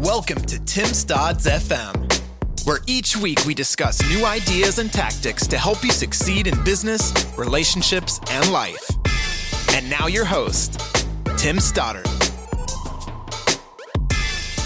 Welcome 0.00 0.40
to 0.46 0.58
Tim 0.64 0.86
Stodd's 0.86 1.44
FM, 1.44 2.66
where 2.66 2.78
each 2.86 3.18
week 3.18 3.44
we 3.44 3.52
discuss 3.52 4.00
new 4.08 4.24
ideas 4.24 4.78
and 4.78 4.90
tactics 4.90 5.46
to 5.48 5.58
help 5.58 5.84
you 5.84 5.90
succeed 5.90 6.46
in 6.46 6.64
business, 6.64 7.12
relationships, 7.36 8.18
and 8.30 8.50
life. 8.50 8.82
And 9.74 9.90
now 9.90 10.06
your 10.06 10.24
host, 10.24 10.80
Tim 11.36 11.60
Stoddard. 11.60 12.06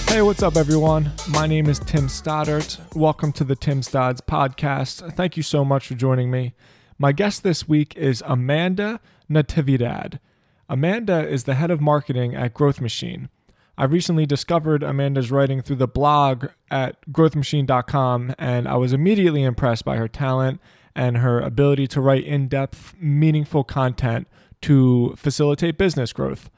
Hey, 0.07 0.23
what's 0.23 0.45
up, 0.45 0.55
everyone? 0.55 1.11
My 1.29 1.49
name 1.49 1.69
is 1.69 1.81
Tim 1.81 2.09
Stoddard. 2.09 2.77
Welcome 2.95 3.33
to 3.33 3.43
the 3.43 3.57
Tim 3.57 3.81
Stodds 3.81 4.21
podcast. 4.21 5.17
Thank 5.17 5.37
you 5.37 5.43
so 5.43 5.65
much 5.65 5.89
for 5.89 5.95
joining 5.95 6.31
me. 6.31 6.55
My 6.97 7.11
guest 7.11 7.43
this 7.43 7.67
week 7.67 7.97
is 7.97 8.23
Amanda 8.25 9.01
Natividad. 9.29 10.21
Amanda 10.69 11.29
is 11.29 11.43
the 11.43 11.55
head 11.55 11.73
of 11.73 11.81
marketing 11.81 12.37
at 12.37 12.55
Growth 12.55 12.81
Machine. 12.81 13.31
I 13.77 13.85
recently 13.85 14.25
discovered 14.25 14.85
Amanda's 14.85 15.33
writing 15.33 15.61
through 15.61 15.77
the 15.77 15.89
blog 15.89 16.47
at 16.71 16.97
growthmachine.com, 17.11 18.35
and 18.39 18.69
I 18.69 18.77
was 18.77 18.93
immediately 18.93 19.43
impressed 19.43 19.85
by 19.85 19.97
her 19.97 20.07
talent 20.07 20.61
and 20.95 21.17
her 21.19 21.41
ability 21.41 21.89
to 21.89 22.01
write 22.01 22.25
in 22.25 22.47
depth, 22.47 22.95
meaningful 23.01 23.65
content 23.65 24.29
to 24.63 25.15
facilitate 25.17 25.77
business 25.77 26.13
growth. 26.13 26.51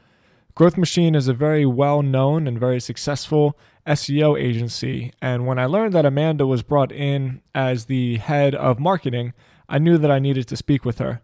Growth 0.55 0.77
Machine 0.77 1.15
is 1.15 1.27
a 1.27 1.35
very 1.35 1.65
well 1.65 2.03
known 2.03 2.47
and 2.47 2.61
very 2.61 2.81
successful 2.81 3.59
SEO 3.87 4.39
agency, 4.39 5.13
and 5.23 5.47
when 5.47 5.59
I 5.59 5.67
learned 5.67 5.95
that 5.95 6.07
Amanda 6.07 6.47
was 6.47 6.63
brought 6.63 6.93
in 6.93 7.41
as 7.55 7.87
the 7.87 8.17
head 8.17 8.55
of 8.55 8.79
marketing, 8.79 9.33
I 9.69 9.79
knew 9.79 9.97
that 9.97 10.11
I 10.11 10.19
needed 10.19 10.49
to 10.49 10.57
speak 10.57 10.85
with 10.85 10.99
her. 10.99 11.23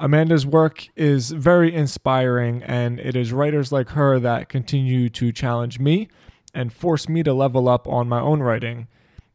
Amanda's 0.00 0.46
work 0.46 0.88
is 0.94 1.32
very 1.32 1.74
inspiring, 1.74 2.62
and 2.62 3.00
it 3.00 3.16
is 3.16 3.32
writers 3.32 3.72
like 3.72 3.90
her 3.90 4.20
that 4.20 4.48
continue 4.48 5.08
to 5.08 5.32
challenge 5.32 5.80
me 5.80 6.08
and 6.54 6.72
force 6.72 7.08
me 7.08 7.24
to 7.24 7.34
level 7.34 7.68
up 7.68 7.88
on 7.88 8.08
my 8.08 8.20
own 8.20 8.40
writing. 8.40 8.86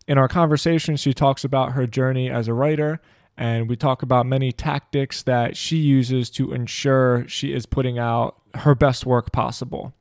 In 0.08 0.18
our 0.18 0.30
conversation, 0.30 0.96
she 0.96 1.14
talks 1.14 1.44
about 1.44 1.74
her 1.74 1.86
journey 1.86 2.30
as 2.30 2.48
a 2.48 2.54
writer, 2.54 3.02
and 3.38 3.68
we 3.68 3.76
talk 3.76 4.04
about 4.04 4.26
many 4.26 4.54
tactics 4.54 5.22
that 5.24 5.58
she 5.58 5.78
uses 5.78 6.30
to 6.32 6.54
ensure 6.54 7.28
she 7.28 7.52
is 7.54 7.66
putting 7.66 8.00
out 8.00 8.38
her 8.56 8.74
best 8.74 9.06
work 9.06 9.34
possible. 9.34 9.94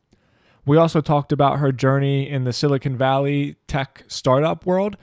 We 0.65 0.77
also 0.77 1.01
talked 1.01 1.33
about 1.33 1.59
her 1.59 1.73
journey 1.73 2.29
in 2.29 2.45
the 2.45 2.53
Silicon 2.53 2.97
Valley 2.97 3.57
tech 3.67 4.05
startup 4.07 4.65
world 4.65 4.97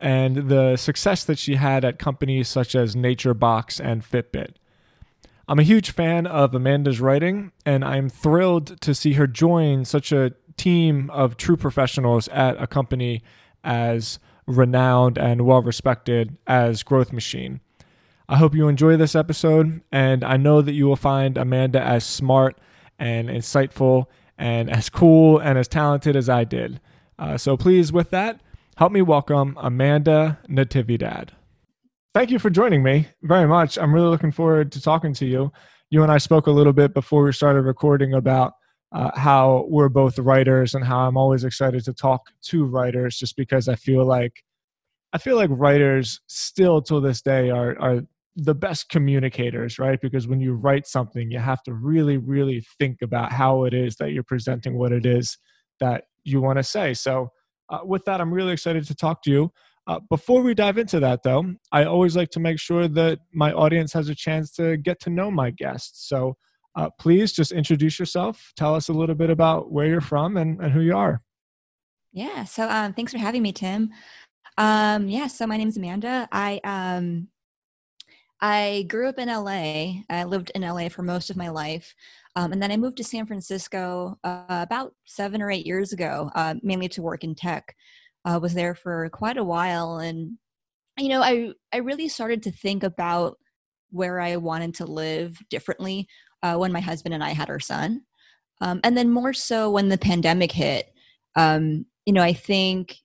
and 0.00 0.50
the 0.50 0.76
success 0.76 1.24
that 1.24 1.38
she 1.38 1.54
had 1.54 1.82
at 1.82 1.98
companies 1.98 2.48
such 2.48 2.74
as 2.74 2.94
NatureBox 2.94 3.80
and 3.82 4.02
Fitbit. 4.04 4.56
I'm 5.50 5.58
a 5.58 5.62
huge 5.62 5.92
fan 5.92 6.26
of 6.26 6.54
Amanda's 6.54 7.00
writing, 7.00 7.52
and 7.64 7.82
I'm 7.82 8.10
thrilled 8.10 8.78
to 8.82 8.94
see 8.94 9.14
her 9.14 9.26
join 9.26 9.86
such 9.86 10.12
a 10.12 10.34
team 10.58 11.08
of 11.08 11.38
true 11.38 11.56
professionals 11.56 12.28
at 12.28 12.60
a 12.62 12.66
company 12.66 13.22
as 13.64 14.18
renowned 14.46 15.16
and 15.16 15.46
well 15.46 15.62
respected 15.62 16.36
as 16.46 16.82
Growth 16.82 17.14
Machine. 17.14 17.60
I 18.28 18.36
hope 18.36 18.54
you 18.54 18.68
enjoy 18.68 18.98
this 18.98 19.14
episode, 19.14 19.80
and 19.90 20.22
I 20.22 20.36
know 20.36 20.60
that 20.60 20.74
you 20.74 20.86
will 20.86 20.96
find 20.96 21.38
Amanda 21.38 21.80
as 21.80 22.04
smart 22.04 22.58
and 22.98 23.30
insightful 23.30 24.04
and 24.36 24.68
as 24.68 24.90
cool 24.90 25.38
and 25.38 25.56
as 25.56 25.66
talented 25.66 26.14
as 26.14 26.28
I 26.28 26.44
did. 26.44 26.78
Uh, 27.18 27.38
so 27.38 27.56
please, 27.56 27.90
with 27.90 28.10
that, 28.10 28.42
help 28.76 28.92
me 28.92 29.00
welcome 29.00 29.56
Amanda 29.58 30.40
Natividad 30.46 31.30
thank 32.18 32.32
you 32.32 32.38
for 32.40 32.50
joining 32.50 32.82
me 32.82 33.06
very 33.22 33.46
much. 33.46 33.78
I'm 33.78 33.94
really 33.94 34.08
looking 34.08 34.32
forward 34.32 34.72
to 34.72 34.82
talking 34.82 35.14
to 35.14 35.24
you. 35.24 35.52
You 35.90 36.02
and 36.02 36.10
I 36.10 36.18
spoke 36.18 36.48
a 36.48 36.50
little 36.50 36.72
bit 36.72 36.92
before 36.92 37.22
we 37.22 37.32
started 37.32 37.62
recording 37.62 38.14
about 38.14 38.54
uh, 38.90 39.16
how 39.16 39.66
we're 39.68 39.88
both 39.88 40.18
writers 40.18 40.74
and 40.74 40.84
how 40.84 41.06
I'm 41.06 41.16
always 41.16 41.44
excited 41.44 41.84
to 41.84 41.92
talk 41.92 42.32
to 42.46 42.64
writers 42.64 43.18
just 43.18 43.36
because 43.36 43.68
I 43.68 43.76
feel 43.76 44.04
like 44.04 44.42
I 45.12 45.18
feel 45.18 45.36
like 45.36 45.48
writers 45.52 46.20
still 46.26 46.82
till 46.82 47.00
this 47.00 47.22
day 47.22 47.50
are 47.50 47.80
are 47.80 48.00
the 48.34 48.54
best 48.54 48.88
communicators, 48.88 49.78
right? 49.78 50.00
Because 50.00 50.26
when 50.26 50.40
you 50.40 50.54
write 50.54 50.88
something, 50.88 51.30
you 51.30 51.38
have 51.38 51.62
to 51.62 51.72
really, 51.72 52.16
really 52.16 52.66
think 52.80 53.00
about 53.00 53.30
how 53.30 53.62
it 53.62 53.74
is 53.74 53.94
that 53.98 54.10
you're 54.10 54.24
presenting 54.24 54.76
what 54.76 54.90
it 54.90 55.06
is 55.06 55.38
that 55.78 56.06
you 56.24 56.40
want 56.40 56.58
to 56.58 56.64
say. 56.64 56.94
So, 56.94 57.30
uh, 57.68 57.78
with 57.84 58.04
that, 58.06 58.20
I'm 58.20 58.34
really 58.34 58.54
excited 58.54 58.84
to 58.88 58.94
talk 58.96 59.22
to 59.22 59.30
you. 59.30 59.52
Uh, 59.88 59.98
before 60.10 60.42
we 60.42 60.54
dive 60.54 60.76
into 60.76 61.00
that, 61.00 61.22
though, 61.22 61.54
I 61.72 61.84
always 61.84 62.14
like 62.14 62.28
to 62.30 62.40
make 62.40 62.60
sure 62.60 62.88
that 62.88 63.20
my 63.32 63.52
audience 63.52 63.90
has 63.94 64.10
a 64.10 64.14
chance 64.14 64.50
to 64.52 64.76
get 64.76 65.00
to 65.00 65.10
know 65.10 65.30
my 65.30 65.50
guests. 65.50 66.06
So 66.06 66.36
uh, 66.76 66.90
please 67.00 67.32
just 67.32 67.52
introduce 67.52 67.98
yourself. 67.98 68.52
Tell 68.54 68.74
us 68.74 68.90
a 68.90 68.92
little 68.92 69.14
bit 69.14 69.30
about 69.30 69.72
where 69.72 69.86
you're 69.86 70.02
from 70.02 70.36
and, 70.36 70.60
and 70.60 70.72
who 70.72 70.80
you 70.80 70.94
are. 70.94 71.22
Yeah. 72.12 72.44
So 72.44 72.68
um, 72.68 72.92
thanks 72.92 73.12
for 73.12 73.18
having 73.18 73.40
me, 73.40 73.50
Tim. 73.52 73.88
Um, 74.58 75.08
yeah. 75.08 75.26
So 75.26 75.46
my 75.46 75.56
name 75.56 75.68
is 75.68 75.78
Amanda. 75.78 76.28
I 76.30 76.60
um, 76.64 77.28
I 78.42 78.84
grew 78.88 79.08
up 79.08 79.18
in 79.18 79.28
LA. 79.28 80.02
I 80.10 80.24
lived 80.24 80.52
in 80.54 80.62
LA 80.62 80.90
for 80.90 81.02
most 81.02 81.30
of 81.30 81.36
my 81.36 81.48
life. 81.48 81.94
Um, 82.36 82.52
and 82.52 82.62
then 82.62 82.70
I 82.70 82.76
moved 82.76 82.98
to 82.98 83.04
San 83.04 83.26
Francisco 83.26 84.18
uh, 84.22 84.44
about 84.48 84.94
seven 85.06 85.40
or 85.40 85.50
eight 85.50 85.66
years 85.66 85.92
ago, 85.92 86.30
uh, 86.34 86.54
mainly 86.62 86.88
to 86.90 87.02
work 87.02 87.24
in 87.24 87.34
tech 87.34 87.74
uh, 88.28 88.38
was 88.38 88.54
there 88.54 88.74
for 88.74 89.08
quite 89.10 89.38
a 89.38 89.44
while 89.44 89.98
and 89.98 90.36
you 90.98 91.08
know 91.08 91.22
i 91.22 91.50
i 91.72 91.78
really 91.78 92.08
started 92.08 92.42
to 92.42 92.50
think 92.50 92.82
about 92.82 93.38
where 93.90 94.20
i 94.20 94.36
wanted 94.36 94.74
to 94.74 94.84
live 94.84 95.38
differently 95.48 96.06
uh, 96.42 96.56
when 96.56 96.72
my 96.72 96.80
husband 96.80 97.14
and 97.14 97.24
i 97.24 97.30
had 97.30 97.48
our 97.48 97.60
son. 97.60 98.02
Um, 98.60 98.80
and 98.82 98.96
then 98.96 99.10
more 99.10 99.32
so 99.32 99.70
when 99.70 99.88
the 99.88 99.98
pandemic 99.98 100.52
hit 100.52 100.92
um, 101.36 101.86
you 102.04 102.12
know 102.12 102.22
i 102.22 102.32
think 102.32 102.96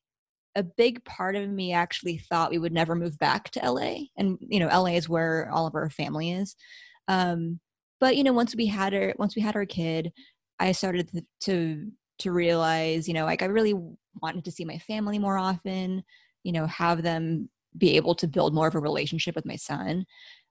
a 0.56 0.63
big 0.63 1.03
part 1.06 1.35
of 1.35 1.50
me 1.50 1.73
actually 1.73 2.17
thought 2.17 2.51
we 2.51 2.59
would 2.59 2.73
never 2.73 2.95
move 2.95 3.17
back 3.17 3.50
to 3.51 3.72
la 3.72 3.95
and 4.17 4.38
you 4.41 4.59
know 4.59 4.67
la 4.67 4.85
is 4.88 5.07
where 5.07 5.50
all 5.51 5.67
of 5.67 5.75
our 5.75 5.89
family 5.89 6.31
is. 6.31 6.56
Um, 7.07 7.59
but 8.00 8.17
you 8.17 8.23
know 8.23 8.33
once 8.33 8.56
we 8.56 8.66
had 8.66 8.94
our 8.94 9.13
once 9.17 9.35
we 9.35 9.41
had 9.41 9.56
our 9.56 9.66
kid 9.66 10.12
i 10.59 10.73
started 10.73 11.09
to, 11.09 11.22
to 11.41 11.91
to 12.19 12.31
realize 12.31 13.07
you 13.07 13.13
know 13.13 13.25
like 13.25 13.41
i 13.41 13.45
really 13.45 13.73
wanted 14.22 14.46
to 14.46 14.51
see 14.51 14.66
my 14.66 14.78
family 14.78 15.19
more 15.19 15.38
often, 15.38 16.03
you 16.44 16.51
know, 16.51 16.66
have 16.68 17.03
them 17.03 17.50
be 17.78 17.96
able 17.96 18.16
to 18.16 18.28
build 18.28 18.53
more 18.53 18.68
of 18.68 18.75
a 18.75 18.79
relationship 18.79 19.35
with 19.35 19.46
my 19.46 19.56
son. 19.56 20.06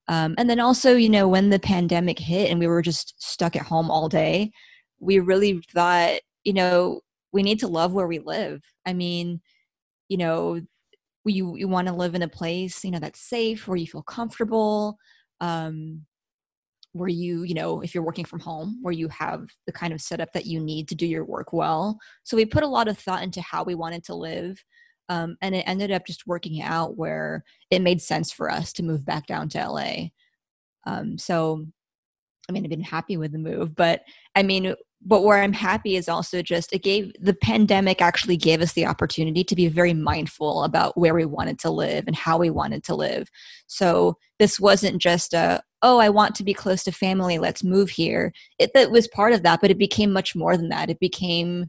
Um, 0.09 0.34
and 0.37 0.50
then 0.50 0.59
also, 0.59 0.97
you 0.97 1.09
know, 1.09 1.28
when 1.28 1.50
the 1.50 1.61
pandemic 1.61 2.19
hit 2.19 2.50
and 2.50 2.59
we 2.59 2.67
were 2.67 2.83
just 2.83 3.15
stuck 3.23 3.55
at 3.55 3.62
home 3.62 3.91
all 3.91 4.09
day, 4.09 4.50
we 4.99 5.21
really 5.21 5.62
thought, 5.73 6.21
you 6.45 6.53
know, 6.53 7.00
we 7.33 7.43
need 7.43 7.61
to 7.61 7.69
love 7.69 7.93
where 7.93 8.09
we 8.09 8.19
live. 8.19 8.62
I 8.84 8.93
mean, 8.93 9.41
you 10.09 10.17
know, 10.17 10.61
you, 11.25 11.56
you 11.56 11.69
want 11.69 11.87
to 11.87 11.94
live 11.94 12.15
in 12.15 12.23
a 12.23 12.29
place, 12.29 12.84
you 12.84 12.91
know, 12.91 12.99
that's 12.99 13.21
safe, 13.21 13.69
where 13.69 13.77
you 13.77 13.87
feel 13.87 14.03
comfortable, 14.03 14.99
um, 15.41 16.05
where 16.92 17.08
you 17.08 17.42
you 17.42 17.54
know 17.54 17.80
if 17.80 17.94
you're 17.94 18.04
working 18.04 18.25
from 18.25 18.41
home 18.41 18.78
where 18.82 18.92
you 18.92 19.08
have 19.08 19.47
the 19.66 19.72
kind 19.72 19.92
of 19.92 20.00
setup 20.00 20.32
that 20.32 20.47
you 20.47 20.60
need 20.60 20.88
to 20.88 20.94
do 20.94 21.06
your 21.06 21.25
work 21.25 21.53
well. 21.53 21.98
So 22.25 22.36
we 22.36 22.44
put 22.44 22.62
a 22.62 22.69
lot 22.69 22.88
of 22.88 22.98
thought 22.98 23.22
into 23.22 23.41
how 23.41 23.64
we 23.64 23.75
wanted 23.75 24.04
to 24.04 24.14
live 24.14 24.62
um, 25.08 25.36
and 25.42 25.54
it 25.54 25.64
ended 25.66 25.91
up 25.91 26.06
just 26.06 26.26
working 26.26 26.62
out 26.62 26.97
where 26.97 27.44
it 27.70 27.82
made 27.82 28.00
sense 28.00 28.32
for 28.32 28.50
us 28.50 28.72
to 28.75 28.82
move 28.82 29.04
back 29.04 29.26
down 29.26 29.48
to 29.50 29.69
la 29.69 29.88
um, 30.86 31.16
so 31.19 31.66
i 32.48 32.53
mean 32.53 32.64
i've 32.64 32.70
been 32.70 32.80
happy 32.80 33.16
with 33.16 33.32
the 33.32 33.38
move 33.38 33.75
but 33.75 34.03
i 34.34 34.42
mean 34.42 34.75
but 35.04 35.22
where 35.22 35.42
i'm 35.42 35.53
happy 35.53 35.97
is 35.97 36.08
also 36.08 36.42
just 36.42 36.72
it 36.72 36.82
gave 36.82 37.12
the 37.20 37.34
pandemic 37.34 38.00
actually 38.00 38.36
gave 38.36 38.60
us 38.60 38.72
the 38.72 38.86
opportunity 38.86 39.42
to 39.44 39.56
be 39.56 39.69
very 39.69 39.94
mindful 39.94 40.64
about 40.64 40.97
where 40.97 41.14
we 41.14 41.25
wanted 41.25 41.58
to 41.58 41.70
live 41.70 42.04
and 42.06 42.16
how 42.16 42.38
we 42.38 42.50
wanted 42.50 42.84
to 42.84 42.94
live. 42.94 43.28
So 43.66 44.16
this 44.38 44.60
wasn't 44.60 45.00
just 45.00 45.34
a 45.34 45.62
oh 45.82 45.98
i 45.98 46.08
want 46.08 46.34
to 46.36 46.44
be 46.44 46.54
close 46.54 46.84
to 46.84 46.92
family 46.92 47.38
let's 47.38 47.64
move 47.64 47.91
here. 47.91 48.32
It 48.58 48.72
that 48.75 48.91
was 48.91 49.08
part 49.08 49.32
of 49.32 49.42
that 49.42 49.60
but 49.60 49.70
it 49.70 49.78
became 49.78 50.12
much 50.12 50.34
more 50.36 50.56
than 50.56 50.69
that. 50.69 50.91
It 50.91 51.00
became 51.00 51.66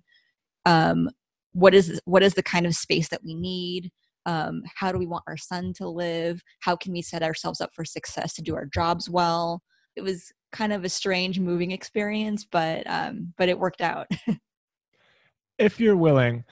um, 0.65 1.09
what 1.53 1.73
is 1.73 1.99
what 2.05 2.23
is 2.23 2.35
the 2.35 2.43
kind 2.43 2.65
of 2.65 2.75
space 2.75 3.09
that 3.09 3.23
we 3.23 3.35
need? 3.35 3.91
Um, 4.25 4.63
how 4.75 4.91
do 4.91 4.97
we 4.97 5.07
want 5.07 5.25
our 5.27 5.37
son 5.37 5.73
to 5.77 5.87
live? 5.89 6.41
How 6.61 6.75
can 6.75 6.93
we 6.93 7.01
set 7.01 7.23
ourselves 7.23 7.59
up 7.59 7.71
for 7.75 7.83
success 7.83 8.33
to 8.35 8.41
do 8.41 8.55
our 8.55 8.65
jobs 8.65 9.09
well 9.09 9.61
it 9.95 10.01
was 10.01 10.31
kind 10.51 10.73
of 10.73 10.83
a 10.83 10.89
strange 10.89 11.39
moving 11.39 11.71
experience 11.71 12.45
but 12.45 12.87
um, 12.87 13.33
but 13.37 13.49
it 13.49 13.59
worked 13.59 13.81
out 13.81 14.07
if 15.57 15.79
you're 15.79 15.97
willing 15.97 16.43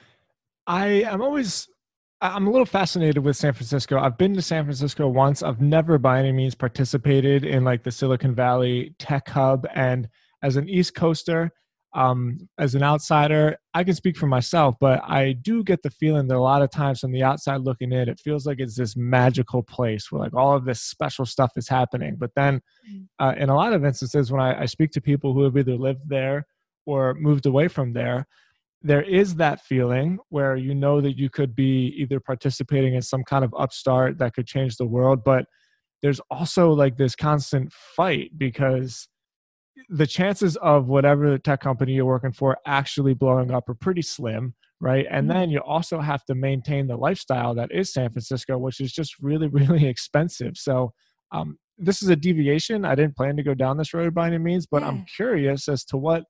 i 0.68 0.86
am 0.86 1.22
always 1.22 1.68
I'm 2.24 2.46
a 2.46 2.52
little 2.52 2.68
fascinated 2.68 3.26
with 3.26 3.36
San 3.36 3.54
Francisco. 3.54 3.98
I've 3.98 4.18
been 4.18 4.36
to 4.36 4.44
San 4.44 4.64
Francisco 4.64 5.08
once. 5.08 5.42
I've 5.42 5.60
never 5.60 5.98
by 5.98 6.20
any 6.20 6.32
means 6.32 6.54
participated 6.54 7.44
in 7.44 7.64
like 7.64 7.82
the 7.82 7.92
Silicon 7.92 8.36
Valley 8.36 8.94
tech 9.00 9.28
hub. 9.28 9.66
And 9.74 10.08
as 10.44 10.56
an 10.56 10.70
East 10.70 10.94
Coaster, 10.94 11.52
um, 11.94 12.48
as 12.58 12.74
an 12.76 12.84
outsider, 12.84 13.58
I 13.74 13.84
can 13.84 13.94
speak 13.94 14.16
for 14.16 14.28
myself, 14.28 14.76
but 14.80 15.02
I 15.04 15.34
do 15.34 15.64
get 15.64 15.84
the 15.84 15.90
feeling 15.90 16.28
that 16.28 16.38
a 16.38 16.40
lot 16.40 16.62
of 16.62 16.72
times 16.72 17.00
from 17.00 17.12
the 17.12 17.24
outside 17.24 17.62
looking 17.62 17.92
in, 17.92 18.08
it 18.08 18.20
feels 18.20 18.46
like 18.46 18.60
it's 18.60 18.78
this 18.78 18.96
magical 18.96 19.62
place 19.62 20.12
where 20.12 20.22
like 20.22 20.34
all 20.34 20.56
of 20.56 20.66
this 20.66 20.82
special 20.82 21.26
stuff 21.26 21.52
is 21.58 21.68
happening. 21.68 22.16
But 22.18 22.32
then, 22.36 22.62
mm. 22.90 23.08
uh, 23.20 23.34
in 23.38 23.50
a 23.50 23.56
lot 23.56 23.74
of 23.74 23.84
instances, 23.84 24.32
when 24.32 24.42
I, 24.42 24.62
I 24.62 24.66
speak 24.66 24.92
to 24.92 25.02
people 25.02 25.34
who 25.34 25.44
have 25.44 25.58
either 25.58 25.76
lived 25.76 26.08
there 26.08 26.46
or 26.86 27.14
moved 27.16 27.46
away 27.46 27.68
from 27.68 27.94
there, 27.94 28.26
there 28.82 29.04
is 29.04 29.36
that 29.36 29.62
feeling 29.62 30.18
where 30.30 30.56
you 30.56 30.74
know 30.74 31.02
that 31.02 31.18
you 31.18 31.30
could 31.30 31.56
be 31.56 31.94
either 31.98 32.20
participating 32.20 32.96
in 32.96 33.02
some 33.02 33.24
kind 33.24 33.44
of 33.46 33.54
upstart 33.58 34.18
that 34.18 34.34
could 34.34 34.48
change 34.48 34.78
the 34.78 34.86
world 34.86 35.24
but 35.24 35.46
there's 36.02 36.20
also 36.32 36.72
like 36.72 36.98
this 36.98 37.16
constant 37.16 37.72
fight 37.72 38.32
because 38.38 39.08
the 39.90 40.08
chances 40.08 40.56
of 40.58 40.88
whatever 40.88 41.38
tech 41.38 41.62
company 41.62 41.94
you're 41.94 42.06
working 42.06 42.32
for 42.32 42.58
actually 42.66 43.14
blowing 43.14 43.52
up 43.52 43.68
are 43.70 43.76
pretty 43.76 44.02
slim 44.02 44.54
right 44.80 45.06
and 45.10 45.28
mm-hmm. 45.28 45.40
then 45.40 45.50
you 45.50 45.60
also 45.60 46.00
have 46.00 46.24
to 46.26 46.36
maintain 46.36 46.88
the 46.88 46.96
lifestyle 46.96 47.54
that 47.54 47.72
is 47.72 47.94
san 47.94 48.10
francisco 48.10 48.58
which 48.58 48.80
is 48.80 48.92
just 48.92 49.16
really 49.20 49.48
really 49.52 49.86
expensive 49.86 50.56
so 50.56 50.94
um, 51.32 51.58
this 51.78 52.02
is 52.02 52.10
a 52.10 52.16
deviation 52.16 52.86
i 52.86 52.96
didn't 52.96 53.16
plan 53.16 53.36
to 53.36 53.44
go 53.44 53.54
down 53.54 53.78
this 53.78 53.94
road 53.94 54.14
by 54.14 54.28
any 54.28 54.38
means 54.38 54.66
but 54.66 54.82
yeah. 54.82 54.88
i'm 54.88 55.06
curious 55.16 55.68
as 55.68 55.84
to 55.84 55.98
what 55.98 56.24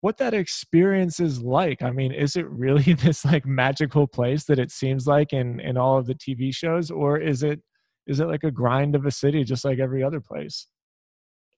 what 0.00 0.18
that 0.18 0.34
experience 0.34 1.18
is 1.18 1.40
like. 1.42 1.82
I 1.82 1.90
mean, 1.90 2.12
is 2.12 2.36
it 2.36 2.48
really 2.48 2.92
this 2.94 3.24
like 3.24 3.46
magical 3.46 4.06
place 4.06 4.44
that 4.44 4.58
it 4.58 4.70
seems 4.70 5.06
like 5.06 5.32
in 5.32 5.60
in 5.60 5.76
all 5.76 5.98
of 5.98 6.06
the 6.06 6.14
TV 6.14 6.54
shows, 6.54 6.90
or 6.90 7.18
is 7.18 7.42
it 7.42 7.60
is 8.06 8.20
it 8.20 8.26
like 8.26 8.44
a 8.44 8.50
grind 8.50 8.94
of 8.94 9.04
a 9.06 9.10
city 9.10 9.44
just 9.44 9.64
like 9.64 9.78
every 9.78 10.02
other 10.02 10.20
place? 10.20 10.66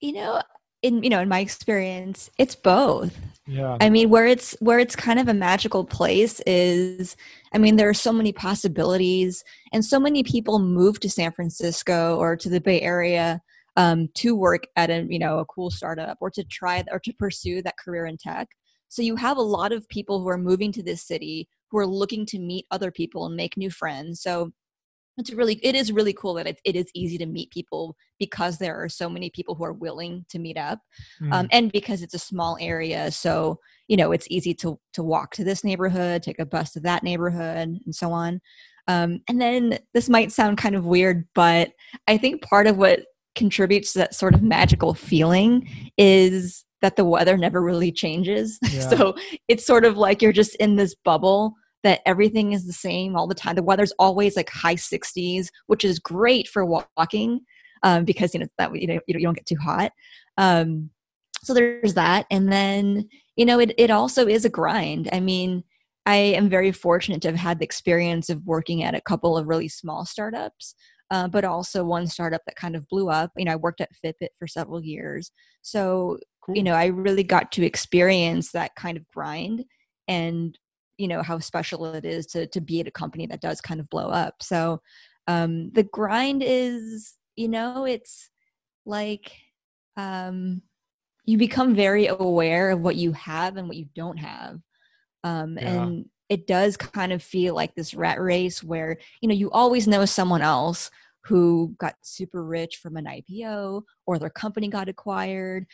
You 0.01 0.15
know, 0.15 0.43
in 0.83 1.03
you 1.03 1.11
know, 1.11 1.21
in 1.21 1.29
my 1.29 1.41
experience, 1.41 2.31
it's 2.39 2.55
both. 2.55 3.17
Yeah. 3.47 3.77
I 3.81 3.91
mean, 3.91 4.11
where 4.11 4.27
it's 4.27 4.57
where 4.61 4.79
it's 4.79 4.97
kind 4.97 5.19
of 5.19 5.29
a 5.29 5.35
magical 5.35 5.85
place 5.85 6.41
is 6.47 7.17
I 7.53 7.59
mean, 7.59 7.77
there 7.77 7.89
are 7.89 7.95
so 7.95 8.13
many 8.13 8.33
possibilities 8.33 9.45
and 9.73 9.85
so 9.85 9.99
many 9.99 10.23
people 10.23 10.59
move 10.59 11.01
to 11.01 11.11
San 11.11 11.33
Francisco 11.33 12.17
or 12.17 12.37
to 12.37 12.49
the 12.49 12.61
Bay 12.61 12.81
Area 12.81 13.41
um, 13.77 14.09
to 14.15 14.35
work 14.35 14.65
at 14.77 14.91
a 14.91 15.07
you 15.09 15.19
know 15.19 15.39
a 15.39 15.45
cool 15.47 15.71
startup 15.71 16.19
or 16.21 16.31
to 16.31 16.45
try 16.45 16.85
or 16.91 16.99
to 17.01 17.13
pursue 17.15 17.63
that 17.63 17.79
career 17.79 18.07
in 18.07 18.17
tech 18.17 18.49
so 18.89 19.03
you 19.03 19.17
have 19.17 19.37
a 19.37 19.43
lot 19.43 19.73
of 19.73 19.89
people 19.89 20.21
who 20.21 20.29
are 20.29 20.39
moving 20.39 20.73
to 20.73 20.83
this 20.83 21.07
city 21.07 21.49
who 21.71 21.79
are 21.79 21.87
looking 21.87 22.27
to 22.27 22.39
meet 22.39 22.67
other 22.71 22.91
people 22.91 23.27
and 23.27 23.37
make 23.37 23.57
new 23.57 23.71
friends 23.71 24.21
so 24.21 24.53
it's 25.19 25.33
really 25.33 25.55
it 25.63 25.75
is 25.75 25.93
really 25.93 26.13
cool 26.13 26.35
that 26.35 26.47
it, 26.47 26.61
it 26.65 26.77
is 26.77 26.87
easy 26.95 27.19
to 27.19 27.27
meet 27.27 27.51
people 27.51 27.97
because 28.19 28.59
there 28.59 28.77
are 28.77 28.89
so 28.89 29.09
many 29.09 29.31
people 29.31 29.55
who 29.55 29.65
are 29.65 29.73
willing 29.73 30.25
to 30.29 30.39
meet 30.39 30.57
up 30.57 30.81
mm. 31.21 31.33
um, 31.33 31.49
and 31.53 31.73
because 31.73 32.03
it's 32.03 32.15
a 32.15 32.19
small 32.19 32.57
area 32.61 33.11
so 33.11 33.59
you 33.89 33.97
know 33.97 34.13
it's 34.13 34.27
easy 34.31 34.55
to 34.55 34.79
to 34.93 35.03
walk 35.03 35.33
to 35.33 35.45
this 35.45 35.65
neighborhood 35.65 36.23
take 36.23 36.39
a 36.39 36.47
bus 36.47 36.73
to 36.73 36.81
that 36.81 37.03
neighborhood 37.03 37.69
and 37.85 37.95
so 37.95 38.13
on 38.13 38.41
um, 38.89 39.21
and 39.29 39.41
then 39.41 39.79
this 39.95 40.09
might 40.09 40.33
sound 40.33 40.59
kind 40.59 40.75
of 40.75 40.85
weird 40.85 41.27
but 41.35 41.71
i 42.09 42.17
think 42.17 42.43
part 42.43 42.67
of 42.67 42.77
what 42.77 43.01
contributes 43.35 43.93
to 43.93 43.99
that 44.01 44.15
sort 44.15 44.35
of 44.35 44.43
magical 44.43 44.95
feeling 44.95 45.69
is 45.97 46.65
that 46.83 46.97
the 46.97 47.05
weather 47.05 47.37
never 47.37 47.63
really 47.63 47.93
changes. 47.93 48.59
Yeah. 48.71 48.89
so 48.89 49.15
it's 49.49 49.67
sort 49.67 49.85
of 49.85 49.97
like 49.97 50.23
you're 50.23 50.33
just 50.33 50.55
in 50.57 50.77
this 50.77 50.95
bubble 50.95 51.55
that 51.83 52.01
everything 52.07 52.53
is 52.53 52.67
the 52.67 52.73
same 52.73 53.17
all 53.17 53.27
the 53.27 53.35
time. 53.35 53.57
The 53.57 53.63
weather's 53.63 53.93
always 53.99 54.37
like 54.37 54.51
high 54.51 54.75
60s, 54.75 55.49
which 55.67 55.85
is 55.85 55.99
great 55.99 56.49
for 56.49 56.65
walking 56.65 57.41
um, 57.83 58.05
because 58.05 58.35
you 58.35 58.41
know 58.41 58.47
that 58.59 58.75
you 58.75 58.87
know 58.87 59.01
you 59.07 59.19
don't 59.21 59.37
get 59.37 59.47
too 59.47 59.57
hot. 59.57 59.93
Um, 60.37 60.91
so 61.43 61.55
there's 61.55 61.95
that, 61.95 62.27
and 62.31 62.53
then 62.53 63.09
you 63.37 63.45
know 63.47 63.59
it 63.59 63.73
it 63.79 63.91
also 63.91 64.27
is 64.27 64.45
a 64.45 64.51
grind. 64.51 65.09
I 65.13 65.21
mean, 65.21 65.65
I 66.07 66.17
am 66.17 66.49
very 66.49 66.73
fortunate 66.73 67.23
to 67.23 67.29
have 67.29 67.37
had 67.37 67.59
the 67.59 67.65
experience 67.65 68.29
of 68.29 68.45
working 68.45 68.83
at 68.83 68.95
a 68.95 69.01
couple 69.01 69.37
of 69.39 69.49
really 69.49 69.69
small 69.69 70.05
startups 70.05 70.75
uh, 71.11 71.29
but 71.29 71.45
also 71.45 71.85
one 71.85 72.07
startup 72.07 72.43
that 72.47 72.57
kind 72.57 72.77
of 72.77 72.89
blew 72.89 73.09
up. 73.09 73.33
You 73.37 73.45
know, 73.45 73.53
I 73.53 73.57
worked 73.57 73.81
at 73.81 73.91
Fitbit 74.05 74.29
for 74.39 74.47
several 74.47 74.83
years. 74.83 75.33
So, 75.63 76.19
you 76.49 76.63
know, 76.63 76.75
I 76.75 76.87
really 76.87 77.25
got 77.25 77.53
to 77.53 77.67
experience 77.67 78.53
that 78.53 78.75
kind 78.77 78.97
of 78.97 79.09
grind 79.09 79.65
and, 80.09 80.57
you 81.01 81.09
know, 81.09 81.23
how 81.23 81.39
special 81.39 81.95
it 81.95 82.05
is 82.05 82.27
to, 82.27 82.47
to 82.49 82.61
be 82.61 82.81
at 82.81 82.89
a 82.89 82.93
company 82.93 83.27
that 83.27 83.41
does 83.41 83.61
kind 83.61 83.81
of 83.81 83.89
blow 83.89 84.09
up. 84.09 84.43
So, 84.43 84.81
um, 85.27 85.71
the 85.73 85.85
grind 85.85 86.43
is, 86.45 87.15
you 87.37 87.49
know, 87.49 87.85
it's 87.87 88.31
like, 88.85 89.33
um, 89.97 90.63
you 91.25 91.39
become 91.39 91.75
very 91.75 92.07
aware 92.07 92.71
of 92.71 92.81
what 92.81 92.97
you 92.97 93.13
have 93.13 93.57
and 93.57 93.69
what 93.69 93.77
you 93.77 93.87
don't 93.95 94.19
have. 94.19 94.59
Um, 95.23 95.57
yeah. 95.57 95.69
and 95.69 96.05
it 96.29 96.47
does 96.47 96.77
kind 96.77 97.13
of 97.13 97.23
feel 97.23 97.55
like 97.55 97.75
this 97.75 97.93
rat 97.93 98.21
race 98.21 98.63
where 98.63 98.97
you 99.21 99.29
know 99.29 99.35
you 99.35 99.51
always 99.51 99.87
know 99.87 100.05
someone 100.05 100.41
else 100.41 100.91
who 101.25 101.75
got 101.79 101.95
super 102.03 102.43
rich 102.45 102.77
from 102.77 102.97
an 102.97 103.05
IPO 103.05 103.83
or 104.07 104.19
their 104.19 104.31
company 104.31 104.69
got 104.69 104.89
acquired 104.89 105.67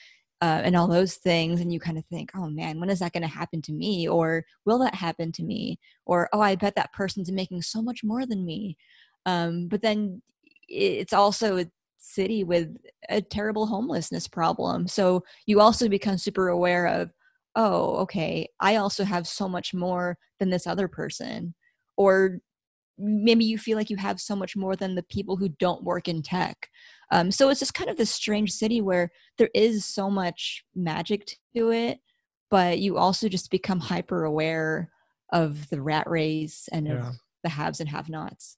uh, 0.42 0.60
and 0.64 0.76
all 0.76 0.86
those 0.86 1.14
things 1.14 1.60
and 1.60 1.72
you 1.72 1.80
kind 1.80 1.96
of 1.96 2.04
think 2.06 2.30
oh 2.34 2.48
man 2.48 2.78
when 2.78 2.90
is 2.90 2.98
that 2.98 3.12
going 3.12 3.22
to 3.22 3.28
happen 3.28 3.62
to 3.62 3.72
me? 3.72 4.08
Or 4.08 4.44
will 4.64 4.78
that 4.80 4.94
happen 4.94 5.32
to 5.32 5.42
me? 5.42 5.78
Or 6.04 6.28
oh 6.32 6.40
i 6.40 6.54
bet 6.54 6.74
that 6.76 6.92
person's 6.92 7.30
making 7.32 7.62
so 7.62 7.82
much 7.82 8.04
more 8.04 8.26
than 8.26 8.44
me. 8.44 8.76
Um, 9.24 9.68
but 9.68 9.82
then 9.82 10.22
it's 10.68 11.12
also 11.12 11.58
a 11.58 11.70
city 11.98 12.44
with 12.44 12.76
a 13.08 13.20
terrible 13.20 13.66
homelessness 13.66 14.28
problem. 14.28 14.86
So 14.86 15.24
you 15.46 15.60
also 15.60 15.88
become 15.88 16.18
super 16.18 16.48
aware 16.48 16.86
of 16.86 17.10
oh, 17.56 17.96
okay, 17.96 18.48
I 18.60 18.76
also 18.76 19.02
have 19.02 19.26
so 19.26 19.48
much 19.48 19.72
more 19.72 20.18
than 20.38 20.50
this 20.50 20.66
other 20.66 20.88
person. 20.88 21.54
Or 21.96 22.38
maybe 22.98 23.44
you 23.44 23.58
feel 23.58 23.76
like 23.76 23.90
you 23.90 23.96
have 23.96 24.20
so 24.20 24.34
much 24.34 24.56
more 24.56 24.76
than 24.76 24.94
the 24.94 25.02
people 25.02 25.36
who 25.36 25.48
don't 25.48 25.84
work 25.84 26.08
in 26.08 26.22
tech. 26.22 26.68
Um, 27.10 27.30
so 27.30 27.48
it's 27.48 27.60
just 27.60 27.74
kind 27.74 27.90
of 27.90 27.96
this 27.96 28.10
strange 28.10 28.52
city 28.52 28.80
where 28.80 29.10
there 29.38 29.50
is 29.54 29.84
so 29.84 30.10
much 30.10 30.64
magic 30.74 31.36
to 31.54 31.70
it, 31.70 31.98
but 32.50 32.78
you 32.78 32.96
also 32.96 33.28
just 33.28 33.50
become 33.50 33.80
hyper 33.80 34.24
aware 34.24 34.90
of 35.32 35.68
the 35.68 35.80
rat 35.80 36.08
race 36.08 36.68
and 36.72 36.86
yeah. 36.86 37.08
of 37.08 37.16
the 37.42 37.48
haves 37.48 37.80
and 37.80 37.88
have 37.88 38.08
nots. 38.08 38.56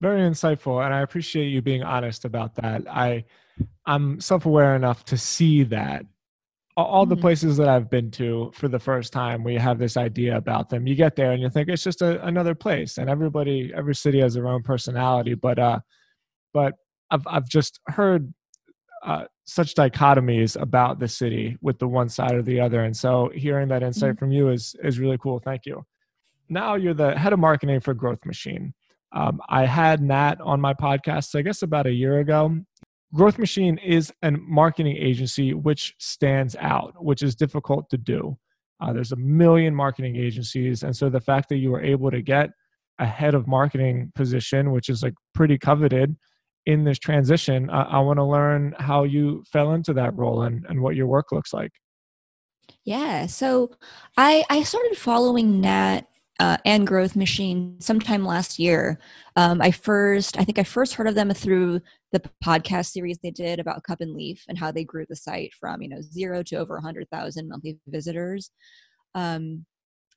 Very 0.00 0.20
insightful, 0.20 0.84
and 0.84 0.94
I 0.94 1.00
appreciate 1.00 1.48
you 1.48 1.60
being 1.60 1.82
honest 1.82 2.24
about 2.24 2.54
that. 2.56 2.82
I 2.88 3.24
I'm 3.84 4.20
self-aware 4.20 4.76
enough 4.76 5.04
to 5.06 5.16
see 5.16 5.64
that 5.64 6.06
all 6.84 7.06
the 7.06 7.14
mm-hmm. 7.14 7.22
places 7.22 7.56
that 7.56 7.68
I've 7.68 7.90
been 7.90 8.10
to 8.12 8.52
for 8.54 8.68
the 8.68 8.78
first 8.78 9.12
time, 9.12 9.44
we 9.44 9.54
have 9.56 9.78
this 9.78 9.96
idea 9.96 10.36
about 10.36 10.68
them. 10.68 10.86
You 10.86 10.94
get 10.94 11.16
there 11.16 11.32
and 11.32 11.42
you 11.42 11.50
think 11.50 11.68
it's 11.68 11.82
just 11.82 12.02
a, 12.02 12.24
another 12.24 12.54
place, 12.54 12.98
and 12.98 13.10
everybody, 13.10 13.72
every 13.74 13.94
city 13.94 14.20
has 14.20 14.34
their 14.34 14.46
own 14.46 14.62
personality. 14.62 15.34
But, 15.34 15.58
uh, 15.58 15.80
but 16.52 16.74
I've 17.10 17.26
I've 17.26 17.48
just 17.48 17.80
heard 17.86 18.32
uh, 19.04 19.24
such 19.44 19.74
dichotomies 19.74 20.60
about 20.60 20.98
the 20.98 21.08
city 21.08 21.56
with 21.60 21.78
the 21.78 21.88
one 21.88 22.08
side 22.08 22.34
or 22.34 22.42
the 22.42 22.60
other, 22.60 22.84
and 22.84 22.96
so 22.96 23.30
hearing 23.34 23.68
that 23.68 23.82
insight 23.82 24.10
mm-hmm. 24.10 24.18
from 24.18 24.32
you 24.32 24.50
is 24.50 24.76
is 24.82 24.98
really 24.98 25.18
cool. 25.18 25.38
Thank 25.38 25.66
you. 25.66 25.84
Now 26.48 26.76
you're 26.76 26.94
the 26.94 27.16
head 27.18 27.32
of 27.32 27.38
marketing 27.38 27.80
for 27.80 27.94
Growth 27.94 28.24
Machine. 28.24 28.74
Um, 29.12 29.40
I 29.48 29.64
had 29.64 30.02
Nat 30.02 30.40
on 30.40 30.60
my 30.60 30.74
podcast, 30.74 31.34
I 31.34 31.42
guess 31.42 31.62
about 31.62 31.86
a 31.86 31.92
year 31.92 32.18
ago, 32.20 32.58
Growth 33.14 33.38
Machine 33.38 33.78
is 33.78 34.12
a 34.22 34.30
marketing 34.30 34.96
agency 34.96 35.54
which 35.54 35.94
stands 35.98 36.54
out, 36.56 36.94
which 37.02 37.22
is 37.22 37.34
difficult 37.34 37.88
to 37.90 37.96
do. 37.96 38.36
Uh, 38.80 38.92
there's 38.92 39.12
a 39.12 39.16
million 39.16 39.74
marketing 39.74 40.16
agencies, 40.16 40.82
and 40.82 40.94
so 40.94 41.08
the 41.08 41.20
fact 41.20 41.48
that 41.48 41.56
you 41.56 41.70
were 41.70 41.82
able 41.82 42.10
to 42.10 42.22
get 42.22 42.50
a 42.98 43.06
head 43.06 43.34
of 43.34 43.46
marketing 43.46 44.12
position, 44.14 44.72
which 44.72 44.88
is 44.88 45.02
like 45.02 45.14
pretty 45.34 45.56
coveted 45.58 46.16
in 46.66 46.84
this 46.84 46.98
transition, 46.98 47.70
uh, 47.70 47.86
I 47.88 47.98
want 48.00 48.18
to 48.18 48.24
learn 48.24 48.74
how 48.78 49.04
you 49.04 49.42
fell 49.50 49.72
into 49.72 49.94
that 49.94 50.14
role 50.14 50.42
and, 50.42 50.66
and 50.68 50.82
what 50.82 50.96
your 50.96 51.06
work 51.06 51.32
looks 51.32 51.52
like. 51.52 51.72
Yeah, 52.84 53.26
so 53.26 53.70
I 54.16 54.44
I 54.50 54.62
started 54.62 54.96
following 54.98 55.60
Nat 55.60 56.07
uh, 56.38 56.56
and 56.64 56.86
Growth 56.86 57.16
Machine 57.16 57.76
sometime 57.80 58.24
last 58.24 58.58
year. 58.58 58.98
Um, 59.36 59.60
I 59.60 59.70
first, 59.70 60.38
I 60.38 60.44
think 60.44 60.58
I 60.58 60.64
first 60.64 60.94
heard 60.94 61.08
of 61.08 61.14
them 61.14 61.30
through 61.30 61.80
the 62.12 62.22
podcast 62.44 62.86
series 62.86 63.18
they 63.18 63.30
did 63.30 63.58
about 63.58 63.82
Cup 63.82 64.00
and 64.00 64.14
Leaf 64.14 64.44
and 64.48 64.56
how 64.56 64.70
they 64.70 64.84
grew 64.84 65.04
the 65.08 65.16
site 65.16 65.52
from 65.58 65.82
you 65.82 65.88
know 65.88 66.00
zero 66.00 66.42
to 66.44 66.56
over 66.56 66.74
100,000 66.74 67.48
monthly 67.48 67.78
visitors. 67.86 68.50
Um, 69.14 69.66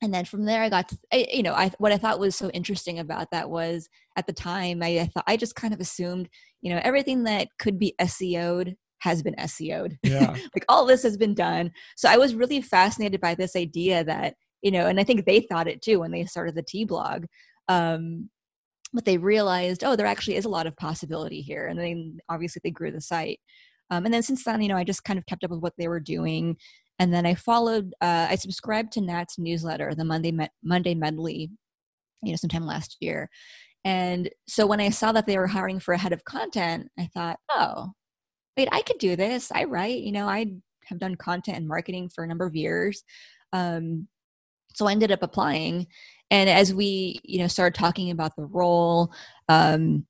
and 0.00 0.12
then 0.12 0.24
from 0.24 0.44
there, 0.44 0.62
I 0.62 0.68
got 0.68 0.88
to, 0.88 0.98
I, 1.12 1.28
you 1.32 1.42
know, 1.42 1.54
I 1.54 1.70
what 1.78 1.92
I 1.92 1.98
thought 1.98 2.18
was 2.18 2.36
so 2.36 2.50
interesting 2.50 2.98
about 2.98 3.30
that 3.30 3.50
was 3.50 3.88
at 4.16 4.26
the 4.26 4.32
time 4.32 4.82
I, 4.82 5.00
I 5.00 5.06
thought 5.06 5.24
I 5.26 5.36
just 5.36 5.54
kind 5.54 5.74
of 5.74 5.80
assumed 5.80 6.28
you 6.60 6.72
know 6.72 6.80
everything 6.84 7.24
that 7.24 7.48
could 7.58 7.78
be 7.78 7.94
SEO'd 8.00 8.76
has 9.00 9.22
been 9.22 9.34
SEO'd. 9.34 9.98
Yeah. 10.04 10.30
like 10.54 10.64
all 10.68 10.86
this 10.86 11.02
has 11.02 11.16
been 11.16 11.34
done. 11.34 11.72
So 11.96 12.08
I 12.08 12.16
was 12.16 12.36
really 12.36 12.62
fascinated 12.62 13.20
by 13.20 13.34
this 13.34 13.56
idea 13.56 14.04
that 14.04 14.34
you 14.62 14.70
know, 14.70 14.86
and 14.86 14.98
I 14.98 15.04
think 15.04 15.24
they 15.24 15.40
thought 15.40 15.68
it 15.68 15.82
too 15.82 16.00
when 16.00 16.10
they 16.10 16.24
started 16.24 16.54
the 16.54 16.62
tea 16.62 16.84
blog. 16.84 17.26
Um, 17.68 18.30
but 18.92 19.04
they 19.04 19.18
realized, 19.18 19.84
oh, 19.84 19.96
there 19.96 20.06
actually 20.06 20.36
is 20.36 20.44
a 20.44 20.50
lot 20.50 20.66
of 20.66 20.76
possibility 20.76 21.40
here. 21.40 21.66
And 21.66 21.78
then 21.78 22.18
obviously 22.28 22.60
they 22.62 22.70
grew 22.70 22.90
the 22.90 23.00
site. 23.00 23.40
Um, 23.90 24.04
and 24.04 24.12
then 24.12 24.22
since 24.22 24.44
then, 24.44 24.60
you 24.62 24.68
know, 24.68 24.76
I 24.76 24.84
just 24.84 25.04
kind 25.04 25.18
of 25.18 25.26
kept 25.26 25.44
up 25.44 25.50
with 25.50 25.60
what 25.60 25.74
they 25.78 25.88
were 25.88 26.00
doing. 26.00 26.56
And 26.98 27.12
then 27.12 27.26
I 27.26 27.34
followed, 27.34 27.94
uh, 28.00 28.26
I 28.30 28.36
subscribed 28.36 28.92
to 28.92 29.00
Nat's 29.00 29.38
newsletter, 29.38 29.94
the 29.94 30.04
Monday, 30.04 30.30
Me- 30.30 30.48
Monday 30.62 30.94
Medley, 30.94 31.50
you 32.22 32.32
know, 32.32 32.36
sometime 32.36 32.66
last 32.66 32.98
year. 33.00 33.28
And 33.84 34.30
so 34.46 34.66
when 34.66 34.80
I 34.80 34.90
saw 34.90 35.10
that 35.12 35.26
they 35.26 35.38
were 35.38 35.46
hiring 35.48 35.80
for 35.80 35.94
a 35.94 35.98
head 35.98 36.12
of 36.12 36.24
content, 36.24 36.88
I 36.98 37.08
thought, 37.14 37.38
oh, 37.50 37.92
wait, 38.56 38.68
I 38.70 38.82
could 38.82 38.98
do 38.98 39.16
this. 39.16 39.50
I 39.50 39.64
write, 39.64 40.02
you 40.02 40.12
know, 40.12 40.28
I 40.28 40.52
have 40.84 40.98
done 40.98 41.16
content 41.16 41.56
and 41.56 41.66
marketing 41.66 42.10
for 42.14 42.22
a 42.22 42.28
number 42.28 42.46
of 42.46 42.54
years. 42.54 43.02
Um, 43.52 44.06
so 44.74 44.86
I 44.86 44.92
ended 44.92 45.12
up 45.12 45.22
applying. 45.22 45.86
And 46.30 46.48
as 46.48 46.72
we, 46.72 47.20
you 47.24 47.38
know, 47.38 47.46
started 47.46 47.78
talking 47.78 48.10
about 48.10 48.36
the 48.36 48.46
role, 48.46 49.12
um, 49.48 50.06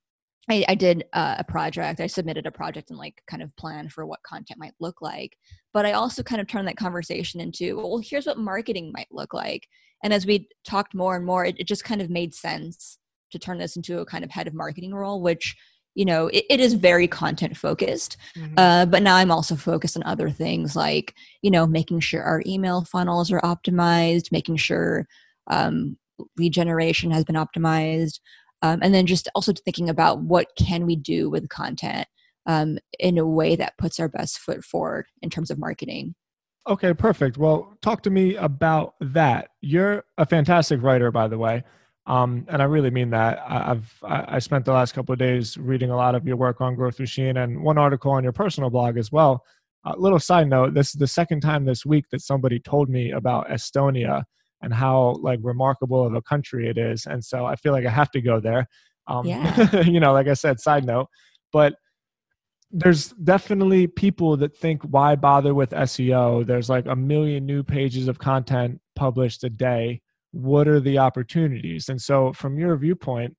I, 0.49 0.65
I 0.69 0.75
did 0.75 1.05
uh, 1.13 1.37
a 1.39 1.45
project. 1.45 2.01
I 2.01 2.07
submitted 2.07 2.47
a 2.47 2.53
project 2.53 2.91
and 2.91 2.99
like 2.99 3.23
kind 3.29 3.43
of 3.43 3.55
plan 3.57 3.89
for 3.89 4.07
what 4.07 4.23
content 4.23 4.59
might 4.59 4.75
look 4.81 5.01
like. 5.01 5.37
But 5.73 5.87
I 5.87 5.93
also 5.93 6.23
kind 6.23 6.41
of 6.41 6.47
turned 6.47 6.69
that 6.69 6.77
conversation 6.77 7.41
into, 7.41 7.77
well, 7.77 8.03
here's 8.05 8.27
what 8.27 8.39
marketing 8.39 8.93
might 8.95 9.09
look 9.11 9.33
like. 9.33 9.67
And 10.03 10.13
as 10.13 10.27
we 10.27 10.49
talked 10.69 10.95
more 10.95 11.17
and 11.17 11.25
more, 11.25 11.45
it, 11.45 11.59
it 11.59 11.69
just 11.69 11.85
kind 11.85 12.03
of 12.03 12.11
made 12.11 12.35
sense 12.35 12.99
to 13.31 13.39
turn 13.39 13.59
this 13.59 13.77
into 13.77 14.01
a 14.01 14.07
kind 14.07 14.25
of 14.25 14.31
head 14.31 14.47
of 14.47 14.55
marketing 14.55 14.95
role, 14.95 15.23
which 15.23 15.57
you 15.95 16.05
know 16.05 16.29
it, 16.29 16.45
it 16.49 16.61
is 16.61 16.75
very 16.75 17.07
content 17.07 17.57
focused 17.57 18.17
mm-hmm. 18.37 18.55
uh, 18.57 18.87
but 18.87 19.03
now 19.03 19.17
i'm 19.17 19.31
also 19.31 19.57
focused 19.57 19.97
on 19.97 20.03
other 20.05 20.31
things 20.31 20.75
like 20.75 21.15
you 21.43 21.51
know 21.51 21.67
making 21.67 22.01
sure 22.01 22.23
our 22.23 22.43
email 22.47 22.85
funnels 22.85 23.31
are 23.31 23.41
optimized 23.41 24.33
making 24.33 24.57
sure 24.57 25.07
um, 25.49 25.97
lead 26.37 26.53
generation 26.53 27.11
has 27.11 27.25
been 27.25 27.37
optimized 27.37 28.21
um, 28.63 28.79
and 28.81 28.95
then 28.95 29.07
just 29.07 29.29
also 29.35 29.53
thinking 29.53 29.91
about 29.91 30.23
what 30.23 30.47
can 30.57 30.87
we 30.87 30.97
do 30.97 31.29
with 31.29 31.49
content 31.49 32.07
um, 32.47 32.79
in 32.99 33.19
a 33.19 33.27
way 33.27 33.57
that 33.57 33.77
puts 33.77 34.01
our 34.01 34.09
best 34.09 34.39
foot 34.39 34.65
forward 34.65 35.07
in 35.21 35.31
terms 35.31 35.51
of 35.51 35.59
marketing. 35.59 36.15
Okay 36.69 36.95
perfect. 36.95 37.37
Well 37.37 37.77
talk 37.83 38.03
to 38.05 38.11
me 38.11 38.37
about 38.37 38.95
that. 39.01 39.49
You're 39.61 40.05
a 40.17 40.25
fantastic 40.25 40.81
writer 40.81 41.11
by 41.11 41.29
the 41.29 41.39
way 41.39 41.65
um, 42.07 42.47
and 42.49 42.61
I 42.61 42.65
really 42.65 42.91
mean 42.91 43.11
that. 43.11 43.41
I, 43.47 43.69
have 43.69 43.93
I 44.03 44.39
spent 44.41 44.65
the 44.65 44.73
last 44.73 44.93
couple 44.93 45.13
of 45.13 45.19
days 45.19 45.57
reading 45.57 45.91
a 45.91 45.97
lot 45.97 46.15
of 46.15 46.27
your 46.27 46.37
work 46.37 46.61
on 46.61 46.75
Growth 46.75 46.99
Machine 46.99 47.37
and 47.37 47.63
one 47.63 47.79
article 47.79 48.11
on 48.11 48.25
your 48.25 48.33
personal 48.33 48.71
blog 48.71 48.99
as 48.99 49.13
well. 49.13 49.45
A 49.87 49.91
uh, 49.91 49.95
little 49.97 50.19
side 50.19 50.49
note: 50.49 50.75
this 50.75 50.89
is 50.89 50.95
the 50.95 51.07
second 51.07 51.41
time 51.41 51.65
this 51.65 51.87
week 51.87 52.07
that 52.11 52.21
somebody 52.21 52.59
told 52.59 52.89
me 52.89 53.13
about 53.13 53.49
Estonia 53.49 54.25
and 54.63 54.75
how 54.75 55.17
like 55.21 55.39
remarkable 55.43 56.05
of 56.05 56.15
a 56.15 56.23
country 56.23 56.69
it 56.69 56.77
is, 56.77 57.07
and 57.07 57.25
so 57.25 57.47
I 57.47 57.55
feel 57.57 57.73
like 57.73 57.87
I 57.87 57.91
have 57.91 58.11
to 58.13 58.21
go 58.21 58.41
there. 58.41 58.67
Um, 59.07 59.27
yeah. 59.27 59.81
you 59.83 60.01
know, 60.01 60.13
like 60.13 60.29
I 60.29 60.35
said, 60.35 60.61
side 60.61 60.85
note, 60.85 61.07
but 61.53 61.75
there's 62.73 63.09
definitely 63.11 63.87
people 63.87 64.37
that 64.39 64.57
think 64.57 64.83
why 64.83 65.15
bother 65.15 65.55
with 65.55 65.71
SEO? 65.71 66.47
There's 66.47 66.71
like 66.71 66.87
a 66.87 66.97
million 66.97 67.45
new 67.45 67.63
pages 67.63 68.09
of 68.09 68.19
content 68.19 68.81
published 68.97 69.45
a 69.45 69.51
day 69.51 70.01
what 70.33 70.67
are 70.67 70.81
the 70.81 70.99
opportunities? 70.99 71.89
And 71.89 72.01
so 72.01 72.33
from 72.33 72.59
your 72.59 72.77
viewpoint 72.77 73.37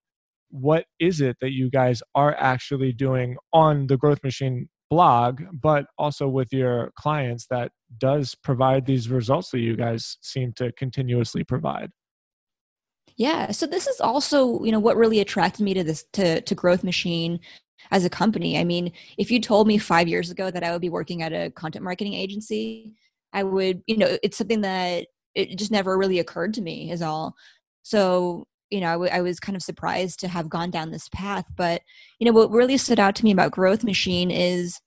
what 0.53 0.85
is 0.99 1.19
it 1.19 1.35
that 1.41 1.51
you 1.51 1.67
guys 1.67 2.03
are 2.13 2.35
actually 2.37 2.93
doing 2.93 3.35
on 3.53 3.87
the 3.87 3.97
growth 3.97 4.23
machine 4.23 4.69
blog 4.87 5.41
but 5.51 5.87
also 5.97 6.27
with 6.27 6.53
your 6.53 6.91
clients 6.95 7.47
that 7.49 7.71
does 7.97 8.35
provide 8.35 8.85
these 8.85 9.09
results 9.09 9.49
that 9.49 9.61
you 9.61 9.75
guys 9.75 10.17
seem 10.21 10.53
to 10.53 10.71
continuously 10.73 11.43
provide? 11.43 11.89
Yeah 13.17 13.49
so 13.49 13.65
this 13.65 13.87
is 13.87 13.99
also 13.99 14.63
you 14.63 14.71
know 14.71 14.79
what 14.79 14.95
really 14.95 15.19
attracted 15.19 15.63
me 15.63 15.73
to 15.73 15.83
this 15.83 16.05
to 16.13 16.41
to 16.41 16.55
growth 16.55 16.83
machine 16.83 17.39
as 17.89 18.05
a 18.05 18.09
company. 18.09 18.57
I 18.57 18.63
mean 18.63 18.91
if 19.17 19.31
you 19.31 19.41
told 19.41 19.67
me 19.67 19.79
5 19.79 20.07
years 20.07 20.29
ago 20.29 20.51
that 20.51 20.63
i 20.63 20.71
would 20.71 20.81
be 20.81 20.89
working 20.89 21.23
at 21.23 21.33
a 21.33 21.49
content 21.49 21.83
marketing 21.83 22.13
agency 22.13 22.93
i 23.33 23.41
would 23.41 23.81
you 23.87 23.97
know 23.97 24.17
it's 24.21 24.37
something 24.37 24.61
that 24.61 25.07
it 25.35 25.57
just 25.57 25.71
never 25.71 25.97
really 25.97 26.19
occurred 26.19 26.53
to 26.53 26.61
me 26.61 26.91
is 26.91 27.01
all 27.01 27.35
so 27.83 28.45
you 28.69 28.79
know 28.79 28.87
I, 28.87 28.93
w- 28.93 29.11
I 29.11 29.21
was 29.21 29.39
kind 29.39 29.55
of 29.55 29.63
surprised 29.63 30.19
to 30.21 30.27
have 30.27 30.49
gone 30.49 30.71
down 30.71 30.91
this 30.91 31.09
path 31.09 31.45
but 31.55 31.81
you 32.19 32.25
know 32.25 32.33
what 32.33 32.51
really 32.51 32.77
stood 32.77 32.99
out 32.99 33.15
to 33.15 33.23
me 33.23 33.31
about 33.31 33.51
growth 33.51 33.83
machine 33.83 34.31
is 34.31 34.79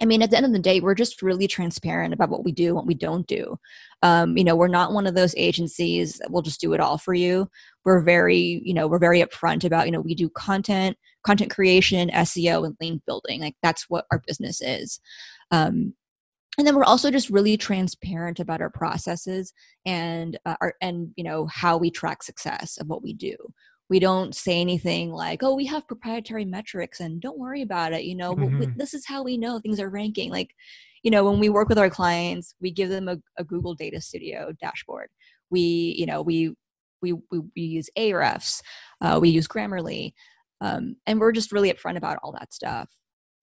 I 0.00 0.04
mean, 0.04 0.22
at 0.22 0.30
the 0.30 0.36
end 0.36 0.46
of 0.46 0.52
the 0.52 0.58
day, 0.58 0.80
we're 0.80 0.94
just 0.94 1.22
really 1.22 1.48
transparent 1.48 2.14
about 2.14 2.28
what 2.28 2.44
we 2.44 2.52
do, 2.52 2.74
what 2.74 2.86
we 2.86 2.94
don't 2.94 3.26
do. 3.26 3.58
Um, 4.02 4.36
you 4.36 4.44
know, 4.44 4.54
we're 4.54 4.68
not 4.68 4.92
one 4.92 5.06
of 5.06 5.14
those 5.14 5.34
agencies 5.36 6.18
that 6.18 6.30
will 6.30 6.42
just 6.42 6.60
do 6.60 6.72
it 6.72 6.80
all 6.80 6.98
for 6.98 7.14
you. 7.14 7.48
We're 7.84 8.00
very, 8.00 8.62
you 8.64 8.74
know, 8.74 8.86
we're 8.86 9.00
very 9.00 9.20
upfront 9.22 9.64
about, 9.64 9.86
you 9.86 9.92
know, 9.92 10.00
we 10.00 10.14
do 10.14 10.30
content, 10.30 10.96
content 11.24 11.50
creation, 11.50 12.10
SEO, 12.10 12.64
and 12.64 12.76
link 12.80 13.02
building. 13.06 13.40
Like 13.40 13.56
that's 13.62 13.86
what 13.88 14.04
our 14.12 14.22
business 14.26 14.60
is. 14.60 15.00
Um, 15.50 15.94
and 16.58 16.66
then 16.66 16.74
we're 16.74 16.84
also 16.84 17.10
just 17.10 17.30
really 17.30 17.56
transparent 17.56 18.40
about 18.40 18.60
our 18.60 18.68
processes 18.68 19.52
and 19.86 20.38
uh, 20.44 20.56
our 20.60 20.74
and 20.82 21.12
you 21.16 21.24
know 21.24 21.46
how 21.46 21.78
we 21.78 21.90
track 21.90 22.22
success 22.22 22.76
of 22.78 22.88
what 22.88 23.02
we 23.02 23.14
do. 23.14 23.36
We 23.88 24.00
don't 24.00 24.34
say 24.34 24.60
anything 24.60 25.12
like 25.12 25.42
oh 25.42 25.54
we 25.54 25.64
have 25.66 25.86
proprietary 25.86 26.44
metrics 26.44 27.00
and 27.00 27.20
don't 27.20 27.38
worry 27.38 27.62
about 27.62 27.92
it 27.92 28.04
you 28.04 28.16
know 28.16 28.34
mm-hmm. 28.34 28.72
this 28.76 28.92
is 28.92 29.06
how 29.06 29.22
we 29.22 29.38
know 29.38 29.58
things 29.60 29.80
are 29.80 29.88
ranking. 29.88 30.30
Like 30.30 30.50
you 31.04 31.10
know 31.12 31.24
when 31.24 31.38
we 31.38 31.48
work 31.48 31.68
with 31.68 31.78
our 31.78 31.88
clients 31.88 32.54
we 32.60 32.70
give 32.72 32.90
them 32.90 33.08
a, 33.08 33.16
a 33.38 33.44
google 33.44 33.74
data 33.74 34.00
studio 34.00 34.52
dashboard. 34.60 35.08
We 35.50 35.94
you 35.96 36.06
know 36.06 36.22
we 36.22 36.54
we 37.00 37.12
we, 37.30 37.38
we 37.54 37.62
use 37.62 37.88
ahrefs 37.96 38.60
uh, 39.00 39.18
we 39.22 39.30
use 39.30 39.46
grammarly 39.46 40.12
um, 40.60 40.96
and 41.06 41.20
we're 41.20 41.32
just 41.32 41.52
really 41.52 41.72
upfront 41.72 41.96
about 41.96 42.18
all 42.22 42.32
that 42.32 42.52
stuff. 42.52 42.88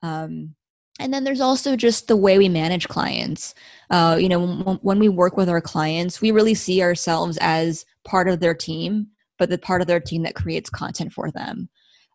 Um, 0.02 0.56
and 1.00 1.14
then 1.14 1.24
there's 1.24 1.42
also 1.42 1.76
just 1.76 2.08
the 2.08 2.16
way 2.16 2.38
we 2.38 2.50
manage 2.50 2.88
clients. 2.88 3.54
Uh, 3.90 4.18
you 4.20 4.30
know 4.30 4.40
when, 4.40 4.76
when 4.78 5.00
we 5.00 5.10
work 5.10 5.38
with 5.38 5.50
our 5.50 5.62
clients 5.62 6.22
we 6.22 6.32
really 6.32 6.56
see 6.56 6.82
ourselves 6.82 7.38
as 7.40 7.86
part 8.04 8.28
of 8.28 8.40
their 8.40 8.56
team 8.56 9.08
but 9.38 9.50
the 9.50 9.58
part 9.58 9.82
of 9.82 9.88
their 9.88 10.00
team 10.00 10.24
that 10.24 10.36
creates 10.36 10.70
content 10.70 11.14
for 11.14 11.32
them. 11.32 11.70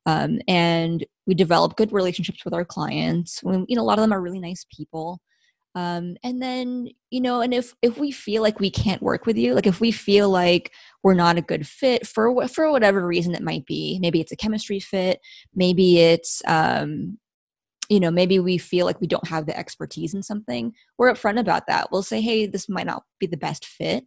Um, 0.06 0.40
and 0.49 1.04
we 1.26 1.34
develop 1.34 1.76
good 1.76 1.92
relationships 1.92 2.44
with 2.44 2.54
our 2.54 2.64
clients. 2.64 3.42
When, 3.42 3.66
you 3.68 3.76
know 3.76 3.82
a 3.82 3.84
lot 3.84 3.99
of 3.99 4.02
them 4.02 4.12
are 4.12 4.20
really 4.20 4.40
nice 4.40 4.64
people. 4.75 5.20
Um, 5.76 6.16
and 6.25 6.42
then 6.42 6.88
you 7.10 7.20
know 7.20 7.42
and 7.42 7.54
if 7.54 7.76
if 7.80 7.96
we 7.96 8.10
feel 8.10 8.42
like 8.42 8.58
we 8.58 8.70
can't 8.70 9.02
work 9.02 9.25
with 9.25 9.37
you 9.37 9.54
like 9.54 9.68
if 9.68 9.80
we 9.80 9.92
feel 9.92 10.28
like 10.28 10.72
we're 11.04 11.14
not 11.14 11.38
a 11.38 11.42
good 11.42 11.64
fit 11.64 12.08
for 12.08 12.49
for 12.49 12.72
whatever 12.72 13.06
reason 13.06 13.37
it 13.37 13.42
might 13.42 13.64
be 13.66 13.96
maybe 14.00 14.20
it's 14.20 14.32
a 14.32 14.37
chemistry 14.37 14.80
fit 14.80 15.20
maybe 15.54 16.00
it's 16.00 16.42
um, 16.49 17.18
you 17.90 18.00
know 18.00 18.11
maybe 18.11 18.38
we 18.38 18.56
feel 18.56 18.87
like 18.87 19.00
we 19.00 19.06
don't 19.06 19.28
have 19.28 19.44
the 19.44 19.59
expertise 19.59 20.14
in 20.14 20.23
something 20.23 20.73
we're 20.97 21.12
upfront 21.12 21.38
about 21.38 21.66
that. 21.66 21.88
We'll 21.92 22.02
say 22.02 22.23
hey 22.23 22.47
this 22.47 22.68
might 22.68 22.87
not 22.87 23.02
be 23.18 23.26
the 23.26 23.37
best 23.37 23.66
fit 23.66 24.04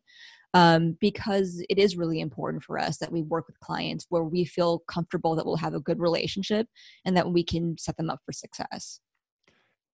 um, 0.56 0.98
because 1.00 1.63
it 1.70 1.78
is 1.78 1.98
really 1.98 2.20
important 2.20 2.63
for 2.63 2.80
us 2.80 2.98
that 2.98 3.12
we 3.12 3.22
work 3.22 3.48
with 3.48 3.60
clients 3.60 4.06
where 4.10 4.24
we 4.24 4.46
feel 4.46 4.80
comfortable 4.88 5.36
that 5.36 5.46
we'll 5.46 5.58
have 5.58 5.74
a 5.74 5.80
good 5.80 6.00
relationship 6.00 6.68
and 7.06 7.18
that 7.18 7.32
we 7.32 7.44
can 7.44 7.75
set 7.78 7.98
them 7.98 8.10
up 8.10 8.20
for 8.25 8.32
success. 8.32 9.00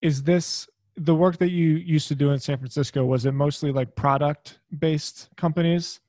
Is 0.02 0.24
this 0.24 0.68
the 0.96 1.16
work 1.16 1.38
that 1.38 1.50
you 1.50 1.76
used 1.76 2.10
to 2.10 2.16
do 2.16 2.32
in 2.32 2.40
san 2.40 2.58
francisco 2.58 3.06
was 3.06 3.26
it 3.26 3.32
mostly 3.32 3.72
like 3.72 3.96
product 3.96 4.60
based 4.78 5.30
companies? 5.36 6.00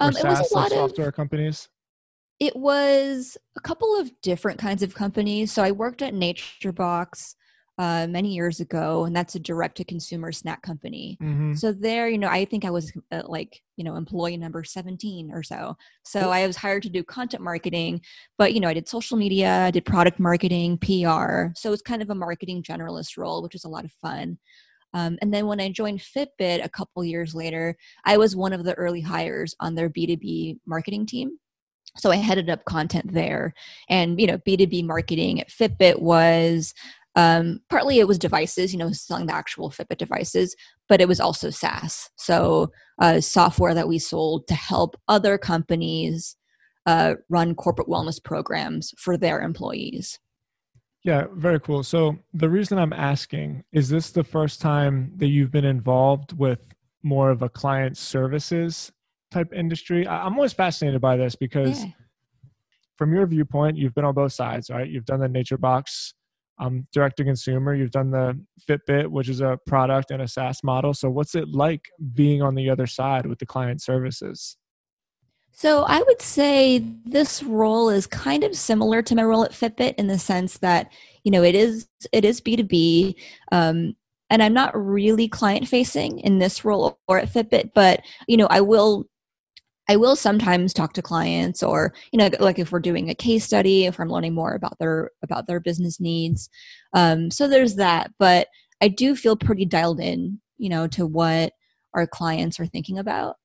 Or 0.00 0.08
um, 0.08 0.12
SaaS, 0.12 0.24
it 0.24 0.28
was 0.28 0.50
a 0.50 0.54
lot 0.54 0.62
like 0.62 0.72
software 0.72 1.08
of, 1.08 1.14
companies 1.14 1.68
it 2.44 2.56
was 2.56 3.36
a 3.56 3.60
couple 3.60 3.98
of 3.98 4.10
different 4.20 4.58
kinds 4.58 4.82
of 4.82 4.94
companies. 4.94 5.52
So 5.52 5.62
I 5.62 5.72
worked 5.72 6.02
at 6.02 6.14
NatureBox 6.14 7.34
uh, 7.78 8.06
many 8.08 8.32
years 8.32 8.60
ago, 8.60 9.04
and 9.04 9.16
that's 9.16 9.34
a 9.34 9.40
direct 9.40 9.76
to 9.78 9.84
consumer 9.84 10.30
snack 10.30 10.62
company. 10.62 11.18
Mm-hmm. 11.20 11.54
So 11.54 11.72
there, 11.72 12.08
you 12.08 12.18
know, 12.18 12.28
I 12.28 12.44
think 12.44 12.64
I 12.64 12.70
was 12.70 12.92
uh, 13.10 13.22
like, 13.26 13.60
you 13.76 13.84
know, 13.84 13.96
employee 13.96 14.36
number 14.36 14.62
17 14.62 15.32
or 15.32 15.42
so. 15.42 15.76
So 16.04 16.30
I 16.30 16.46
was 16.46 16.56
hired 16.56 16.84
to 16.84 16.90
do 16.90 17.02
content 17.02 17.42
marketing, 17.42 18.00
but, 18.38 18.54
you 18.54 18.60
know, 18.60 18.68
I 18.68 18.74
did 18.74 18.88
social 18.88 19.16
media, 19.16 19.50
I 19.50 19.70
did 19.70 19.84
product 19.84 20.20
marketing, 20.20 20.78
PR. 20.78 21.52
So 21.56 21.72
it's 21.72 21.82
kind 21.82 22.02
of 22.02 22.10
a 22.10 22.14
marketing 22.14 22.62
generalist 22.62 23.16
role, 23.16 23.42
which 23.42 23.54
was 23.54 23.64
a 23.64 23.70
lot 23.70 23.84
of 23.84 23.92
fun. 23.92 24.38
Um, 24.92 25.18
and 25.20 25.34
then 25.34 25.46
when 25.46 25.60
I 25.60 25.70
joined 25.70 26.00
Fitbit 26.00 26.64
a 26.64 26.68
couple 26.68 27.04
years 27.04 27.34
later, 27.34 27.76
I 28.04 28.16
was 28.16 28.36
one 28.36 28.52
of 28.52 28.62
the 28.62 28.74
early 28.74 29.00
hires 29.00 29.56
on 29.58 29.74
their 29.74 29.90
B2B 29.90 30.58
marketing 30.66 31.06
team 31.06 31.38
so 31.96 32.10
i 32.10 32.16
headed 32.16 32.50
up 32.50 32.64
content 32.64 33.12
there. 33.12 33.54
And 33.88 34.20
you 34.20 34.26
know 34.26 34.38
b2b 34.38 34.84
marketing 34.84 35.40
at 35.40 35.50
fitbit 35.50 36.00
was 36.00 36.74
um, 37.16 37.60
partly 37.70 38.00
it 38.00 38.08
was 38.08 38.18
devices 38.18 38.72
you 38.72 38.78
know 38.78 38.90
selling 38.92 39.26
the 39.26 39.34
actual 39.34 39.70
fitbit 39.70 39.98
devices 39.98 40.56
but 40.88 41.00
it 41.00 41.08
was 41.08 41.20
also 41.20 41.50
saas. 41.50 42.10
So 42.16 42.70
uh, 43.00 43.20
software 43.20 43.74
that 43.74 43.88
we 43.88 43.98
sold 43.98 44.46
to 44.48 44.54
help 44.54 44.96
other 45.08 45.38
companies 45.38 46.36
uh, 46.86 47.14
run 47.30 47.54
corporate 47.54 47.88
wellness 47.88 48.22
programs 48.22 48.92
for 48.98 49.16
their 49.16 49.40
employees. 49.40 50.18
Yeah 51.02 51.26
very 51.34 51.60
cool. 51.60 51.82
So 51.82 52.18
the 52.32 52.50
reason 52.50 52.78
i'm 52.78 52.92
asking 52.92 53.64
is 53.72 53.88
this 53.88 54.10
the 54.10 54.24
first 54.24 54.60
time 54.60 55.12
that 55.16 55.28
you've 55.28 55.52
been 55.52 55.64
involved 55.64 56.36
with 56.36 56.74
more 57.04 57.30
of 57.30 57.42
a 57.42 57.48
client 57.48 57.96
services 57.96 58.90
type 59.34 59.52
industry. 59.52 60.06
I'm 60.08 60.34
always 60.34 60.52
fascinated 60.52 61.00
by 61.00 61.16
this 61.16 61.34
because, 61.34 61.84
yeah. 61.84 61.90
from 62.96 63.12
your 63.12 63.26
viewpoint, 63.26 63.76
you've 63.76 63.94
been 63.94 64.04
on 64.04 64.14
both 64.14 64.32
sides, 64.32 64.70
right? 64.70 64.88
You've 64.88 65.04
done 65.04 65.20
the 65.20 65.28
NatureBox 65.28 66.14
um, 66.58 66.86
direct 66.92 67.16
to 67.18 67.24
consumer. 67.24 67.74
You've 67.74 67.90
done 67.90 68.10
the 68.10 68.40
Fitbit, 68.68 69.08
which 69.08 69.28
is 69.28 69.40
a 69.40 69.58
product 69.66 70.10
and 70.10 70.22
a 70.22 70.28
SaaS 70.28 70.62
model. 70.62 70.94
So, 70.94 71.10
what's 71.10 71.34
it 71.34 71.48
like 71.48 71.82
being 72.14 72.42
on 72.42 72.54
the 72.54 72.70
other 72.70 72.86
side 72.86 73.26
with 73.26 73.38
the 73.38 73.46
client 73.46 73.82
services? 73.82 74.56
So, 75.52 75.84
I 75.84 76.02
would 76.02 76.22
say 76.22 76.84
this 77.04 77.42
role 77.42 77.88
is 77.88 78.06
kind 78.06 78.44
of 78.44 78.56
similar 78.56 79.02
to 79.02 79.14
my 79.14 79.24
role 79.24 79.44
at 79.44 79.52
Fitbit 79.52 79.94
in 79.96 80.06
the 80.06 80.18
sense 80.18 80.58
that 80.58 80.92
you 81.24 81.30
know 81.30 81.42
it 81.42 81.54
is 81.54 81.88
it 82.12 82.24
is 82.24 82.40
B 82.40 82.56
two 82.56 82.64
B. 82.64 83.16
Um, 83.52 83.94
and 84.30 84.42
I'm 84.42 84.54
not 84.54 84.72
really 84.74 85.28
client 85.28 85.68
facing 85.68 86.18
in 86.20 86.38
this 86.38 86.64
role 86.64 86.98
or 87.06 87.18
at 87.18 87.32
Fitbit, 87.32 87.72
but 87.74 88.00
you 88.26 88.36
know, 88.36 88.48
I 88.50 88.60
will 88.60 89.06
I 89.88 89.96
will 89.96 90.16
sometimes 90.16 90.72
talk 90.72 90.94
to 90.94 91.02
clients 91.02 91.62
or 91.62 91.94
you 92.12 92.18
know 92.18 92.30
like 92.40 92.58
if 92.58 92.72
we're 92.72 92.80
doing 92.80 93.10
a 93.10 93.14
case 93.14 93.44
study 93.44 93.84
if 93.84 94.00
I'm 94.00 94.08
learning 94.08 94.34
more 94.34 94.54
about 94.54 94.78
their 94.78 95.10
about 95.22 95.46
their 95.46 95.60
business 95.60 96.00
needs. 96.00 96.48
Um, 96.94 97.30
so 97.30 97.48
there's 97.48 97.74
that, 97.76 98.12
but 98.18 98.48
I 98.80 98.88
do 98.88 99.16
feel 99.16 99.36
pretty 99.36 99.64
dialed 99.64 100.00
in, 100.00 100.40
you 100.58 100.68
know, 100.68 100.86
to 100.88 101.06
what 101.06 101.52
our 101.94 102.06
clients 102.06 102.58
are 102.60 102.66
thinking 102.66 102.98
about. 102.98 103.36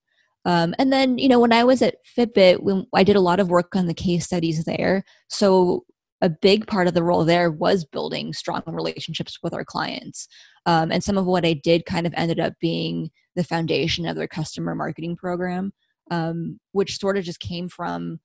Um, 0.46 0.74
and 0.79 0.91
then, 0.91 1.17
you 1.17 1.27
know, 1.27 1.39
when 1.39 1.53
I 1.53 1.63
was 1.63 1.81
at 1.81 1.96
Fitbit, 2.17 2.62
when 2.62 2.86
I 2.93 3.03
did 3.03 3.15
a 3.15 3.22
lot 3.22 3.39
of 3.39 3.50
work 3.50 3.75
on 3.75 3.86
the 3.86 3.93
case 3.93 4.25
studies 4.25 4.63
there. 4.65 5.03
So 5.29 5.86
a 6.22 6.29
big 6.29 6.67
part 6.67 6.88
of 6.88 6.93
the 6.93 7.03
role 7.03 7.24
there 7.24 7.51
was 7.51 7.86
building 7.86 8.34
strong 8.34 8.62
relationships 8.65 9.39
with 9.41 9.53
our 9.53 9.63
clients. 9.63 10.27
Um, 10.65 10.91
and 10.91 11.03
some 11.03 11.17
of 11.17 11.25
what 11.25 11.46
I 11.46 11.53
did 11.53 11.86
kind 11.86 12.05
of 12.05 12.13
ended 12.17 12.39
up 12.39 12.53
being 12.60 13.10
the 13.36 13.43
foundation 13.43 14.05
of 14.05 14.17
their 14.17 14.27
customer 14.27 14.75
marketing 14.75 15.15
program, 15.15 15.72
um, 16.09 16.59
which 16.71 16.99
sort 16.99 17.17
of 17.17 17.23
just 17.23 17.39
came 17.39 17.69
from 17.69 18.19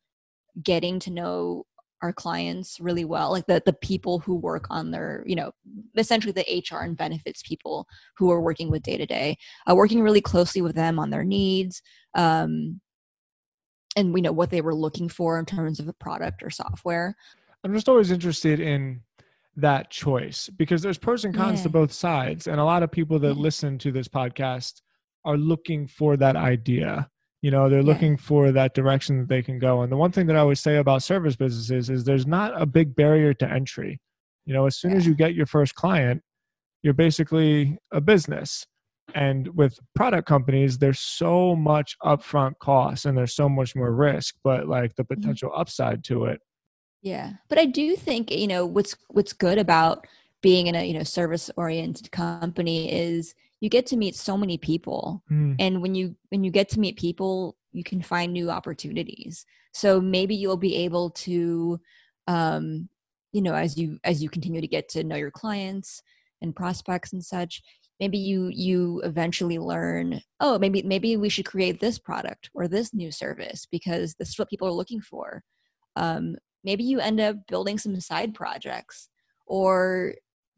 getting 0.62 0.98
to 1.00 1.10
know 1.10 1.64
our 2.04 2.12
clients 2.12 2.78
really 2.80 3.04
well 3.04 3.30
like 3.30 3.46
the 3.46 3.62
the 3.64 3.72
people 3.72 4.18
who 4.18 4.34
work 4.34 4.66
on 4.68 4.90
their 4.90 5.24
you 5.26 5.34
know 5.34 5.50
essentially 5.96 6.32
the 6.32 6.62
hr 6.70 6.82
and 6.82 6.98
benefits 6.98 7.42
people 7.42 7.86
who 8.16 8.30
are 8.30 8.42
working 8.42 8.70
with 8.70 8.82
day 8.82 8.98
to 8.98 9.06
day 9.06 9.34
working 9.68 10.02
really 10.02 10.20
closely 10.20 10.60
with 10.60 10.74
them 10.74 10.98
on 10.98 11.08
their 11.08 11.24
needs 11.24 11.80
um, 12.14 12.78
and 13.96 14.12
we 14.12 14.20
know 14.20 14.32
what 14.32 14.50
they 14.50 14.60
were 14.60 14.74
looking 14.74 15.08
for 15.08 15.38
in 15.38 15.46
terms 15.46 15.80
of 15.80 15.88
a 15.88 15.94
product 15.94 16.42
or 16.42 16.50
software 16.50 17.16
i'm 17.64 17.72
just 17.72 17.88
always 17.88 18.10
interested 18.10 18.60
in 18.60 19.00
that 19.56 19.90
choice 19.90 20.50
because 20.58 20.82
there's 20.82 20.98
pros 20.98 21.24
and 21.24 21.34
cons 21.34 21.60
yeah. 21.60 21.62
to 21.62 21.68
both 21.70 21.92
sides 21.92 22.48
and 22.48 22.60
a 22.60 22.64
lot 22.64 22.82
of 22.82 22.90
people 22.90 23.18
that 23.18 23.36
yeah. 23.36 23.42
listen 23.42 23.78
to 23.78 23.90
this 23.90 24.08
podcast 24.08 24.82
are 25.24 25.38
looking 25.38 25.86
for 25.86 26.18
that 26.18 26.36
idea 26.36 27.08
you 27.44 27.50
know 27.50 27.68
they're 27.68 27.82
looking 27.82 28.16
for 28.16 28.52
that 28.52 28.72
direction 28.72 29.18
that 29.18 29.28
they 29.28 29.42
can 29.42 29.58
go. 29.58 29.82
And 29.82 29.92
the 29.92 29.98
one 29.98 30.10
thing 30.10 30.26
that 30.28 30.36
i 30.36 30.38
always 30.38 30.60
say 30.60 30.76
about 30.76 31.02
service 31.02 31.36
businesses 31.36 31.90
is 31.90 32.02
there's 32.02 32.26
not 32.26 32.58
a 32.58 32.64
big 32.64 32.96
barrier 32.96 33.34
to 33.34 33.46
entry. 33.46 34.00
You 34.46 34.54
know 34.54 34.64
as 34.64 34.78
soon 34.78 34.94
as 34.94 35.06
you 35.06 35.14
get 35.14 35.34
your 35.34 35.44
first 35.44 35.74
client 35.74 36.22
you're 36.82 36.94
basically 36.94 37.76
a 37.92 38.00
business. 38.00 38.66
And 39.14 39.54
with 39.54 39.78
product 39.94 40.26
companies 40.26 40.78
there's 40.78 41.00
so 41.00 41.54
much 41.54 41.98
upfront 42.02 42.58
cost 42.60 43.04
and 43.04 43.16
there's 43.16 43.36
so 43.36 43.50
much 43.50 43.76
more 43.76 43.92
risk 43.92 44.36
but 44.42 44.66
like 44.66 44.94
the 44.94 45.02
mm-hmm. 45.02 45.20
potential 45.20 45.52
upside 45.54 46.02
to 46.04 46.24
it. 46.24 46.40
Yeah. 47.02 47.32
But 47.50 47.58
i 47.58 47.66
do 47.66 47.94
think 47.94 48.30
you 48.30 48.46
know 48.46 48.64
what's 48.64 48.96
what's 49.08 49.34
good 49.34 49.58
about 49.58 50.06
being 50.40 50.66
in 50.68 50.74
a 50.74 50.82
you 50.82 50.94
know 50.94 51.02
service 51.02 51.50
oriented 51.58 52.10
company 52.10 52.90
is 52.90 53.34
you 53.60 53.70
get 53.70 53.86
to 53.86 53.96
meet 53.96 54.14
so 54.14 54.36
many 54.36 54.58
people. 54.58 55.22
Mm. 55.30 55.56
and 55.58 55.82
when 55.82 55.94
you 55.94 56.16
when 56.30 56.44
you 56.44 56.50
get 56.50 56.68
to 56.70 56.80
meet 56.80 56.98
people 56.98 57.56
you 57.72 57.84
can 57.84 58.00
find 58.00 58.32
new 58.32 58.50
opportunities. 58.50 59.44
So 59.72 60.00
maybe 60.00 60.34
you'll 60.36 60.56
be 60.56 60.76
able 60.76 61.10
to 61.10 61.80
um 62.26 62.88
you 63.32 63.42
know 63.42 63.54
as 63.54 63.76
you 63.76 63.98
as 64.04 64.22
you 64.22 64.30
continue 64.30 64.60
to 64.60 64.66
get 64.68 64.88
to 64.90 65.04
know 65.04 65.16
your 65.16 65.30
clients 65.30 66.00
and 66.40 66.56
prospects 66.56 67.12
and 67.12 67.22
such 67.22 67.62
maybe 68.00 68.16
you 68.16 68.48
you 68.48 69.00
eventually 69.04 69.58
learn 69.58 70.20
oh 70.40 70.58
maybe 70.58 70.82
maybe 70.82 71.16
we 71.16 71.28
should 71.28 71.44
create 71.44 71.80
this 71.80 71.98
product 71.98 72.48
or 72.54 72.66
this 72.66 72.94
new 72.94 73.10
service 73.10 73.66
because 73.70 74.14
this 74.14 74.30
is 74.30 74.38
what 74.38 74.48
people 74.48 74.68
are 74.68 74.72
looking 74.72 75.00
for. 75.00 75.42
Um, 75.96 76.36
maybe 76.64 76.84
you 76.84 77.00
end 77.00 77.20
up 77.20 77.36
building 77.46 77.78
some 77.78 78.00
side 78.00 78.34
projects 78.34 79.08
or 79.46 80.14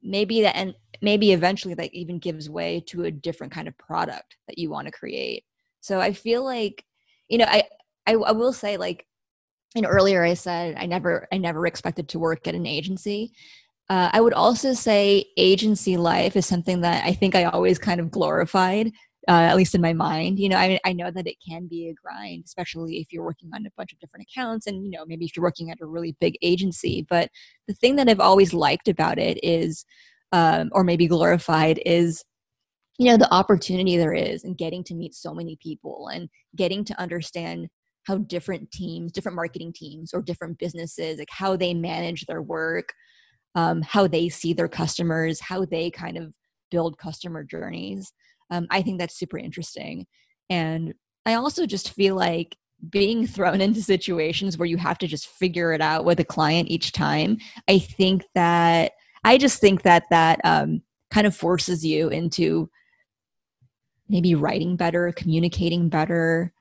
maybe 0.06 0.42
that 0.42 0.56
and 0.56 0.74
maybe 1.02 1.32
eventually 1.32 1.74
that 1.74 1.92
even 1.92 2.18
gives 2.18 2.48
way 2.48 2.82
to 2.86 3.04
a 3.04 3.10
different 3.10 3.52
kind 3.52 3.68
of 3.68 3.76
product 3.76 4.36
that 4.46 4.58
you 4.58 4.70
want 4.70 4.86
to 4.86 4.92
create. 4.92 5.44
So 5.80 6.00
i 6.00 6.12
feel 6.12 6.44
like 6.44 6.84
you 7.28 7.38
know 7.38 7.46
I, 7.48 7.62
I 8.06 8.14
i 8.14 8.32
will 8.32 8.52
say 8.52 8.76
like 8.76 9.06
you 9.74 9.82
know 9.82 9.88
earlier 9.88 10.24
i 10.24 10.34
said 10.34 10.74
i 10.78 10.86
never 10.86 11.28
i 11.32 11.38
never 11.38 11.66
expected 11.66 12.08
to 12.08 12.18
work 12.18 12.48
at 12.48 12.54
an 12.54 12.66
agency. 12.66 13.32
Uh, 13.88 14.10
i 14.12 14.20
would 14.20 14.32
also 14.32 14.72
say 14.72 15.24
agency 15.36 15.96
life 15.96 16.34
is 16.34 16.46
something 16.46 16.80
that 16.80 17.04
i 17.04 17.12
think 17.12 17.34
i 17.34 17.44
always 17.44 17.78
kind 17.78 18.00
of 18.00 18.10
glorified 18.10 18.90
uh, 19.28 19.32
at 19.32 19.56
least 19.56 19.74
in 19.74 19.80
my 19.80 19.92
mind. 19.92 20.38
You 20.38 20.48
know, 20.48 20.56
I, 20.56 20.78
I 20.84 20.92
know 20.92 21.10
that 21.10 21.26
it 21.26 21.36
can 21.46 21.66
be 21.66 21.88
a 21.88 21.94
grind, 21.94 22.44
especially 22.46 22.98
if 22.98 23.12
you're 23.12 23.24
working 23.24 23.50
on 23.54 23.66
a 23.66 23.70
bunch 23.76 23.92
of 23.92 23.98
different 23.98 24.26
accounts 24.30 24.66
and, 24.66 24.84
you 24.84 24.90
know, 24.90 25.04
maybe 25.06 25.24
if 25.24 25.36
you're 25.36 25.42
working 25.42 25.70
at 25.70 25.80
a 25.80 25.86
really 25.86 26.16
big 26.20 26.36
agency. 26.42 27.06
But 27.08 27.30
the 27.66 27.74
thing 27.74 27.96
that 27.96 28.08
I've 28.08 28.20
always 28.20 28.54
liked 28.54 28.88
about 28.88 29.18
it 29.18 29.42
is, 29.42 29.84
um, 30.32 30.70
or 30.72 30.84
maybe 30.84 31.06
glorified, 31.06 31.80
is 31.84 32.24
you 32.98 33.10
know 33.10 33.16
the 33.16 33.32
opportunity 33.32 33.96
there 33.96 34.14
is 34.14 34.44
and 34.44 34.56
getting 34.56 34.82
to 34.84 34.94
meet 34.94 35.14
so 35.14 35.34
many 35.34 35.58
people 35.62 36.08
and 36.08 36.28
getting 36.56 36.84
to 36.84 36.98
understand 37.00 37.68
how 38.04 38.18
different 38.18 38.70
teams 38.70 39.12
different 39.12 39.36
marketing 39.36 39.72
teams 39.74 40.14
or 40.14 40.22
different 40.22 40.58
businesses 40.58 41.18
like 41.18 41.28
how 41.30 41.56
they 41.56 41.74
manage 41.74 42.24
their 42.26 42.42
work 42.42 42.92
um, 43.54 43.82
how 43.82 44.06
they 44.06 44.28
see 44.28 44.52
their 44.52 44.68
customers 44.68 45.40
how 45.40 45.64
they 45.64 45.90
kind 45.90 46.16
of 46.16 46.34
build 46.70 46.98
customer 46.98 47.44
journeys 47.44 48.12
um, 48.50 48.66
i 48.70 48.82
think 48.82 48.98
that's 48.98 49.18
super 49.18 49.38
interesting. 49.38 50.06
And 50.50 50.94
i 51.24 51.34
also 51.34 51.66
just 51.66 51.90
feel 51.90 52.14
like 52.14 52.56
being 52.90 53.26
thrown 53.26 53.60
into 53.66 53.82
situations 53.82 54.58
where 54.58 54.66
you 54.66 54.76
have 54.76 54.98
to 54.98 55.06
just 55.06 55.28
figure 55.28 55.72
it 55.72 55.80
out 55.80 56.04
with 56.04 56.20
a 56.20 56.24
client 56.24 56.68
each 56.70 56.92
time 56.92 57.38
i 57.68 57.78
think 57.78 58.24
that 58.34 58.92
i 59.24 59.38
just 59.38 59.60
think 59.60 59.82
that 59.82 60.04
that 60.10 60.40
um, 60.44 60.82
kind 61.10 61.26
of 61.26 61.34
forces 61.34 61.84
you 61.84 62.08
into 62.08 62.68
maybe 64.08 64.34
writing 64.34 64.76
better 64.76 65.12
communicating 65.12 65.88
better 65.88 66.52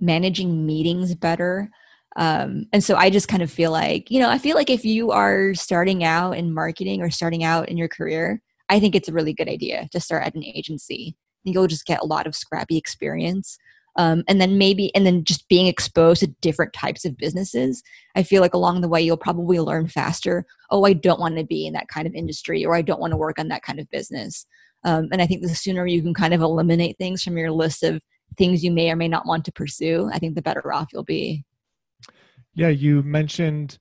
managing 0.00 0.66
meetings 0.66 1.14
better. 1.14 1.70
Um, 2.16 2.66
and 2.72 2.82
so 2.82 2.96
i 2.96 3.10
just 3.10 3.28
kind 3.28 3.42
of 3.42 3.50
feel 3.50 3.70
like 3.70 4.10
you 4.10 4.18
know 4.20 4.30
i 4.30 4.38
feel 4.38 4.56
like 4.56 4.70
if 4.70 4.86
you 4.86 5.10
are 5.10 5.52
starting 5.52 6.02
out 6.02 6.32
in 6.32 6.54
marketing 6.54 7.02
or 7.02 7.10
starting 7.10 7.44
out 7.44 7.68
in 7.68 7.76
your 7.76 7.88
career 7.88 8.40
I 8.68 8.80
think 8.80 8.94
it's 8.94 9.08
a 9.08 9.12
really 9.12 9.32
good 9.32 9.48
idea 9.48 9.88
to 9.92 10.00
start 10.00 10.24
at 10.24 10.34
an 10.34 10.44
agency. 10.44 11.16
I 11.16 11.38
think 11.44 11.54
you'll 11.54 11.66
just 11.66 11.86
get 11.86 12.02
a 12.02 12.06
lot 12.06 12.26
of 12.26 12.34
scrappy 12.34 12.76
experience. 12.76 13.58
Um, 13.98 14.24
and 14.28 14.40
then 14.40 14.58
maybe, 14.58 14.94
and 14.94 15.06
then 15.06 15.24
just 15.24 15.48
being 15.48 15.66
exposed 15.66 16.20
to 16.20 16.26
different 16.42 16.74
types 16.74 17.06
of 17.06 17.16
businesses. 17.16 17.82
I 18.14 18.24
feel 18.24 18.42
like 18.42 18.52
along 18.52 18.82
the 18.82 18.88
way, 18.88 19.00
you'll 19.00 19.16
probably 19.16 19.58
learn 19.58 19.88
faster. 19.88 20.44
Oh, 20.70 20.84
I 20.84 20.92
don't 20.92 21.20
want 21.20 21.38
to 21.38 21.44
be 21.44 21.66
in 21.66 21.72
that 21.72 21.88
kind 21.88 22.06
of 22.06 22.14
industry, 22.14 22.64
or 22.64 22.74
I 22.74 22.82
don't 22.82 23.00
want 23.00 23.12
to 23.12 23.16
work 23.16 23.38
on 23.38 23.48
that 23.48 23.62
kind 23.62 23.80
of 23.80 23.90
business. 23.90 24.46
Um, 24.84 25.08
and 25.12 25.22
I 25.22 25.26
think 25.26 25.40
the 25.40 25.48
sooner 25.48 25.86
you 25.86 26.02
can 26.02 26.12
kind 26.12 26.34
of 26.34 26.42
eliminate 26.42 26.98
things 26.98 27.22
from 27.22 27.38
your 27.38 27.50
list 27.50 27.82
of 27.82 28.02
things 28.36 28.62
you 28.62 28.70
may 28.70 28.90
or 28.90 28.96
may 28.96 29.08
not 29.08 29.26
want 29.26 29.44
to 29.46 29.52
pursue, 29.52 30.10
I 30.12 30.18
think 30.18 30.34
the 30.34 30.42
better 30.42 30.72
off 30.72 30.88
you'll 30.92 31.02
be. 31.02 31.44
Yeah, 32.54 32.68
you 32.68 33.02
mentioned 33.02 33.78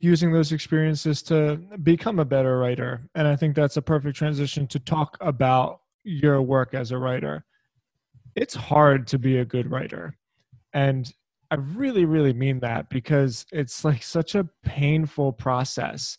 using 0.00 0.32
those 0.32 0.52
experiences 0.52 1.22
to 1.22 1.60
become 1.82 2.18
a 2.18 2.24
better 2.24 2.58
writer. 2.58 3.08
And 3.14 3.28
I 3.28 3.36
think 3.36 3.54
that's 3.54 3.76
a 3.76 3.82
perfect 3.82 4.16
transition 4.16 4.66
to 4.68 4.78
talk 4.78 5.18
about 5.20 5.80
your 6.04 6.40
work 6.40 6.72
as 6.74 6.90
a 6.90 6.98
writer. 6.98 7.44
It's 8.34 8.54
hard 8.54 9.06
to 9.08 9.18
be 9.18 9.38
a 9.38 9.44
good 9.44 9.70
writer. 9.70 10.16
And 10.72 11.12
I 11.50 11.56
really, 11.56 12.06
really 12.06 12.32
mean 12.32 12.60
that 12.60 12.88
because 12.88 13.44
it's 13.52 13.84
like 13.84 14.02
such 14.02 14.34
a 14.34 14.48
painful 14.62 15.32
process. 15.32 16.16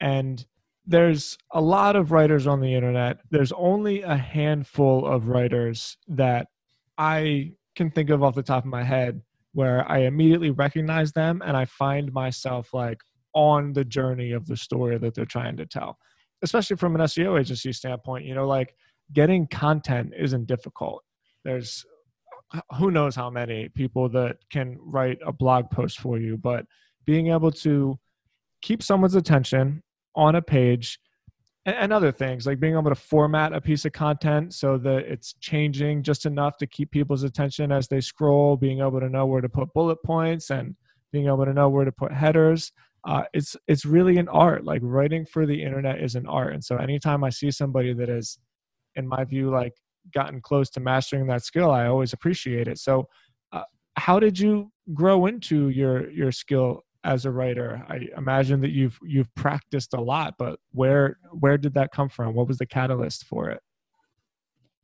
And 0.00 0.44
there's 0.86 1.36
a 1.52 1.60
lot 1.60 1.96
of 1.96 2.12
writers 2.12 2.46
on 2.46 2.60
the 2.60 2.74
internet. 2.74 3.18
There's 3.30 3.52
only 3.52 4.02
a 4.02 4.16
handful 4.16 5.06
of 5.06 5.28
writers 5.28 5.96
that 6.08 6.46
I 6.98 7.54
can 7.74 7.90
think 7.90 8.10
of 8.10 8.22
off 8.22 8.34
the 8.34 8.42
top 8.42 8.64
of 8.64 8.70
my 8.70 8.84
head 8.84 9.22
where 9.54 9.90
I 9.90 10.00
immediately 10.00 10.50
recognize 10.50 11.12
them 11.12 11.42
and 11.44 11.56
I 11.56 11.64
find 11.64 12.12
myself 12.12 12.72
like, 12.72 12.98
on 13.34 13.72
the 13.72 13.84
journey 13.84 14.32
of 14.32 14.46
the 14.46 14.56
story 14.56 14.96
that 14.98 15.14
they're 15.14 15.24
trying 15.24 15.56
to 15.56 15.66
tell 15.66 15.98
especially 16.42 16.76
from 16.76 16.94
an 16.94 17.00
seo 17.02 17.38
agency 17.38 17.72
standpoint 17.72 18.24
you 18.24 18.34
know 18.34 18.46
like 18.46 18.74
getting 19.12 19.46
content 19.46 20.12
isn't 20.16 20.46
difficult. 20.46 21.02
There's 21.44 21.84
who 22.78 22.90
knows 22.90 23.16
how 23.16 23.30
many 23.30 23.68
people 23.68 24.08
that 24.10 24.36
can 24.50 24.78
write 24.80 25.18
a 25.26 25.32
blog 25.32 25.70
post 25.70 25.98
for 25.98 26.18
you 26.18 26.36
but 26.36 26.64
being 27.04 27.28
able 27.28 27.50
to 27.50 27.98
keep 28.62 28.82
someone's 28.82 29.16
attention 29.16 29.82
on 30.14 30.36
a 30.36 30.42
page 30.42 31.00
and, 31.66 31.92
other 31.92 32.12
things 32.12 32.46
like 32.46 32.60
being 32.60 32.74
able 32.74 32.90
to 32.90 32.94
format 32.94 33.52
a 33.52 33.60
piece 33.60 33.84
of 33.84 33.92
content 33.92 34.54
so 34.54 34.78
that 34.78 34.98
it's 34.98 35.34
changing 35.40 36.02
just 36.02 36.26
enough 36.26 36.56
to 36.58 36.66
keep 36.66 36.90
people's 36.90 37.24
attention 37.24 37.72
as 37.72 37.88
they 37.88 38.00
scroll 38.00 38.56
being 38.56 38.80
able 38.80 39.00
to 39.00 39.08
know 39.08 39.26
where 39.26 39.40
to 39.40 39.48
put 39.48 39.72
bullet 39.72 40.00
points 40.04 40.50
and 40.50 40.76
being 41.10 41.26
able 41.26 41.44
to 41.44 41.54
know 41.54 41.68
where 41.68 41.84
to 41.84 41.92
put 41.92 42.12
headers 42.12 42.70
uh, 43.04 43.24
it's 43.34 43.56
it's 43.68 43.84
really 43.84 44.16
an 44.16 44.28
art. 44.28 44.64
Like 44.64 44.80
writing 44.82 45.26
for 45.26 45.46
the 45.46 45.62
internet 45.62 46.00
is 46.00 46.14
an 46.14 46.26
art, 46.26 46.54
and 46.54 46.64
so 46.64 46.76
anytime 46.76 47.22
I 47.22 47.30
see 47.30 47.50
somebody 47.50 47.92
that 47.92 48.08
is, 48.08 48.38
in 48.96 49.06
my 49.06 49.24
view, 49.24 49.50
like 49.50 49.74
gotten 50.12 50.40
close 50.40 50.70
to 50.70 50.80
mastering 50.80 51.26
that 51.26 51.44
skill, 51.44 51.70
I 51.70 51.86
always 51.86 52.12
appreciate 52.12 52.66
it. 52.66 52.78
So, 52.78 53.08
uh, 53.52 53.64
how 53.96 54.18
did 54.18 54.38
you 54.38 54.72
grow 54.94 55.26
into 55.26 55.68
your 55.68 56.10
your 56.10 56.32
skill 56.32 56.84
as 57.04 57.26
a 57.26 57.30
writer? 57.30 57.84
I 57.88 58.08
imagine 58.16 58.60
that 58.62 58.70
you've 58.70 58.98
you've 59.02 59.34
practiced 59.34 59.92
a 59.92 60.00
lot, 60.00 60.34
but 60.38 60.58
where 60.72 61.18
where 61.32 61.58
did 61.58 61.74
that 61.74 61.92
come 61.92 62.08
from? 62.08 62.34
What 62.34 62.48
was 62.48 62.58
the 62.58 62.66
catalyst 62.66 63.26
for 63.26 63.50
it? 63.50 63.60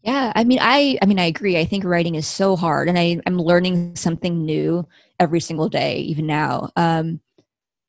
Yeah, 0.03 0.33
I 0.35 0.45
mean, 0.45 0.59
I 0.61 0.99
I 1.03 1.07
mean, 1.07 1.19
I 1.19 1.27
agree. 1.27 1.59
I 1.59 1.65
think 1.67 1.85
writing 1.85 2.15
is 2.15 2.27
so 2.27 2.57
hard, 2.57 2.89
and 2.89 2.99
I 2.99 3.21
I'm 3.27 3.37
learning 3.39 3.97
something 3.97 4.45
new 4.45 4.87
every 5.19 5.41
single 5.41 5.69
day, 5.69 5.99
even 6.01 6.27
now. 6.27 6.71
Um, 6.77 7.21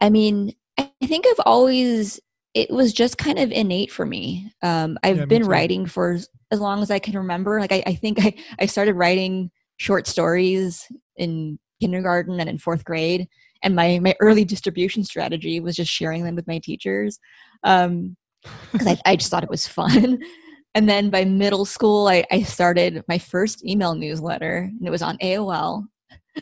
I 0.02 0.10
mean, 0.10 0.54
I 0.78 0.90
think 1.06 1.26
I've 1.28 1.46
always 1.46 2.20
it 2.54 2.70
was 2.70 2.92
just 2.92 3.18
kind 3.18 3.40
of 3.40 3.52
innate 3.52 3.92
for 3.92 4.06
me. 4.06 4.52
Um, 4.62 4.98
I've 5.04 5.20
yeah, 5.20 5.26
been 5.26 5.46
writing 5.46 5.86
for 5.86 6.20
as 6.52 6.60
long 6.60 6.82
as 6.82 6.92
I 6.92 7.00
can 7.00 7.18
remember. 7.18 7.62
Like 7.62 7.72
I, 7.72 7.84
I 7.86 7.96
think 7.96 8.20
I 8.20 8.34
I 8.60 8.66
started 8.66 8.96
writing 8.96 9.52
short 9.78 10.08
stories 10.08 10.86
in 11.16 11.60
kindergarten 11.80 12.40
and 12.40 12.50
in 12.50 12.58
fourth 12.58 12.84
grade, 12.84 13.28
and 13.64 13.76
my 13.76 14.00
my 14.00 14.16
early 14.20 14.44
distribution 14.44 15.04
strategy 15.04 15.60
was 15.60 15.76
just 15.76 15.92
sharing 15.92 16.24
them 16.24 16.36
with 16.36 16.48
my 16.48 16.60
teachers. 16.60 17.20
Um, 17.64 18.18
because 18.72 18.88
I, 18.88 18.98
I 19.06 19.16
just 19.16 19.30
thought 19.30 19.44
it 19.44 19.50
was 19.50 19.68
fun. 19.68 20.20
And 20.74 20.88
then 20.88 21.10
by 21.10 21.26
middle 21.26 21.66
school, 21.66 22.08
I, 22.08 22.24
I 22.32 22.44
started 22.44 23.04
my 23.10 23.18
first 23.18 23.66
email 23.66 23.94
newsletter, 23.94 24.70
and 24.72 24.88
it 24.88 24.90
was 24.90 25.02
on 25.02 25.18
AOL. 25.18 25.84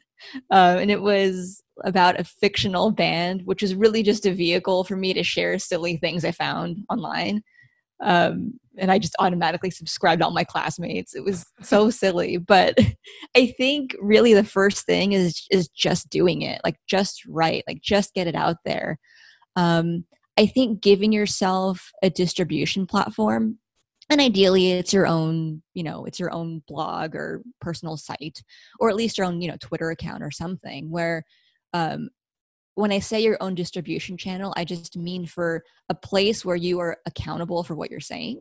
uh, 0.51 0.77
and 0.79 0.91
it 0.91 1.01
was 1.01 1.63
about 1.83 2.19
a 2.19 2.23
fictional 2.23 2.91
band, 2.91 3.41
which 3.45 3.63
is 3.63 3.75
really 3.75 4.03
just 4.03 4.25
a 4.25 4.33
vehicle 4.33 4.83
for 4.83 4.95
me 4.95 5.13
to 5.13 5.23
share 5.23 5.57
silly 5.59 5.97
things 5.97 6.25
I 6.25 6.31
found 6.31 6.77
online. 6.89 7.43
Um, 8.01 8.59
and 8.77 8.91
I 8.91 8.99
just 8.99 9.15
automatically 9.19 9.71
subscribed 9.71 10.21
all 10.21 10.31
my 10.31 10.45
classmates. 10.45 11.13
It 11.13 11.23
was 11.23 11.45
so 11.61 11.89
silly, 11.89 12.37
but 12.37 12.77
I 13.35 13.53
think 13.57 13.95
really 13.99 14.33
the 14.33 14.43
first 14.43 14.85
thing 14.85 15.13
is 15.13 15.45
is 15.51 15.67
just 15.69 16.09
doing 16.09 16.41
it, 16.41 16.61
like 16.63 16.77
just 16.87 17.25
write, 17.25 17.63
like 17.67 17.81
just 17.81 18.13
get 18.13 18.27
it 18.27 18.35
out 18.35 18.57
there. 18.63 18.99
Um, 19.55 20.05
I 20.37 20.45
think 20.45 20.81
giving 20.81 21.11
yourself 21.11 21.91
a 22.01 22.09
distribution 22.09 22.85
platform 22.85 23.59
and 24.09 24.19
ideally 24.19 24.71
it's 24.71 24.93
your 24.93 25.07
own 25.07 25.61
you 25.73 25.83
know 25.83 26.05
it's 26.05 26.19
your 26.19 26.31
own 26.31 26.61
blog 26.67 27.15
or 27.15 27.41
personal 27.61 27.95
site 27.95 28.41
or 28.79 28.89
at 28.89 28.95
least 28.95 29.17
your 29.17 29.27
own 29.27 29.41
you 29.41 29.47
know 29.47 29.57
twitter 29.59 29.91
account 29.91 30.23
or 30.23 30.31
something 30.31 30.89
where 30.89 31.23
um, 31.73 32.09
when 32.75 32.91
i 32.91 32.99
say 32.99 33.21
your 33.21 33.37
own 33.41 33.55
distribution 33.55 34.17
channel 34.17 34.53
i 34.57 34.63
just 34.63 34.97
mean 34.97 35.25
for 35.25 35.63
a 35.89 35.95
place 35.95 36.45
where 36.45 36.55
you 36.55 36.79
are 36.79 36.97
accountable 37.05 37.63
for 37.63 37.75
what 37.75 37.91
you're 37.91 37.99
saying. 37.99 38.39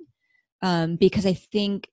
Um, 0.63 0.97
because 0.97 1.27
i 1.27 1.35
think 1.35 1.89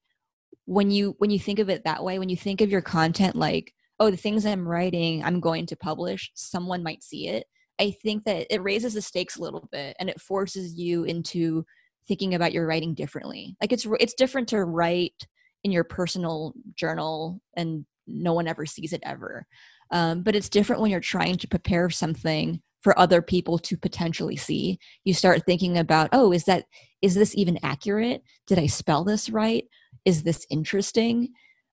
when 0.65 0.89
you 0.89 1.15
when 1.19 1.29
you 1.29 1.39
think 1.39 1.59
of 1.59 1.69
it 1.69 1.83
that 1.83 2.03
way 2.03 2.17
when 2.17 2.29
you 2.29 2.37
think 2.37 2.61
of 2.61 2.71
your 2.71 2.81
content 2.81 3.35
like 3.35 3.71
oh 3.99 4.09
the 4.09 4.17
things 4.17 4.45
i'm 4.45 4.67
writing 4.67 5.23
i'm 5.23 5.39
going 5.39 5.67
to 5.67 5.75
publish 5.75 6.31
someone 6.33 6.81
might 6.81 7.03
see 7.03 7.27
it. 7.27 7.45
I 7.79 7.91
think 7.91 8.23
that 8.23 8.47
it 8.49 8.63
raises 8.63 8.93
the 8.93 9.01
stakes 9.01 9.35
a 9.35 9.41
little 9.41 9.67
bit 9.71 9.95
and 9.99 10.09
it 10.09 10.21
forces 10.21 10.75
you 10.75 11.03
into 11.03 11.65
thinking 12.07 12.35
about 12.35 12.53
your 12.53 12.67
writing 12.67 12.93
differently. 12.93 13.55
Like 13.61 13.73
it's 13.73 13.85
it's 13.99 14.13
different 14.13 14.47
to 14.49 14.63
write 14.63 15.27
in 15.63 15.71
your 15.71 15.83
personal 15.83 16.53
journal 16.75 17.41
and 17.55 17.85
no 18.07 18.33
one 18.33 18.47
ever 18.47 18.65
sees 18.65 18.93
it 18.93 19.01
ever 19.03 19.47
um, 19.91 20.21
but 20.23 20.35
it's 20.35 20.49
different 20.49 20.81
when 20.81 20.91
you're 20.91 20.99
trying 20.99 21.37
to 21.37 21.47
prepare 21.47 21.89
something 21.89 22.61
for 22.81 22.97
other 22.99 23.21
people 23.21 23.57
to 23.57 23.77
potentially 23.77 24.35
see. 24.35 24.77
You 25.03 25.13
start 25.13 25.43
thinking 25.45 25.77
about 25.77 26.09
oh 26.11 26.31
is 26.31 26.43
that 26.45 26.65
is 27.01 27.15
this 27.15 27.35
even 27.35 27.59
accurate? 27.63 28.23
Did 28.47 28.59
i 28.59 28.67
spell 28.67 29.03
this 29.03 29.29
right? 29.29 29.65
Is 30.05 30.23
this 30.23 30.45
interesting? 30.49 31.29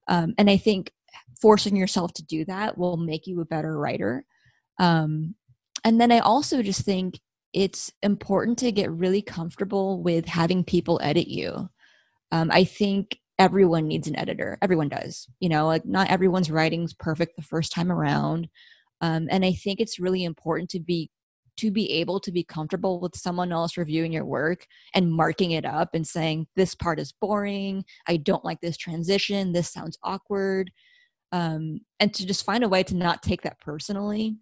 Um, 0.08 0.34
and 0.38 0.50
i 0.50 0.56
think 0.56 0.90
forcing 1.40 1.76
yourself 1.76 2.12
to 2.14 2.24
do 2.24 2.44
that 2.46 2.78
will 2.78 2.96
make 2.96 3.26
you 3.26 3.40
a 3.40 3.44
better 3.44 3.78
writer. 3.78 4.24
Um, 4.78 5.34
and 5.84 6.00
then 6.00 6.10
i 6.12 6.18
also 6.18 6.62
just 6.62 6.82
think 6.82 7.18
it's 7.52 7.92
important 8.02 8.58
to 8.58 8.72
get 8.72 8.90
really 8.90 9.22
comfortable 9.22 10.02
with 10.02 10.24
having 10.24 10.64
people 10.64 10.98
edit 11.02 11.28
you. 11.28 11.68
Um, 12.30 12.50
I 12.50 12.64
think 12.64 13.18
everyone 13.42 13.88
needs 13.88 14.06
an 14.06 14.16
editor. 14.16 14.56
Everyone 14.62 14.88
does. 14.88 15.26
You 15.40 15.48
know, 15.48 15.66
like 15.66 15.84
not 15.84 16.08
everyone's 16.08 16.50
writing's 16.50 16.94
perfect 16.94 17.34
the 17.34 17.42
first 17.42 17.72
time 17.72 17.90
around. 17.90 18.48
Um, 19.00 19.26
and 19.30 19.44
I 19.44 19.52
think 19.52 19.80
it's 19.80 19.98
really 19.98 20.22
important 20.22 20.70
to 20.70 20.80
be 20.80 21.10
to 21.58 21.70
be 21.70 21.90
able 21.92 22.18
to 22.20 22.32
be 22.32 22.44
comfortable 22.44 22.98
with 23.00 23.16
someone 23.16 23.52
else 23.52 23.76
reviewing 23.76 24.12
your 24.12 24.24
work 24.24 24.64
and 24.94 25.12
marking 25.12 25.50
it 25.50 25.66
up 25.66 25.90
and 25.92 26.06
saying 26.06 26.46
this 26.56 26.74
part 26.74 26.98
is 26.98 27.12
boring 27.20 27.84
i 28.08 28.16
don't 28.16 28.42
like 28.42 28.58
this 28.62 28.78
transition 28.78 29.52
this 29.52 29.70
sounds 29.70 29.98
awkward 30.02 30.70
um, 31.32 31.80
and 32.00 32.14
to 32.14 32.26
just 32.26 32.46
find 32.46 32.64
a 32.64 32.68
way 32.68 32.82
to 32.82 32.94
not 32.94 33.22
take 33.22 33.42
that 33.42 33.60
personally 33.60 34.36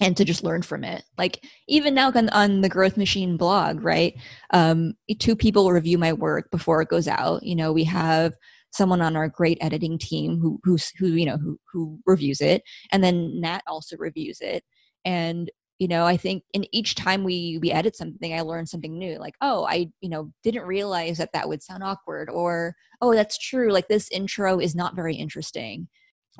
and 0.00 0.16
to 0.16 0.24
just 0.24 0.42
learn 0.42 0.62
from 0.62 0.84
it. 0.84 1.04
Like 1.18 1.44
even 1.68 1.94
now 1.94 2.10
on, 2.14 2.28
on 2.30 2.60
the 2.62 2.68
growth 2.68 2.96
machine 2.96 3.36
blog 3.36 3.82
right 3.82 4.14
um, 4.52 4.94
two 5.18 5.36
people 5.36 5.70
review 5.70 5.98
my 5.98 6.12
work 6.12 6.50
before 6.50 6.80
it 6.82 6.88
goes 6.88 7.08
out. 7.08 7.42
You 7.42 7.56
know 7.56 7.72
we 7.72 7.84
have 7.84 8.34
someone 8.72 9.00
on 9.00 9.16
our 9.16 9.28
great 9.28 9.58
editing 9.60 9.98
team 9.98 10.38
who 10.40 10.58
who's 10.64 10.90
who 10.98 11.08
you 11.08 11.26
know 11.26 11.36
who 11.36 11.58
who 11.72 11.98
reviews 12.06 12.40
it 12.40 12.62
and 12.92 13.02
then 13.02 13.40
nat 13.40 13.62
also 13.66 13.96
reviews 13.98 14.38
it. 14.40 14.64
And 15.04 15.50
you 15.80 15.88
know 15.88 16.04
i 16.04 16.16
think 16.16 16.44
in 16.52 16.64
each 16.72 16.94
time 16.94 17.24
we 17.24 17.58
we 17.60 17.72
edit 17.72 17.96
something 17.96 18.32
i 18.32 18.42
learn 18.42 18.66
something 18.66 18.96
new 18.96 19.18
like 19.18 19.34
oh 19.40 19.64
i 19.64 19.86
you 20.00 20.08
know 20.08 20.30
didn't 20.44 20.66
realize 20.66 21.18
that 21.18 21.32
that 21.32 21.48
would 21.48 21.62
sound 21.62 21.82
awkward 21.82 22.28
or 22.30 22.76
oh 23.00 23.14
that's 23.14 23.38
true 23.38 23.72
like 23.72 23.88
this 23.88 24.08
intro 24.12 24.60
is 24.60 24.74
not 24.76 24.94
very 24.94 25.16
interesting 25.16 25.88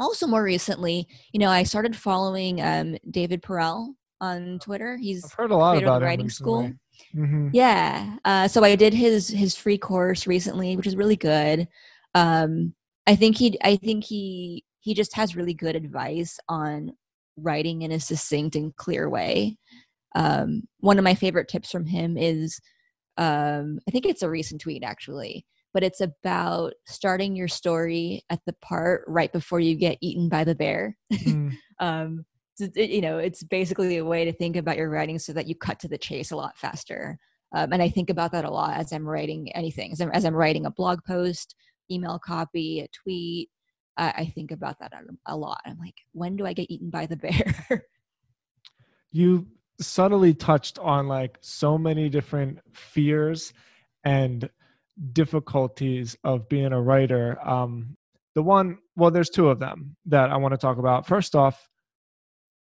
also 0.00 0.26
more 0.26 0.42
recently 0.42 1.06
you 1.32 1.38
know 1.38 1.48
i 1.50 1.62
started 1.62 1.94
following 1.94 2.60
um, 2.60 2.96
david 3.10 3.42
perell 3.42 3.94
on 4.20 4.58
twitter. 4.58 4.96
He's 4.96 5.24
I've 5.24 5.32
heard 5.32 5.50
a 5.50 5.56
lot 5.56 5.82
about 5.82 6.02
writing 6.02 6.28
school. 6.28 6.70
Mm-hmm. 7.14 7.48
yeah 7.52 8.16
uh, 8.24 8.46
so 8.48 8.62
i 8.62 8.76
did 8.76 8.92
his 8.92 9.28
his 9.28 9.56
free 9.56 9.78
course 9.78 10.26
recently 10.26 10.76
which 10.76 10.86
is 10.86 10.96
really 10.96 11.16
good. 11.16 11.68
Um, 12.14 12.74
i 13.06 13.16
think 13.16 13.36
he 13.36 13.56
i 13.62 13.76
think 13.76 14.04
he 14.04 14.64
he 14.80 14.94
just 14.94 15.14
has 15.16 15.36
really 15.36 15.54
good 15.54 15.76
advice 15.76 16.38
on 16.48 16.92
writing 17.36 17.82
in 17.82 17.92
a 17.92 18.00
succinct 18.00 18.56
and 18.56 18.74
clear 18.76 19.08
way. 19.08 19.56
Um, 20.14 20.62
one 20.80 20.98
of 20.98 21.04
my 21.04 21.14
favorite 21.14 21.48
tips 21.48 21.70
from 21.70 21.86
him 21.86 22.16
is 22.16 22.60
um, 23.16 23.78
i 23.86 23.90
think 23.90 24.06
it's 24.06 24.22
a 24.22 24.30
recent 24.30 24.60
tweet 24.60 24.82
actually 24.82 25.46
but 25.72 25.82
it's 25.82 26.00
about 26.00 26.72
starting 26.86 27.36
your 27.36 27.48
story 27.48 28.24
at 28.30 28.40
the 28.46 28.54
part 28.60 29.04
right 29.06 29.32
before 29.32 29.60
you 29.60 29.74
get 29.74 29.98
eaten 30.00 30.28
by 30.28 30.44
the 30.44 30.54
bear. 30.54 30.96
Mm. 31.12 31.56
um, 31.80 32.24
you 32.74 33.00
know, 33.00 33.18
it's 33.18 33.42
basically 33.42 33.96
a 33.96 34.04
way 34.04 34.24
to 34.24 34.32
think 34.32 34.56
about 34.56 34.76
your 34.76 34.90
writing 34.90 35.18
so 35.18 35.32
that 35.32 35.46
you 35.46 35.54
cut 35.54 35.78
to 35.80 35.88
the 35.88 35.98
chase 35.98 36.30
a 36.30 36.36
lot 36.36 36.58
faster. 36.58 37.18
Um, 37.54 37.72
and 37.72 37.82
I 37.82 37.88
think 37.88 38.10
about 38.10 38.32
that 38.32 38.44
a 38.44 38.50
lot 38.50 38.76
as 38.76 38.92
I'm 38.92 39.08
writing 39.08 39.50
anything, 39.52 39.92
as 39.92 40.00
I'm, 40.00 40.10
as 40.10 40.24
I'm 40.24 40.34
writing 40.34 40.66
a 40.66 40.70
blog 40.70 41.00
post, 41.04 41.54
email 41.90 42.18
copy, 42.18 42.80
a 42.80 42.88
tweet. 43.02 43.48
I, 43.96 44.12
I 44.18 44.32
think 44.34 44.50
about 44.50 44.78
that 44.80 44.92
a, 44.92 45.34
a 45.34 45.36
lot. 45.36 45.60
I'm 45.64 45.78
like, 45.78 45.96
when 46.12 46.36
do 46.36 46.46
I 46.46 46.52
get 46.52 46.70
eaten 46.70 46.90
by 46.90 47.06
the 47.06 47.16
bear? 47.16 47.86
you 49.12 49.46
subtly 49.80 50.34
touched 50.34 50.78
on 50.78 51.08
like 51.08 51.38
so 51.40 51.78
many 51.78 52.08
different 52.08 52.58
fears 52.72 53.52
and 54.04 54.48
difficulties 55.12 56.16
of 56.24 56.48
being 56.48 56.72
a 56.72 56.80
writer. 56.80 57.38
Um, 57.46 57.96
the 58.34 58.42
one, 58.42 58.78
well, 58.96 59.10
there's 59.10 59.30
two 59.30 59.48
of 59.48 59.58
them 59.58 59.96
that 60.06 60.30
I 60.30 60.36
want 60.36 60.52
to 60.52 60.58
talk 60.58 60.78
about. 60.78 61.06
First 61.06 61.34
off, 61.34 61.68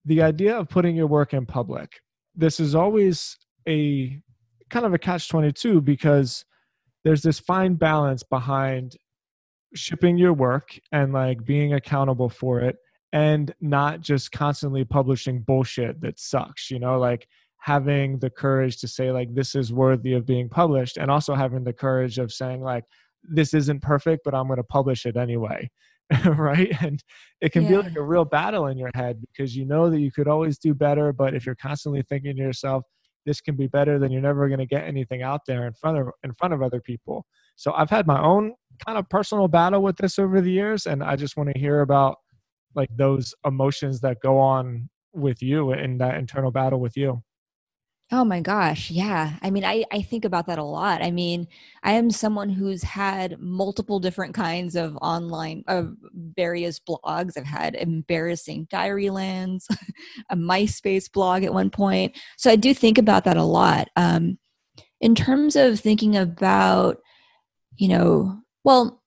the 0.06 0.22
idea 0.22 0.58
of 0.58 0.70
putting 0.70 0.96
your 0.96 1.08
work 1.08 1.34
in 1.34 1.46
public. 1.46 2.00
This 2.36 2.60
is 2.60 2.74
always 2.74 3.38
a 3.68 4.20
kind 4.70 4.86
of 4.86 4.94
a 4.94 5.00
catch 5.00 5.30
22 5.30 5.82
because 5.82 6.46
there's 7.04 7.22
this 7.22 7.40
fine 7.40 7.76
balance 7.76 8.24
behind 8.24 8.96
shipping 9.76 10.18
your 10.18 10.34
work 10.34 10.80
and 10.92 11.14
like 11.14 11.46
being 11.46 11.74
accountable 11.74 12.30
for 12.30 12.60
it 12.60 12.78
and 13.12 13.54
not 13.62 14.02
just 14.02 14.32
constantly 14.32 14.84
publishing 14.84 15.42
bullshit 15.42 16.02
that 16.02 16.20
sucks 16.20 16.72
you 16.72 16.80
know 16.80 16.98
like 17.00 17.28
having 17.60 18.20
the 18.20 18.30
courage 18.30 18.80
to 18.80 18.88
say 18.88 19.12
like 19.12 19.34
this 19.36 19.54
is 19.54 19.72
worthy 19.72 20.14
of 20.14 20.26
being 20.26 20.50
published 20.50 20.98
and 20.98 21.12
also 21.12 21.36
having 21.36 21.64
the 21.64 21.74
courage 21.74 22.18
of 22.18 22.32
saying 22.32 22.62
like 22.62 22.86
this 23.24 23.54
isn't 23.54 23.82
perfect 23.82 24.24
but 24.24 24.34
i'm 24.34 24.48
going 24.48 24.58
to 24.58 24.64
publish 24.64 25.06
it 25.06 25.18
anyway 25.18 25.70
right? 26.26 26.72
And 26.82 27.04
it 27.40 27.52
can 27.52 27.64
yeah. 27.64 27.70
be 27.70 27.78
like 27.78 27.96
a 27.96 28.02
real 28.02 28.26
battle 28.26 28.68
in 28.68 28.78
your 28.78 28.92
head 28.96 29.22
because 29.22 29.56
you 29.56 29.66
know 29.66 29.90
that 29.90 30.00
you 30.00 30.12
could 30.12 30.28
always 30.28 30.58
do 30.58 30.74
better 30.74 31.14
but 31.14 31.36
if 31.36 31.46
you're 31.46 31.56
constantly 31.56 32.02
thinking 32.02 32.36
to 32.36 32.42
yourself 32.42 32.84
this 33.26 33.42
can 33.42 33.56
be 33.56 33.68
better 33.68 34.00
then 34.00 34.12
you're 34.12 34.22
never 34.22 34.48
going 34.48 34.60
to 34.60 34.66
get 34.66 34.84
anything 34.86 35.22
out 35.22 35.42
there 35.46 35.68
in 35.68 35.74
front 35.74 35.98
of 35.98 36.08
in 36.24 36.34
front 36.34 36.54
of 36.54 36.62
other 36.62 36.82
people. 36.82 37.26
So 37.56 37.74
i've 37.74 37.90
had 37.90 38.08
my 38.08 38.22
own 38.22 38.54
kind 38.86 38.98
of 38.98 39.08
personal 39.10 39.48
battle 39.48 39.82
with 39.82 39.98
this 39.98 40.18
over 40.18 40.42
the 40.42 40.52
years 40.52 40.86
and 40.86 41.04
i 41.04 41.16
just 41.16 41.38
want 41.38 41.50
to 41.54 41.60
hear 41.60 41.82
about 41.82 42.18
like 42.76 42.90
those 42.96 43.34
emotions 43.46 44.00
that 44.02 44.18
go 44.22 44.40
on 44.40 44.90
with 45.14 45.42
you 45.42 45.74
in 45.74 45.98
that 45.98 46.16
internal 46.16 46.52
battle 46.52 46.80
with 46.80 46.96
you 46.96 47.22
Oh 48.12 48.26
my 48.26 48.42
gosh. 48.42 48.90
Yeah. 48.90 49.38
I 49.44 49.52
mean, 49.52 49.64
I, 49.64 49.86
I 49.92 50.02
think 50.02 50.26
about 50.26 50.48
that 50.48 50.58
a 50.58 50.64
lot. 50.64 51.04
I 51.04 51.12
mean, 51.12 51.48
I 51.84 51.92
am 51.92 52.10
someone 52.10 52.50
who's 52.50 52.82
had 52.82 53.40
multiple 53.40 54.00
different 54.00 54.34
kinds 54.34 54.76
of 54.76 54.98
online, 54.98 55.64
of 55.68 55.96
various 56.36 56.80
blogs. 56.80 57.38
I've 57.38 57.46
had 57.46 57.76
embarrassing 57.76 58.68
Diarylands, 58.72 59.68
a 60.32 60.36
MySpace 60.36 61.12
blog 61.12 61.44
at 61.44 61.54
one 61.54 61.70
point. 61.70 62.18
So 62.38 62.50
I 62.50 62.56
do 62.56 62.74
think 62.74 62.98
about 62.98 63.26
that 63.26 63.38
a 63.38 63.44
lot. 63.44 63.90
Um, 63.96 64.40
in 65.00 65.14
terms 65.14 65.56
of 65.56 65.80
thinking 65.80 66.18
about, 66.18 66.98
you 67.78 67.90
know, 67.90 68.40
well, 68.64 69.04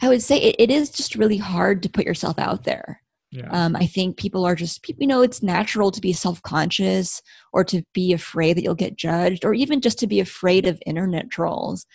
I 0.00 0.08
would 0.08 0.22
say 0.22 0.38
it, 0.38 0.56
it 0.58 0.70
is 0.70 0.88
just 0.88 1.16
really 1.16 1.36
hard 1.36 1.82
to 1.82 1.90
put 1.90 2.06
yourself 2.06 2.38
out 2.38 2.64
there. 2.64 3.01
Yeah. 3.32 3.48
Um, 3.50 3.74
I 3.74 3.86
think 3.86 4.18
people 4.18 4.44
are 4.44 4.54
just, 4.54 4.86
you 4.98 5.06
know, 5.06 5.22
it's 5.22 5.42
natural 5.42 5.90
to 5.90 6.00
be 6.02 6.12
self 6.12 6.42
conscious 6.42 7.22
or 7.54 7.64
to 7.64 7.82
be 7.94 8.12
afraid 8.12 8.56
that 8.56 8.62
you'll 8.62 8.74
get 8.74 8.96
judged 8.96 9.44
or 9.44 9.54
even 9.54 9.80
just 9.80 9.98
to 10.00 10.06
be 10.06 10.20
afraid 10.20 10.66
of 10.66 10.82
internet 10.84 11.30
trolls. 11.30 11.86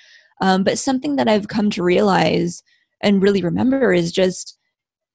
Um, 0.41 0.63
but 0.63 0.79
something 0.79 1.15
that 1.17 1.27
I've 1.27 1.47
come 1.47 1.69
to 1.71 1.83
realize 1.83 2.63
and 3.01 3.21
really 3.21 3.43
remember 3.43 3.93
is 3.93 4.11
just 4.11 4.57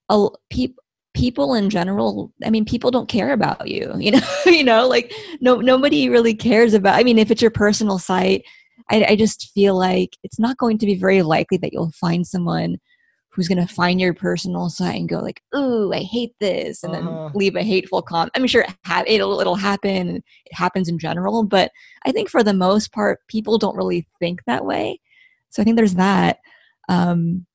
a, 0.08 0.28
pe- 0.48 0.68
people 1.14 1.52
in 1.52 1.68
general 1.68 2.32
i 2.42 2.48
mean 2.48 2.64
people 2.64 2.90
don't 2.90 3.08
care 3.08 3.32
about 3.32 3.68
you 3.68 3.92
you 3.98 4.10
know 4.10 4.20
you 4.46 4.64
know 4.64 4.88
like 4.88 5.12
no 5.42 5.56
nobody 5.56 6.08
really 6.08 6.34
cares 6.34 6.72
about 6.72 6.98
i 6.98 7.02
mean 7.02 7.18
if 7.18 7.30
it's 7.30 7.42
your 7.42 7.50
personal 7.50 7.98
site 7.98 8.42
I, 8.90 9.04
I 9.10 9.16
just 9.16 9.50
feel 9.52 9.78
like 9.78 10.16
it's 10.22 10.38
not 10.38 10.56
going 10.56 10.78
to 10.78 10.86
be 10.86 10.94
very 10.94 11.22
likely 11.22 11.56
that 11.58 11.72
you'll 11.72 11.92
find 11.92 12.26
someone 12.26 12.78
who's 13.32 13.48
going 13.48 13.66
to 13.66 13.74
find 13.74 14.00
your 14.00 14.12
personal 14.12 14.68
site 14.68 14.96
and 14.96 15.08
go 15.08 15.18
like, 15.18 15.42
"Ooh, 15.56 15.92
I 15.92 16.00
hate 16.00 16.34
this," 16.40 16.82
and 16.82 16.94
uh-huh. 16.94 17.28
then 17.28 17.32
leave 17.34 17.56
a 17.56 17.62
hateful 17.62 18.02
comment. 18.02 18.32
I'm 18.34 18.46
sure 18.46 18.62
it 18.62 18.74
ha- 18.84 19.04
it'll 19.06 19.40
it'll 19.40 19.56
happen. 19.56 20.16
It 20.16 20.54
happens 20.54 20.88
in 20.88 20.98
general, 20.98 21.42
but 21.42 21.70
I 22.04 22.12
think 22.12 22.28
for 22.28 22.42
the 22.42 22.54
most 22.54 22.92
part, 22.92 23.20
people 23.28 23.58
don't 23.58 23.76
really 23.76 24.06
think 24.18 24.42
that 24.46 24.64
way. 24.64 25.00
So 25.50 25.62
I 25.62 25.64
think 25.64 25.76
there's 25.76 25.94
that. 25.94 26.38
Um, 26.88 27.46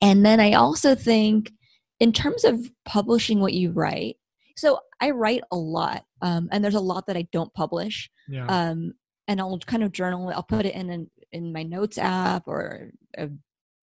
and 0.00 0.24
then 0.24 0.40
I 0.40 0.52
also 0.52 0.94
think, 0.94 1.52
in 1.98 2.12
terms 2.12 2.44
of 2.44 2.70
publishing 2.84 3.40
what 3.40 3.52
you 3.52 3.70
write, 3.72 4.16
so 4.56 4.80
I 5.00 5.10
write 5.10 5.42
a 5.50 5.56
lot, 5.56 6.04
um, 6.22 6.48
and 6.52 6.62
there's 6.62 6.74
a 6.74 6.80
lot 6.80 7.06
that 7.06 7.16
I 7.16 7.26
don't 7.32 7.52
publish. 7.54 8.10
Yeah. 8.28 8.46
Um, 8.46 8.94
and 9.28 9.40
I'll 9.40 9.58
kind 9.60 9.82
of 9.82 9.92
journal. 9.92 10.32
I'll 10.34 10.42
put 10.42 10.66
it 10.66 10.74
in 10.74 10.90
an, 10.90 11.10
in 11.32 11.52
my 11.52 11.62
notes 11.62 11.98
app 11.98 12.48
or 12.48 12.90
a 13.16 13.28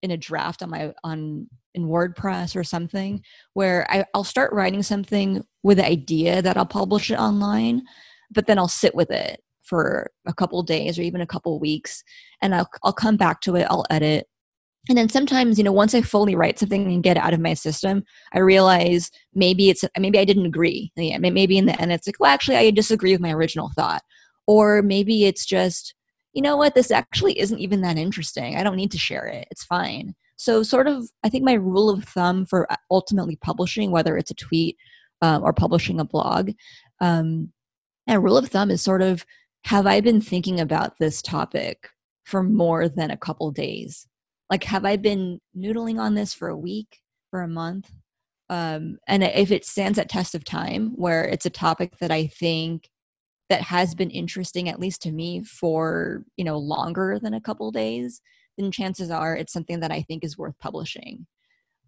in 0.02 0.12
a 0.12 0.18
draft 0.18 0.62
on 0.62 0.70
my 0.70 0.94
on 1.04 1.48
in 1.74 1.88
WordPress 1.88 2.56
or 2.56 2.64
something 2.64 3.24
where 3.54 3.86
I, 3.90 4.06
I'll 4.14 4.24
start 4.24 4.54
writing 4.54 4.84
something 4.84 5.44
with 5.64 5.78
the 5.78 5.86
idea 5.86 6.42
that 6.42 6.58
I'll 6.58 6.66
publish 6.66 7.12
it 7.12 7.20
online, 7.20 7.84
but 8.32 8.48
then 8.48 8.58
I'll 8.58 8.68
sit 8.68 8.96
with 8.96 9.12
it 9.12 9.42
for 9.64 10.10
a 10.26 10.34
couple 10.34 10.64
days 10.64 10.98
or 10.98 11.02
even 11.02 11.22
a 11.22 11.28
couple 11.28 11.60
weeks 11.60 12.04
and 12.42 12.56
I'll 12.56 12.70
I'll 12.84 12.94
come 12.94 13.18
back 13.18 13.42
to 13.42 13.56
it, 13.56 13.68
I'll 13.70 13.86
edit. 13.90 14.28
And 14.90 14.98
then 14.98 15.10
sometimes, 15.10 15.58
you 15.58 15.66
know, 15.66 15.74
once 15.74 15.94
I 15.94 16.02
fully 16.02 16.34
write 16.34 16.60
something 16.60 16.86
and 16.86 17.04
get 17.04 17.18
it 17.18 17.24
out 17.24 17.34
of 17.34 17.42
my 17.42 17.54
system, 17.54 18.04
I 18.34 18.40
realize 18.40 19.12
maybe 19.34 19.70
it's 19.70 19.84
maybe 20.00 20.18
I 20.18 20.26
didn't 20.26 20.46
agree. 20.46 20.92
Maybe 20.96 21.58
in 21.58 21.66
the 21.66 21.80
end 21.82 21.92
it's 21.92 22.08
like, 22.08 22.20
well, 22.20 22.32
actually 22.32 22.56
I 22.58 22.72
disagree 22.72 23.12
with 23.12 23.22
my 23.22 23.34
original 23.34 23.72
thought. 23.76 24.02
Or 24.48 24.82
maybe 24.82 25.26
it's 25.26 25.46
just 25.46 25.94
you 26.34 26.42
know 26.42 26.58
what, 26.58 26.76
this 26.76 26.92
actually 26.92 27.40
isn't 27.40 27.60
even 27.60 27.82
that 27.82 27.98
interesting. 27.98 28.56
I 28.56 28.64
don't 28.64 28.76
need 28.76 28.92
to 28.92 28.98
share 28.98 29.26
it. 29.26 29.48
It's 29.52 29.64
fine. 29.64 30.16
So, 30.36 30.62
sort 30.62 30.88
of, 30.88 31.10
I 31.24 31.30
think 31.30 31.44
my 31.44 31.54
rule 31.54 31.90
of 31.90 32.04
thumb 32.04 32.46
for 32.46 32.72
uh, 32.72 32.76
ultimately 32.92 33.38
publishing, 33.38 33.92
whether 33.92 34.18
it's 34.18 34.32
a 34.32 34.36
tweet 34.36 34.78
um, 35.22 35.44
or 35.44 35.52
publishing 35.52 36.00
a 36.00 36.06
blog, 36.06 36.52
um, 37.02 37.52
a 38.08 38.20
rule 38.20 38.38
of 38.38 38.48
thumb 38.50 38.72
is 38.72 38.82
sort 38.82 39.02
of 39.02 39.26
have 39.66 39.88
I 39.88 40.00
been 40.00 40.22
thinking 40.22 40.60
about 40.60 40.98
this 41.00 41.22
topic 41.22 41.90
for 42.24 42.44
more 42.44 42.88
than 42.88 43.12
a 43.12 43.18
couple 43.18 43.52
days? 43.52 44.08
Like, 44.50 44.64
have 44.66 44.86
I 44.86 44.96
been 44.96 45.40
noodling 45.58 46.00
on 46.00 46.14
this 46.14 46.34
for 46.34 46.48
a 46.48 46.58
week, 46.58 47.00
for 47.32 47.42
a 47.42 47.48
month? 47.48 47.92
Um, 48.50 48.98
and 49.08 49.24
if 49.24 49.52
it 49.52 49.66
stands 49.66 50.00
at 50.00 50.08
test 50.08 50.36
of 50.36 50.46
time, 50.46 50.92
where 50.96 51.26
it's 51.26 51.46
a 51.46 51.50
topic 51.50 51.98
that 52.00 52.12
I 52.12 52.28
think 52.28 52.90
that 53.50 53.62
has 53.62 53.96
been 53.96 54.10
interesting 54.10 54.68
at 54.70 54.80
least 54.80 55.02
to 55.02 55.12
me 55.12 55.42
for 55.44 56.24
you 56.36 56.44
know 56.44 56.58
longer 56.58 57.20
than 57.22 57.34
a 57.34 57.42
couple 57.42 57.72
days 57.72 58.22
then 58.58 58.72
chances 58.72 59.12
are 59.12 59.36
it's 59.36 59.54
something 59.54 59.80
that 59.80 59.92
i 59.92 60.02
think 60.02 60.24
is 60.24 60.38
worth 60.38 60.58
publishing. 60.60 61.26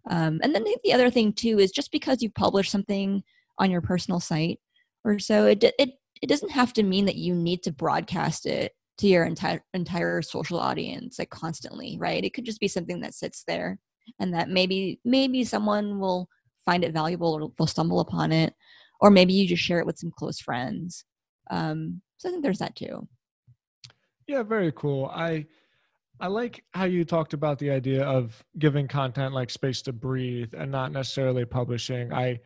Um, 0.08 0.40
and 0.42 0.54
then 0.54 0.64
the 0.82 0.94
other 0.94 1.10
thing 1.10 1.34
too 1.34 1.58
is 1.58 1.70
just 1.70 1.92
because 1.92 2.22
you 2.22 2.30
publish 2.30 2.70
something 2.70 3.22
on 3.58 3.70
your 3.70 3.82
personal 3.82 4.18
site 4.18 4.58
or 5.04 5.18
so 5.18 5.46
it, 5.46 5.62
it 5.78 5.90
it 6.22 6.26
doesn't 6.26 6.50
have 6.50 6.72
to 6.74 6.82
mean 6.82 7.04
that 7.04 7.16
you 7.16 7.34
need 7.34 7.62
to 7.64 7.72
broadcast 7.72 8.46
it 8.46 8.72
to 8.98 9.06
your 9.06 9.24
entire 9.24 9.62
entire 9.74 10.22
social 10.22 10.58
audience 10.58 11.18
like 11.18 11.28
constantly 11.30 11.98
right? 12.00 12.24
It 12.24 12.32
could 12.32 12.46
just 12.46 12.60
be 12.60 12.68
something 12.68 13.00
that 13.00 13.14
sits 13.14 13.44
there 13.46 13.78
and 14.18 14.32
that 14.32 14.48
maybe 14.48 15.00
maybe 15.04 15.44
someone 15.44 15.98
will 15.98 16.28
find 16.64 16.82
it 16.82 16.94
valuable 16.94 17.34
or 17.34 17.52
they'll 17.58 17.66
stumble 17.66 18.00
upon 18.00 18.32
it 18.32 18.54
or 19.02 19.10
maybe 19.10 19.34
you 19.34 19.46
just 19.46 19.62
share 19.62 19.80
it 19.80 19.86
with 19.86 19.98
some 19.98 20.12
close 20.16 20.40
friends 20.40 21.04
um, 21.50 22.00
so 22.16 22.28
I 22.28 22.32
think 22.32 22.42
there's 22.42 22.58
that 22.60 22.76
too. 22.76 23.06
Yeah, 24.26 24.42
very 24.42 24.72
cool. 24.72 25.06
I 25.12 25.46
I 26.20 26.28
like 26.28 26.64
how 26.72 26.84
you 26.84 27.04
talked 27.04 27.32
about 27.32 27.58
the 27.58 27.70
idea 27.70 28.04
of 28.04 28.44
giving 28.58 28.86
content 28.86 29.34
like 29.34 29.50
space 29.50 29.82
to 29.82 29.92
breathe 29.92 30.54
and 30.56 30.70
not 30.70 30.92
necessarily 30.92 31.44
publishing. 31.44 32.12
I 32.12 32.40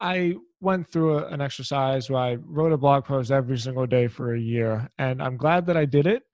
I 0.00 0.34
went 0.60 0.88
through 0.88 1.18
a, 1.18 1.26
an 1.28 1.40
exercise 1.40 2.10
where 2.10 2.20
I 2.20 2.34
wrote 2.34 2.72
a 2.72 2.76
blog 2.76 3.04
post 3.04 3.30
every 3.30 3.58
single 3.58 3.86
day 3.86 4.08
for 4.08 4.34
a 4.34 4.40
year, 4.40 4.90
and 4.98 5.22
I'm 5.22 5.36
glad 5.36 5.66
that 5.66 5.76
I 5.76 5.84
did 5.84 6.06
it. 6.06 6.24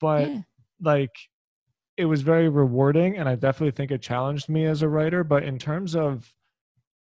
But 0.00 0.28
yeah. 0.28 0.40
like, 0.80 1.14
it 1.96 2.06
was 2.06 2.22
very 2.22 2.48
rewarding, 2.48 3.18
and 3.18 3.28
I 3.28 3.36
definitely 3.36 3.72
think 3.72 3.90
it 3.90 4.02
challenged 4.02 4.48
me 4.48 4.64
as 4.64 4.82
a 4.82 4.88
writer. 4.88 5.22
But 5.22 5.44
in 5.44 5.58
terms 5.58 5.94
of 5.94 6.32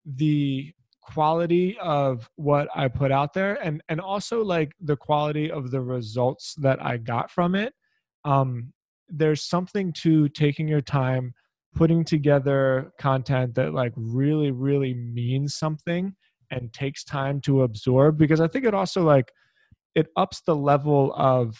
the 0.05 0.73
quality 1.13 1.77
of 1.81 2.29
what 2.37 2.69
I 2.75 2.89
put 2.89 3.11
out 3.13 3.35
there 3.35 3.55
and 3.65 3.83
and 3.89 4.01
also 4.01 4.45
like 4.45 4.73
the 4.81 4.97
quality 4.97 5.51
of 5.51 5.71
the 5.71 5.81
results 5.81 6.55
that 6.59 6.85
I 6.85 6.97
got 6.97 7.31
from 7.31 7.55
it. 7.55 7.73
Um, 8.25 8.73
there's 9.09 9.43
something 9.43 9.93
to 10.03 10.29
taking 10.29 10.69
your 10.69 10.81
time, 10.81 11.35
putting 11.75 12.05
together 12.05 12.93
content 12.99 13.55
that 13.57 13.75
like 13.75 13.93
really 13.97 14.51
really 14.51 14.95
means 14.95 15.57
something 15.57 16.15
and 16.51 16.73
takes 16.73 17.05
time 17.05 17.41
to 17.43 17.63
absorb 17.63 18.19
because 18.19 18.41
I 18.41 18.49
think 18.49 18.65
it 18.65 18.75
also 18.75 19.03
like 19.03 19.31
it 19.95 20.09
ups 20.17 20.41
the 20.43 20.57
level 20.57 21.13
of 21.15 21.59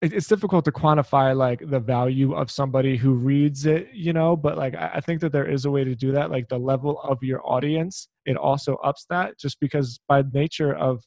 it's 0.00 0.28
difficult 0.28 0.64
to 0.64 0.70
quantify 0.72 1.36
like 1.36 1.60
the 1.70 1.80
value 1.80 2.32
of 2.32 2.50
somebody 2.50 2.96
who 2.96 3.14
reads 3.14 3.66
it 3.66 3.88
you 3.92 4.12
know 4.12 4.36
but 4.36 4.56
like 4.56 4.74
i 4.76 5.00
think 5.00 5.20
that 5.20 5.32
there 5.32 5.48
is 5.48 5.64
a 5.64 5.70
way 5.70 5.82
to 5.84 5.94
do 5.94 6.12
that 6.12 6.30
like 6.30 6.48
the 6.48 6.58
level 6.58 7.00
of 7.02 7.22
your 7.22 7.40
audience 7.44 8.08
it 8.24 8.36
also 8.36 8.76
ups 8.76 9.06
that 9.10 9.38
just 9.38 9.58
because 9.60 9.98
by 10.08 10.22
nature 10.32 10.74
of 10.74 11.02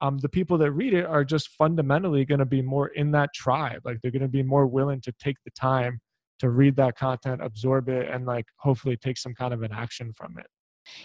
um, 0.00 0.18
the 0.18 0.28
people 0.28 0.58
that 0.58 0.72
read 0.72 0.94
it 0.94 1.04
are 1.04 1.22
just 1.24 1.50
fundamentally 1.50 2.24
going 2.24 2.40
to 2.40 2.44
be 2.44 2.60
more 2.60 2.88
in 2.88 3.12
that 3.12 3.32
tribe 3.32 3.80
like 3.84 3.98
they're 4.02 4.10
going 4.10 4.22
to 4.22 4.28
be 4.28 4.42
more 4.42 4.66
willing 4.66 5.00
to 5.02 5.12
take 5.20 5.36
the 5.44 5.50
time 5.52 6.00
to 6.40 6.50
read 6.50 6.74
that 6.76 6.96
content 6.96 7.40
absorb 7.40 7.88
it 7.88 8.10
and 8.10 8.26
like 8.26 8.46
hopefully 8.56 8.96
take 8.96 9.16
some 9.16 9.32
kind 9.32 9.54
of 9.54 9.62
an 9.62 9.70
action 9.72 10.12
from 10.12 10.36
it. 10.38 10.46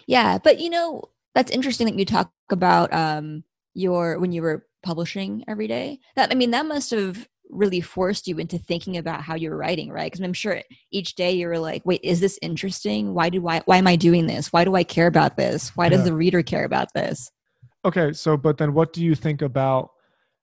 Yeah 0.08 0.40
but 0.40 0.60
you 0.60 0.72
know 0.72 1.04
that's 1.36 1.52
interesting 1.52 1.86
that 1.86 2.00
you 2.00 2.06
talk 2.06 2.32
about 2.50 2.92
um 2.92 3.44
your 3.76 4.18
when 4.18 4.32
you 4.32 4.42
were 4.42 4.66
publishing 4.84 5.44
every 5.48 5.68
day 5.68 6.00
that 6.16 6.32
i 6.32 6.36
mean 6.36 6.52
that 6.52 6.66
must 6.66 6.92
have 6.92 7.28
really 7.50 7.82
forced 7.82 8.28
you 8.28 8.38
into 8.38 8.58
thinking 8.58 8.98
about 8.98 9.22
how 9.22 9.36
you're 9.36 9.56
writing 9.56 9.92
right? 9.92 10.12
Because 10.12 10.24
i'm 10.24 10.34
sure 10.34 10.62
each 10.92 11.16
day 11.16 11.32
you 11.32 11.48
were 11.48 11.60
like 11.60 11.86
wait 11.86 12.02
is 12.04 12.20
this 12.20 12.40
interesting? 12.42 13.14
Why 13.14 13.30
do 13.30 13.48
i 13.48 13.62
why 13.66 13.78
am 13.78 13.88
i 13.88 13.96
doing 13.96 14.28
this? 14.28 14.52
Why 14.52 14.64
do 14.64 14.76
i 14.76 14.84
care 14.84 15.08
about 15.08 15.38
this? 15.38 15.76
Why 15.76 15.90
does 15.90 16.00
yeah. 16.00 16.06
the 16.06 16.16
reader 16.16 16.44
care 16.44 16.66
about 16.66 16.94
this? 16.94 17.32
Okay 17.86 18.14
so 18.14 18.38
but 18.38 18.58
then 18.58 18.74
what 18.74 18.94
do 18.94 19.04
you 19.04 19.16
think 19.16 19.42
about 19.42 19.92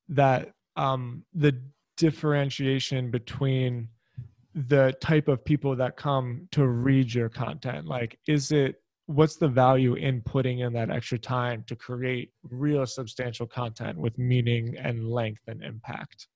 that 0.09 0.53
um 0.77 1.25
the 1.35 1.61
differentiation 1.97 3.11
between 3.11 3.88
the 4.55 4.94
type 5.01 5.29
of 5.29 5.44
people 5.44 5.75
that 5.77 5.97
come 5.97 6.49
to 6.53 6.66
read 6.66 7.12
your 7.12 7.29
content? 7.29 7.87
Like 7.87 8.18
is 8.27 8.53
it 8.53 8.77
what's 9.06 9.36
the 9.36 9.48
value 9.48 9.94
in 9.94 10.22
putting 10.22 10.60
in 10.60 10.72
that 10.72 10.90
extra 10.90 11.18
time 11.18 11.62
to 11.66 11.76
create 11.76 12.30
real 12.42 12.86
substantial 12.86 13.46
content 13.46 13.98
with 13.98 14.16
meaning 14.18 14.76
and 14.78 15.08
length 15.10 15.42
and 15.46 15.62
impact? 15.62 16.28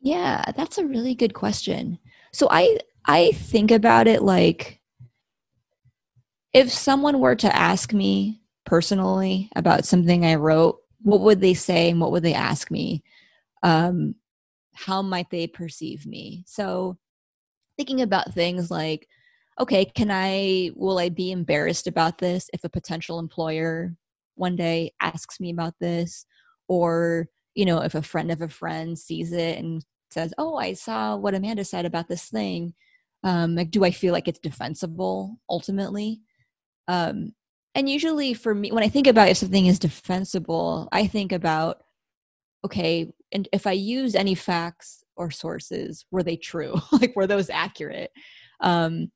Yeah 0.00 0.44
that's 0.56 0.78
a 0.78 0.86
really 0.86 1.14
good 1.14 1.34
question. 1.34 1.98
So 2.32 2.48
i 2.50 2.78
i 3.06 3.32
think 3.32 3.70
about 3.70 4.06
it 4.06 4.22
like 4.22 4.80
if 6.52 6.72
someone 6.72 7.20
were 7.20 7.36
to 7.36 7.54
ask 7.54 7.92
me 7.92 8.40
personally 8.64 9.48
about 9.56 9.84
something 9.84 10.24
i 10.26 10.34
wrote 10.34 10.80
what 11.02 11.20
would 11.20 11.40
they 11.40 11.54
say 11.54 11.90
and 11.90 12.00
what 12.00 12.10
would 12.10 12.22
they 12.22 12.34
ask 12.34 12.70
me? 12.70 13.02
Um 13.62 14.14
how 14.74 15.02
might 15.02 15.30
they 15.30 15.46
perceive 15.46 16.06
me? 16.06 16.44
So 16.46 16.98
thinking 17.76 18.00
about 18.00 18.34
things 18.34 18.70
like 18.70 19.08
okay, 19.60 19.84
can 19.84 20.10
I, 20.10 20.70
will 20.74 20.98
I 20.98 21.08
be 21.08 21.32
embarrassed 21.32 21.86
about 21.86 22.18
this 22.18 22.48
if 22.52 22.64
a 22.64 22.68
potential 22.68 23.18
employer 23.18 23.94
one 24.36 24.56
day 24.56 24.92
asks 25.00 25.40
me 25.40 25.50
about 25.50 25.74
this? 25.80 26.26
or 26.68 27.28
you 27.54 27.64
know 27.64 27.80
if 27.80 27.94
a 27.94 28.02
friend 28.02 28.30
of 28.30 28.40
a 28.42 28.48
friend 28.48 28.98
sees 28.98 29.32
it 29.32 29.58
and 29.58 29.84
says 30.10 30.32
oh 30.38 30.56
i 30.56 30.72
saw 30.72 31.16
what 31.16 31.34
amanda 31.34 31.64
said 31.64 31.84
about 31.84 32.08
this 32.08 32.26
thing 32.26 32.72
um 33.24 33.54
like 33.54 33.70
do 33.70 33.84
i 33.84 33.90
feel 33.90 34.12
like 34.12 34.28
it's 34.28 34.38
defensible 34.38 35.38
ultimately? 35.50 36.20
Um 36.86 37.32
and 37.74 37.88
usually 37.88 38.34
for 38.34 38.54
me 38.54 38.70
when 38.70 38.84
i 38.84 38.88
think 38.88 39.06
about 39.06 39.28
if 39.28 39.38
something 39.38 39.66
is 39.66 39.78
defensible 39.78 40.88
i 40.92 41.06
think 41.06 41.32
about 41.32 41.82
okay 42.64 43.10
and 43.32 43.48
if 43.52 43.66
i 43.66 43.72
use 43.72 44.14
any 44.14 44.34
facts 44.34 45.04
or 45.16 45.30
sources 45.30 46.06
were 46.10 46.22
they 46.22 46.36
true? 46.36 46.74
Like 46.92 47.16
were 47.16 47.26
those 47.26 47.50
accurate? 47.50 48.10
Um 48.60 49.10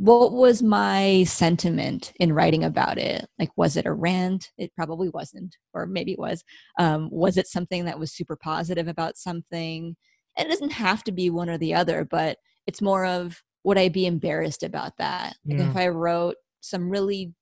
what 0.00 0.32
was 0.32 0.62
my 0.62 1.24
sentiment 1.24 2.14
in 2.18 2.32
writing 2.32 2.64
about 2.64 2.96
it? 2.96 3.26
Like 3.38 3.50
was 3.56 3.76
it 3.76 3.84
a 3.84 3.92
rant? 3.92 4.50
It 4.56 4.72
probably 4.74 5.10
wasn't 5.10 5.54
or 5.74 5.84
maybe 5.84 6.12
it 6.12 6.18
was. 6.18 6.42
Um, 6.78 7.10
was 7.12 7.36
it 7.36 7.46
something 7.46 7.84
that 7.84 7.98
was 7.98 8.10
super 8.10 8.34
positive 8.34 8.88
about 8.88 9.18
something? 9.18 9.94
It 10.38 10.48
doesn't 10.48 10.72
have 10.72 11.04
to 11.04 11.12
be 11.12 11.28
one 11.28 11.50
or 11.50 11.58
the 11.58 11.74
other 11.74 12.06
but 12.10 12.38
it's 12.66 12.80
more 12.80 13.04
of 13.04 13.42
would 13.64 13.76
i 13.76 13.90
be 13.90 14.06
embarrassed 14.06 14.62
about 14.62 14.92
that? 14.96 15.34
Like 15.46 15.58
Yeah. 15.58 15.68
if 15.68 15.76
i 15.76 15.88
wrote 15.88 16.36
some 16.62 16.88
really 16.88 17.34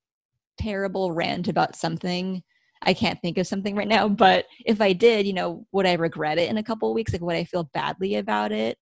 terrible 0.58 1.12
rant 1.12 1.46
about 1.46 1.76
something 1.76 2.42
i 2.82 2.92
can't 2.92 3.20
think 3.22 3.38
of 3.38 3.46
something 3.46 3.76
right 3.76 3.86
now 3.86 4.08
but 4.08 4.46
if 4.66 4.80
i 4.80 4.92
did 4.92 5.26
you 5.28 5.32
know 5.32 5.64
would 5.70 5.86
i 5.86 5.92
regret 5.92 6.38
it 6.38 6.50
in 6.50 6.58
a 6.58 6.62
couple 6.64 6.90
of 6.90 6.94
weeks? 6.96 7.12
Like 7.12 7.22
would 7.22 7.36
i 7.36 7.44
feel 7.44 7.70
badly 7.72 8.16
about 8.16 8.50
it? 8.50 8.76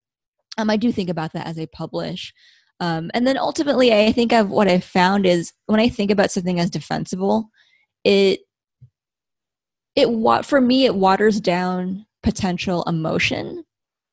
Um, 0.57 0.71
i 0.71 0.79
do 0.79 0.91
think 0.93 1.11
about 1.11 1.35
that 1.35 1.47
as 1.47 1.59
i 1.59 1.67
publish 1.67 2.33
um, 2.81 3.11
and 3.15 3.27
then 3.27 3.39
ultimately 3.39 3.93
i 3.93 4.13
think 4.13 4.33
of 4.33 4.51
what 4.51 4.69
i've 4.69 4.85
found 4.85 5.27
is 5.27 5.53
when 5.67 5.81
i 5.81 5.89
think 5.89 6.11
about 6.11 6.31
something 6.31 6.61
as 6.61 6.71
defensible 6.71 7.51
it 8.05 8.41
it 9.97 10.11
wa- 10.11 10.43
for 10.43 10.61
me 10.61 10.85
it 10.85 10.95
waters 10.95 11.41
down 11.41 12.07
potential 12.23 12.85
emotion. 12.85 13.65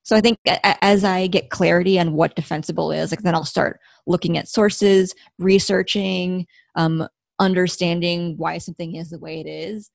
So 0.03 0.15
i 0.15 0.21
think 0.21 0.37
as 0.81 1.03
i 1.03 1.27
get 1.27 1.49
clarity 1.49 1.99
on 1.99 2.13
what 2.13 2.35
defensible 2.35 2.91
is 2.91 3.11
like 3.11 3.21
then 3.21 3.35
i'll 3.35 3.45
start 3.45 3.79
looking 4.05 4.37
at 4.37 4.47
sources 4.49 5.13
researching 5.39 6.45
um, 6.75 7.07
understanding 7.39 8.35
why 8.37 8.57
something 8.57 8.95
is 8.95 9.09
the 9.09 9.19
way 9.19 9.39
it 9.39 9.47
is. 9.47 9.89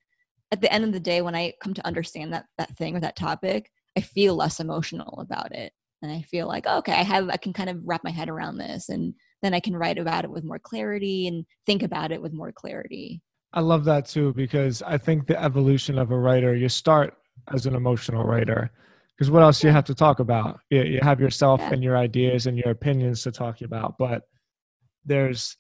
At 0.51 0.61
the 0.63 0.73
end 0.73 0.85
of 0.85 0.93
the 0.93 1.01
day 1.01 1.21
when 1.23 1.35
i 1.35 1.53
come 1.63 1.75
to 1.75 1.87
understand 1.87 2.33
that 2.33 2.47
that 2.57 2.77
thing 2.77 2.97
or 2.97 3.01
that 3.01 3.17
topic 3.17 3.71
i 3.97 4.01
feel 4.01 4.35
less 4.35 4.61
emotional 4.61 5.19
about 5.21 5.53
it 5.55 5.73
and 6.03 6.13
i 6.13 6.23
feel 6.23 6.47
like 6.47 6.65
oh, 6.67 6.79
okay 6.79 6.93
i 6.93 7.03
have 7.03 7.29
i 7.29 7.37
can 7.37 7.53
kind 7.53 7.71
of 7.71 7.79
wrap 7.85 8.03
my 8.05 8.11
head 8.11 8.29
around 8.29 8.59
this 8.59 8.89
and 8.89 9.15
then 9.43 9.55
i 9.55 9.61
can 9.61 9.77
write 9.77 9.99
about 9.99 10.25
it 10.25 10.31
with 10.31 10.45
more 10.45 10.59
clarity 10.59 11.27
and 11.27 11.45
think 11.67 11.83
about 11.83 12.13
it 12.13 12.21
with 12.21 12.33
more 12.33 12.53
clarity 12.53 13.23
I 13.53 13.61
love 13.61 13.85
that 13.85 14.07
too 14.07 14.33
because 14.35 14.83
I 14.83 14.99
think 14.99 15.27
the 15.27 15.43
evolution 15.43 15.99
of 15.99 16.11
a 16.11 16.19
writer, 16.19 16.55
you 16.55 16.69
start 16.69 17.15
as 17.53 17.67
an 17.67 17.75
emotional 17.75 18.25
writer 18.25 18.71
because 19.17 19.31
what 19.31 19.43
else 19.43 19.65
you 19.65 19.71
have 19.71 19.85
to 19.87 19.95
talk 19.95 20.21
about? 20.21 20.61
You, 20.71 20.83
you 20.83 21.01
have 21.01 21.21
yourself 21.21 21.61
Yeah. 21.61 21.73
and 21.73 21.83
your 21.83 21.97
ideas 21.97 22.47
and 22.47 22.59
your 22.59 22.71
opinions 22.71 23.23
to 23.23 23.33
talk 23.33 23.63
about, 23.63 23.97
but 23.99 24.23
there's 25.05 25.57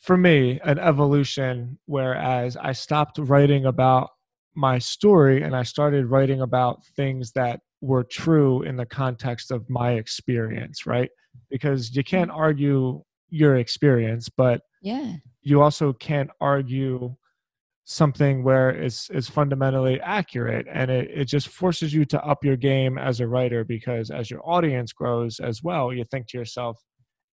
for 0.00 0.16
me 0.16 0.60
an 0.64 0.78
evolution 0.78 1.78
whereas 1.86 2.56
I 2.56 2.72
stopped 2.72 3.18
writing 3.18 3.64
about 3.64 4.10
my 4.54 4.78
story 4.78 5.42
and 5.42 5.56
I 5.56 5.62
started 5.62 6.06
writing 6.06 6.42
about 6.42 6.84
things 6.94 7.32
that 7.32 7.60
were 7.80 8.04
true 8.04 8.62
in 8.62 8.76
the 8.76 8.86
context 8.86 9.50
of 9.50 9.68
my 9.70 9.92
experience, 9.92 10.86
right? 10.86 11.10
Because 11.50 11.94
you 11.94 12.02
mm-hmm. 12.02 12.16
can't 12.16 12.30
argue 12.30 13.02
your 13.30 13.56
experience, 13.56 14.28
but 14.28 14.62
yeah 14.82 15.14
you 15.48 15.62
also 15.62 15.92
can't 15.94 16.30
argue 16.40 17.14
something 17.84 18.44
where 18.44 18.68
it's 18.68 19.08
it's 19.10 19.30
fundamentally 19.30 19.98
accurate 20.02 20.66
and 20.70 20.90
it, 20.90 21.10
it 21.10 21.24
just 21.24 21.48
forces 21.48 21.94
you 21.94 22.04
to 22.04 22.22
up 22.22 22.44
your 22.44 22.56
game 22.56 22.98
as 22.98 23.20
a 23.20 23.26
writer 23.26 23.64
because 23.64 24.10
as 24.10 24.30
your 24.30 24.42
audience 24.44 24.92
grows 24.92 25.40
as 25.40 25.62
well 25.62 25.90
you 25.90 26.04
think 26.10 26.26
to 26.26 26.36
yourself 26.36 26.78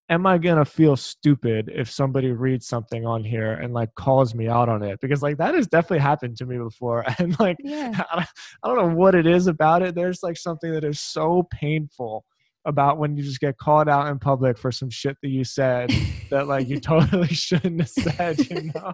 am 0.09 0.25
i 0.25 0.37
going 0.37 0.57
to 0.57 0.65
feel 0.65 0.95
stupid 0.95 1.71
if 1.73 1.89
somebody 1.89 2.31
reads 2.31 2.67
something 2.67 3.05
on 3.05 3.23
here 3.23 3.53
and 3.53 3.73
like 3.73 3.93
calls 3.95 4.35
me 4.35 4.47
out 4.47 4.69
on 4.69 4.83
it 4.83 4.99
because 5.01 5.23
like 5.23 5.37
that 5.37 5.55
has 5.55 5.67
definitely 5.67 5.99
happened 5.99 6.37
to 6.37 6.45
me 6.45 6.57
before 6.57 7.03
and 7.19 7.39
like 7.39 7.57
yeah 7.59 8.03
I 8.11 8.15
don't, 8.15 8.27
I 8.63 8.67
don't 8.67 8.89
know 8.89 8.95
what 8.95 9.15
it 9.15 9.27
is 9.27 9.47
about 9.47 9.81
it. 9.81 9.95
There's 9.95 10.23
like 10.23 10.37
something 10.37 10.71
that 10.71 10.83
is 10.83 10.99
so 10.99 11.47
painful 11.51 12.25
about 12.65 12.97
when 12.97 13.15
you 13.15 13.23
just 13.23 13.39
get 13.39 13.57
called 13.57 13.87
out 13.87 14.07
in 14.07 14.17
public 14.17 14.57
for 14.57 14.71
some 14.71 14.89
shit 14.89 15.17
that 15.21 15.29
you 15.29 15.43
said 15.43 15.91
that 16.29 16.47
like 16.47 16.67
you 16.67 16.79
totally 16.79 17.27
shouldn't 17.27 17.79
have 17.79 17.89
said, 17.89 18.49
you 18.49 18.71
know? 18.73 18.93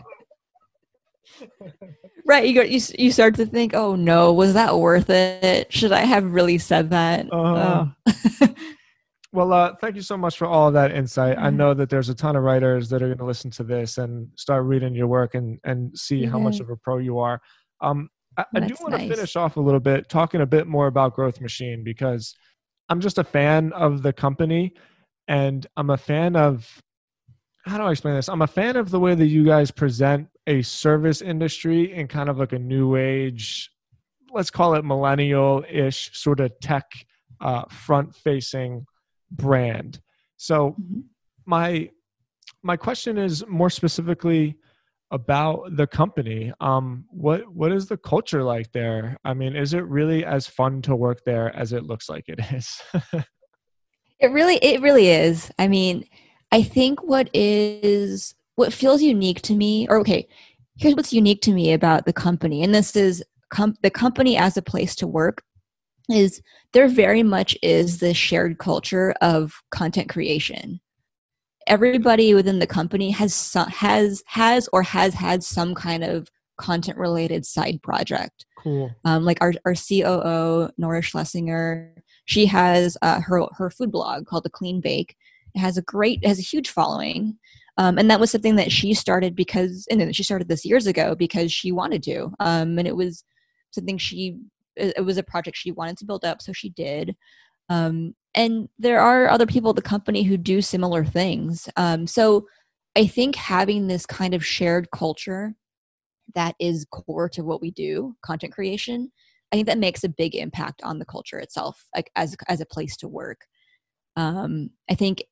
right 2.25 2.47
you 2.47 2.53
go 2.53 2.61
you, 2.61 2.79
you 2.99 3.11
start 3.11 3.33
to 3.33 3.45
think 3.45 3.73
oh 3.73 3.95
no 3.95 4.33
was 4.33 4.53
that 4.53 4.77
worth 4.77 5.09
it 5.09 5.71
should 5.71 5.91
i 5.91 6.01
have 6.01 6.25
really 6.33 6.57
said 6.57 6.89
that 6.89 7.25
Uh, 7.31 7.85
oh. 8.07 8.47
Well, 9.33 9.53
uh, 9.53 9.75
thank 9.79 9.95
you 9.95 10.01
so 10.01 10.17
much 10.17 10.37
for 10.37 10.45
all 10.45 10.67
of 10.67 10.73
that 10.73 10.91
insight. 10.91 11.37
I 11.37 11.49
Mhm. 11.49 11.55
know 11.55 11.73
that 11.73 11.89
there's 11.89 12.09
a 12.09 12.15
ton 12.15 12.35
of 12.35 12.43
writers 12.43 12.89
that 12.89 13.01
are 13.01 13.07
going 13.07 13.17
to 13.17 13.25
listen 13.25 13.49
to 13.51 13.63
this 13.63 13.97
and 13.97 14.29
start 14.35 14.65
reading 14.65 14.93
your 14.93 15.07
work 15.07 15.35
and 15.35 15.59
and 15.63 15.97
see 15.97 16.25
how 16.25 16.37
much 16.39 16.59
of 16.59 16.69
a 16.69 16.75
pro 16.75 16.97
you 16.97 17.17
are. 17.19 17.41
Um, 17.79 18.09
I, 18.37 18.45
I 18.55 18.59
do 18.61 18.75
want 18.81 18.93
to 18.93 18.97
finish 19.15 19.35
off 19.35 19.55
a 19.57 19.61
little 19.61 19.79
bit 19.79 20.09
talking 20.09 20.41
a 20.41 20.45
bit 20.45 20.67
more 20.67 20.87
about 20.87 21.15
Growth 21.15 21.39
Machine 21.39 21.83
because 21.83 22.35
I'm 22.89 22.99
just 22.99 23.17
a 23.17 23.23
fan 23.23 23.71
of 23.73 24.01
the 24.03 24.11
company 24.11 24.73
and 25.27 25.65
I'm 25.77 25.89
a 25.89 25.97
fan 25.97 26.35
of 26.35 26.81
how 27.65 27.77
do 27.77 27.83
I 27.83 27.91
explain 27.91 28.15
this? 28.15 28.27
I'm 28.27 28.41
a 28.41 28.47
fan 28.47 28.75
of 28.75 28.89
the 28.89 28.99
way 28.99 29.15
that 29.15 29.27
you 29.27 29.45
guys 29.45 29.71
present 29.71 30.27
a 30.47 30.61
service 30.63 31.21
industry 31.21 31.93
in 31.93 32.07
kind 32.07 32.27
of 32.27 32.37
like 32.37 32.53
a 32.53 32.59
new 32.59 32.95
age, 32.97 33.69
let's 34.31 34.49
call 34.49 34.73
it 34.75 34.83
millennial 34.83 35.63
ish 35.69 36.09
sort 36.17 36.39
of 36.41 36.51
tech 36.59 36.91
uh, 37.39 37.63
front 37.69 38.13
facing 38.15 38.85
brand. 39.31 40.01
So 40.37 40.75
Mhm. 40.79 41.03
my 41.45 41.89
my 42.63 42.77
question 42.77 43.17
is 43.17 43.45
more 43.47 43.69
specifically 43.69 44.55
about 45.11 45.75
the 45.75 45.87
company. 45.87 46.53
Um, 46.59 47.05
what 47.09 47.47
what 47.53 47.71
is 47.71 47.87
the 47.87 47.97
culture 47.97 48.43
like 48.43 48.71
there? 48.71 49.17
I 49.25 49.33
mean, 49.33 49.55
is 49.55 49.73
it 49.73 49.85
really 49.85 50.23
as 50.23 50.47
fun 50.47 50.81
to 50.83 50.95
work 50.95 51.23
there 51.25 51.55
as 51.55 51.73
it 51.73 51.83
looks 51.83 52.09
like 52.09 52.25
it 52.27 52.39
is? 52.53 52.81
It 54.19 54.27
really, 54.27 54.57
it 54.57 54.81
really 54.81 55.07
is. 55.09 55.51
I 55.57 55.67
mean, 55.67 56.07
I 56.51 56.61
think 56.61 57.01
what 57.01 57.27
is 57.33 58.35
what 58.53 58.71
feels 58.71 59.01
unique 59.01 59.41
to 59.43 59.55
me, 59.55 59.87
or 59.89 59.97
okay, 60.01 60.27
here's 60.77 60.93
what's 60.95 61.11
unique 61.11 61.41
to 61.41 61.51
me 61.51 61.73
about 61.73 62.05
the 62.05 62.13
company, 62.13 62.61
and 62.61 62.73
this 62.73 62.95
is 62.95 63.23
com- 63.49 63.77
the 63.81 63.89
company 63.89 64.37
as 64.37 64.57
a 64.57 64.61
place 64.61 64.93
to 64.97 65.07
work 65.07 65.43
is 66.11 66.41
there 66.73 66.87
very 66.87 67.23
much 67.23 67.57
is 67.61 67.99
this 67.99 68.17
shared 68.17 68.57
culture 68.57 69.13
of 69.21 69.53
content 69.71 70.09
creation. 70.09 70.79
Everybody 71.67 72.33
within 72.33 72.59
the 72.59 72.67
company 72.67 73.11
has 73.11 73.53
has 73.53 74.23
has 74.27 74.69
or 74.73 74.83
has 74.83 75.13
had 75.13 75.43
some 75.43 75.75
kind 75.75 76.03
of 76.03 76.27
content 76.57 76.97
related 76.97 77.45
side 77.45 77.81
project 77.81 78.45
cool. 78.57 78.91
um, 79.05 79.25
like 79.25 79.39
our, 79.41 79.53
our 79.65 79.73
COO 79.73 80.69
Nora 80.77 81.01
Schlesinger, 81.01 81.93
she 82.25 82.45
has 82.45 82.97
uh, 83.01 83.19
her 83.21 83.45
her 83.53 83.69
food 83.69 83.91
blog 83.91 84.25
called 84.25 84.43
The 84.43 84.49
Clean 84.49 84.79
Bake. 84.79 85.15
It 85.53 85.59
has 85.59 85.77
a 85.77 85.81
great, 85.81 86.19
it 86.21 86.27
has 86.27 86.39
a 86.39 86.43
huge 86.43 86.69
following, 86.69 87.37
um, 87.77 87.97
and 87.97 88.09
that 88.09 88.19
was 88.19 88.31
something 88.31 88.55
that 88.57 88.71
she 88.71 88.93
started 88.93 89.35
because, 89.35 89.87
and 89.89 89.99
then 89.99 90.13
she 90.13 90.23
started 90.23 90.47
this 90.47 90.65
years 90.65 90.87
ago 90.87 91.15
because 91.15 91.51
she 91.51 91.71
wanted 91.71 92.03
to, 92.03 92.31
um, 92.39 92.77
and 92.77 92.87
it 92.87 92.95
was 92.95 93.23
something 93.71 93.97
she, 93.97 94.37
it 94.75 95.05
was 95.05 95.17
a 95.17 95.23
project 95.23 95.57
she 95.57 95.71
wanted 95.71 95.97
to 95.97 96.05
build 96.05 96.25
up, 96.25 96.41
so 96.41 96.53
she 96.53 96.69
did. 96.69 97.15
Um, 97.69 98.15
and 98.33 98.69
there 98.79 98.99
are 98.99 99.29
other 99.29 99.45
people 99.45 99.71
at 99.71 99.75
the 99.75 99.81
company 99.81 100.23
who 100.23 100.37
do 100.37 100.61
similar 100.61 101.03
things. 101.03 101.69
Um, 101.77 102.07
so 102.07 102.47
I 102.95 103.07
think 103.07 103.35
having 103.35 103.87
this 103.87 104.05
kind 104.05 104.33
of 104.33 104.45
shared 104.45 104.89
culture 104.91 105.55
that 106.35 106.55
is 106.59 106.85
core 106.91 107.29
to 107.29 107.43
what 107.43 107.61
we 107.61 107.71
do 107.71 108.15
content 108.23 108.53
creation 108.53 109.11
i 109.51 109.55
think 109.55 109.67
that 109.67 109.77
makes 109.77 110.03
a 110.03 110.09
big 110.09 110.35
impact 110.35 110.81
on 110.83 110.99
the 110.99 111.05
culture 111.05 111.39
itself 111.39 111.87
like 111.95 112.11
as 112.15 112.35
as 112.47 112.61
a 112.61 112.65
place 112.65 112.95
to 112.97 113.07
work 113.07 113.41
um 114.15 114.69
i 114.89 114.95
think 114.95 115.23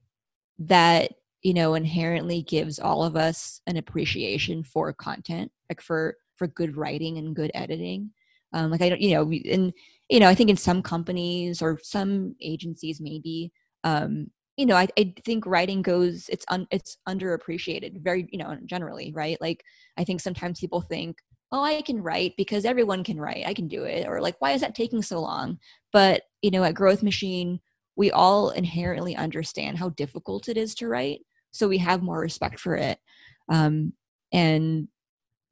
that 0.58 1.12
you 1.42 1.54
know 1.54 1.74
inherently 1.74 2.42
gives 2.42 2.80
all 2.80 3.04
of 3.04 3.16
us 3.16 3.62
an 3.68 3.78
appreciation 3.78 4.64
for 4.64 4.92
content 4.94 5.52
like 5.70 5.82
for 5.82 6.16
for 6.36 6.48
good 6.48 6.76
writing 6.76 7.18
and 7.18 7.36
good 7.36 7.52
editing 7.54 8.12
um 8.54 8.72
like 8.72 8.82
i 8.82 8.90
don't 8.90 9.02
you 9.02 9.14
know 9.14 9.32
and 9.52 9.74
you 10.10 10.20
know 10.20 10.28
i 10.28 10.36
think 10.36 10.50
in 10.50 10.58
some 10.58 10.82
companies 10.82 11.62
or 11.62 11.80
some 11.84 12.36
agencies 12.42 13.00
maybe 13.02 13.52
um 13.84 14.28
you 14.58 14.66
know 14.66 14.76
i, 14.76 14.88
I 14.98 15.14
think 15.24 15.46
writing 15.46 15.82
goes 15.82 16.28
it's 16.30 16.46
un, 16.50 16.68
it's 16.72 16.98
underappreciated 17.08 18.02
very 18.02 18.28
you 18.32 18.40
know 18.40 18.58
generally 18.66 19.14
right? 19.16 19.40
Like 19.40 19.64
i 19.98 20.04
think 20.04 20.22
sometimes 20.22 20.60
people 20.60 20.82
think 20.82 21.18
oh 21.52 21.64
i 21.64 21.82
can 21.82 22.02
write 22.02 22.34
because 22.38 22.66
everyone 22.66 23.04
can 23.04 23.20
write. 23.20 23.46
I 23.48 23.54
can 23.54 23.68
do 23.68 23.84
it. 23.84 24.08
Or 24.08 24.22
like 24.22 24.36
why 24.40 24.52
is 24.52 24.62
that 24.62 24.76
taking 24.76 25.02
so 25.02 25.22
long? 25.22 25.58
But 25.94 26.24
you 26.42 26.52
know 26.52 26.64
at 26.64 26.76
growth 26.76 27.04
machine 27.04 27.60
we 27.96 28.12
all 28.12 28.52
inherently 28.52 29.16
understand 29.16 29.78
how 29.78 29.90
difficult 29.90 30.48
it 30.48 30.58
is 30.58 30.74
to 30.76 30.88
write 30.88 31.20
so 31.52 31.68
we 31.68 31.80
have 31.80 32.04
more 32.04 32.20
respect 32.20 32.60
for 32.60 32.76
it. 32.76 33.00
Um, 33.50 33.94
and 34.32 34.88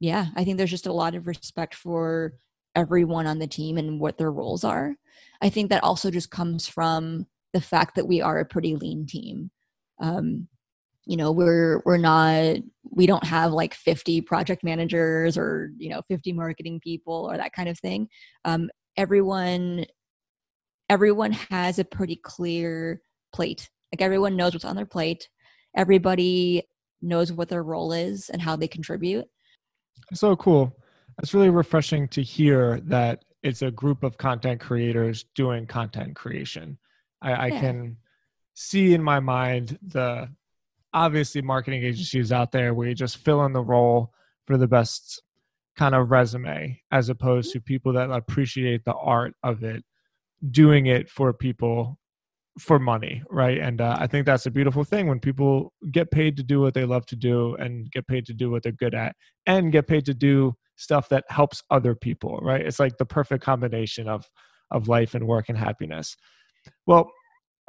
yeah 0.00 0.26
i 0.36 0.44
think 0.44 0.56
there's 0.56 0.70
just 0.70 0.86
a 0.86 0.92
lot 0.92 1.14
of 1.14 1.26
respect 1.26 1.74
for 1.74 2.34
everyone 2.74 3.26
on 3.26 3.38
the 3.38 3.46
team 3.46 3.78
and 3.78 4.00
what 4.00 4.18
their 4.18 4.32
roles 4.32 4.64
are. 4.64 4.94
I 5.40 5.48
think 5.48 5.70
that 5.70 5.84
also 5.84 6.10
just 6.10 6.30
comes 6.30 6.66
from 6.66 7.26
the 7.52 7.60
fact 7.60 7.94
that 7.94 8.06
we 8.06 8.20
are 8.20 8.38
a 8.38 8.44
pretty 8.44 8.76
lean 8.76 9.06
team. 9.06 9.50
Um, 10.00 10.48
you 11.06 11.16
know, 11.16 11.32
we're 11.32 11.82
we're 11.86 11.96
not 11.96 12.56
we 12.84 13.06
don't 13.06 13.24
have 13.24 13.52
like 13.52 13.74
50 13.74 14.20
project 14.22 14.62
managers 14.62 15.38
or 15.38 15.72
you 15.78 15.88
know 15.88 16.02
50 16.08 16.32
marketing 16.32 16.80
people 16.80 17.28
or 17.30 17.36
that 17.36 17.52
kind 17.52 17.68
of 17.68 17.78
thing. 17.78 18.08
Um, 18.44 18.70
everyone 18.96 19.86
everyone 20.90 21.32
has 21.32 21.78
a 21.78 21.84
pretty 21.84 22.16
clear 22.16 23.00
plate. 23.32 23.68
Like 23.92 24.02
everyone 24.02 24.36
knows 24.36 24.52
what's 24.52 24.64
on 24.64 24.76
their 24.76 24.86
plate. 24.86 25.28
Everybody 25.76 26.62
knows 27.00 27.32
what 27.32 27.48
their 27.48 27.62
role 27.62 27.92
is 27.92 28.28
and 28.28 28.42
how 28.42 28.56
they 28.56 28.68
contribute. 28.68 29.26
So 30.14 30.36
cool. 30.36 30.74
It's 31.20 31.34
really 31.34 31.50
refreshing 31.50 32.08
to 32.08 32.22
hear 32.22 32.80
that 32.84 33.24
it's 33.42 33.62
a 33.62 33.70
group 33.70 34.02
of 34.02 34.18
content 34.18 34.60
creators 34.60 35.24
doing 35.34 35.66
content 35.66 36.16
creation. 36.16 36.78
I, 37.22 37.32
I 37.32 37.46
yeah. 37.46 37.60
can 37.60 37.96
see 38.54 38.94
in 38.94 39.02
my 39.02 39.20
mind 39.20 39.78
the 39.82 40.28
obviously 40.92 41.42
marketing 41.42 41.84
agencies 41.84 42.32
out 42.32 42.52
there 42.52 42.74
where 42.74 42.88
you 42.88 42.94
just 42.94 43.18
fill 43.18 43.44
in 43.44 43.52
the 43.52 43.62
role 43.62 44.12
for 44.46 44.56
the 44.56 44.66
best 44.66 45.22
kind 45.76 45.94
of 45.94 46.10
resume 46.10 46.80
as 46.90 47.08
opposed 47.08 47.52
to 47.52 47.60
people 47.60 47.92
that 47.92 48.10
appreciate 48.10 48.84
the 48.84 48.94
art 48.94 49.34
of 49.42 49.62
it 49.62 49.84
doing 50.50 50.86
it 50.86 51.08
for 51.08 51.32
people 51.32 51.98
for 52.58 52.80
money 52.80 53.22
right 53.30 53.58
and 53.58 53.80
uh, 53.80 53.96
i 54.00 54.06
think 54.06 54.26
that's 54.26 54.46
a 54.46 54.50
beautiful 54.50 54.82
thing 54.82 55.06
when 55.06 55.20
people 55.20 55.72
get 55.92 56.10
paid 56.10 56.36
to 56.36 56.42
do 56.42 56.60
what 56.60 56.74
they 56.74 56.84
love 56.84 57.06
to 57.06 57.14
do 57.14 57.54
and 57.56 57.88
get 57.92 58.04
paid 58.08 58.26
to 58.26 58.34
do 58.34 58.50
what 58.50 58.64
they're 58.64 58.72
good 58.72 58.94
at 58.94 59.14
and 59.46 59.70
get 59.70 59.86
paid 59.86 60.04
to 60.04 60.14
do 60.14 60.52
stuff 60.78 61.08
that 61.10 61.24
helps 61.28 61.62
other 61.70 61.94
people 61.94 62.38
right? 62.42 62.64
It's 62.64 62.80
like 62.80 62.96
the 62.96 63.06
perfect 63.06 63.44
combination 63.44 64.08
of 64.08 64.26
of 64.70 64.88
life 64.88 65.14
and 65.14 65.26
work 65.26 65.48
and 65.48 65.58
happiness. 65.58 66.16
Well 66.86 67.10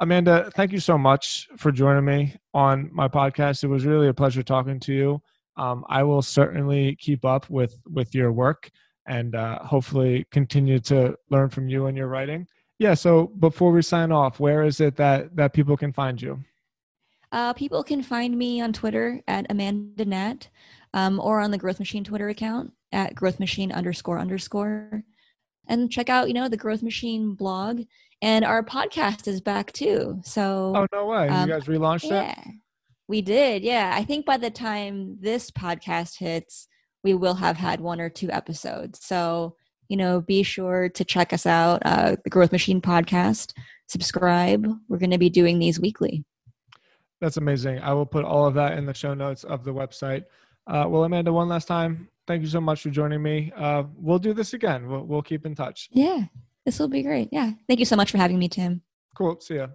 amanda 0.02 0.50
thank 0.56 0.72
you 0.72 0.80
so 0.80 0.96
much 0.96 1.46
for 1.58 1.70
joining 1.70 2.04
me 2.04 2.34
on 2.54 2.90
my 2.92 3.08
podcast. 3.08 3.62
It 3.64 3.68
was 3.68 3.84
really 3.84 4.08
a 4.08 4.14
pleasure 4.14 4.42
talking 4.42 4.80
to 4.80 4.92
you. 4.92 5.22
Um, 5.56 5.84
i 5.88 6.02
will 6.02 6.22
certainly 6.22 6.96
keep 6.96 7.24
up 7.24 7.50
with 7.50 7.76
with 7.86 8.14
your 8.14 8.32
work 8.32 8.70
and 9.06 9.34
uh, 9.34 9.58
hopefully 9.64 10.24
continue 10.30 10.78
to 10.78 11.16
learn 11.30 11.48
from 11.48 11.68
you 11.68 11.86
and 11.86 11.96
your 11.96 12.06
writing. 12.06 12.46
Yeah. 12.78 12.94
So 12.94 13.26
before 13.38 13.72
we 13.72 13.82
sign 13.82 14.12
off, 14.12 14.40
where 14.40 14.62
is 14.62 14.80
it 14.80 14.96
that 14.96 15.36
that 15.36 15.52
people 15.52 15.76
can 15.76 15.92
find 15.92 16.20
you? 16.20 16.38
Uh, 17.32 17.52
people 17.52 17.84
can 17.84 18.02
find 18.02 18.36
me 18.36 18.60
on 18.60 18.72
Twitter 18.72 19.20
at 19.28 19.46
Amanda 19.50 20.04
Nat, 20.04 20.48
um, 20.94 21.20
or 21.20 21.40
on 21.40 21.50
the 21.50 21.58
Growth 21.58 21.78
Machine 21.78 22.02
Twitter 22.02 22.28
account 22.28 22.72
at 22.92 23.14
Growth 23.14 23.40
Machine 23.40 23.72
underscore 23.72 24.18
underscore. 24.18 25.02
And 25.68 25.90
check 25.90 26.08
out, 26.08 26.28
you 26.28 26.34
know, 26.34 26.48
the 26.48 26.56
Growth 26.56 26.82
Machine 26.82 27.34
blog. 27.34 27.82
And 28.22 28.44
our 28.44 28.62
podcast 28.62 29.28
is 29.28 29.40
back 29.40 29.72
too. 29.72 30.20
So 30.24 30.72
Oh 30.76 30.86
no 30.92 31.06
way. 31.06 31.28
Um, 31.28 31.48
you 31.48 31.54
guys 31.54 31.64
relaunched 31.64 32.10
yeah, 32.10 32.32
it? 32.32 32.38
We 33.08 33.22
did, 33.22 33.62
yeah. 33.62 33.92
I 33.94 34.04
think 34.04 34.26
by 34.26 34.36
the 34.36 34.50
time 34.50 35.16
this 35.20 35.50
podcast 35.50 36.18
hits, 36.18 36.68
we 37.02 37.14
will 37.14 37.34
have 37.34 37.56
had 37.56 37.80
one 37.80 38.00
or 38.00 38.10
two 38.10 38.30
episodes. 38.30 39.04
So 39.04 39.56
you 39.90 39.96
know, 39.96 40.20
be 40.20 40.44
sure 40.44 40.88
to 40.88 41.04
check 41.04 41.32
us 41.32 41.44
out, 41.44 41.82
uh, 41.84 42.14
the 42.22 42.30
Growth 42.30 42.52
Machine 42.52 42.80
podcast. 42.80 43.52
Subscribe. 43.88 44.64
We're 44.88 44.98
going 44.98 45.10
to 45.10 45.18
be 45.18 45.28
doing 45.28 45.58
these 45.58 45.80
weekly. 45.80 46.24
That's 47.20 47.38
amazing. 47.38 47.80
I 47.80 47.92
will 47.92 48.06
put 48.06 48.24
all 48.24 48.46
of 48.46 48.54
that 48.54 48.78
in 48.78 48.86
the 48.86 48.94
show 48.94 49.14
notes 49.14 49.42
of 49.42 49.64
the 49.64 49.74
website. 49.74 50.24
Uh, 50.68 50.86
well, 50.88 51.02
Amanda, 51.02 51.32
one 51.32 51.48
last 51.48 51.66
time, 51.66 52.08
thank 52.30 52.42
you 52.42 52.48
so 52.48 52.60
much 52.60 52.80
for 52.82 52.90
joining 52.90 53.20
me. 53.20 53.52
Uh, 53.56 53.82
we'll 53.96 54.20
do 54.20 54.32
this 54.32 54.52
again. 54.52 54.88
We'll, 54.88 55.04
we'll 55.04 55.22
keep 55.22 55.44
in 55.46 55.56
touch. 55.56 55.88
Yeah, 55.90 56.26
this 56.64 56.78
will 56.78 56.86
be 56.86 57.02
great. 57.02 57.28
Yeah. 57.32 57.50
Thank 57.66 57.80
you 57.80 57.84
so 57.84 57.96
much 57.96 58.12
for 58.12 58.18
having 58.18 58.38
me, 58.38 58.48
Tim. 58.48 58.82
Cool. 59.16 59.40
See 59.40 59.56
ya. 59.56 59.66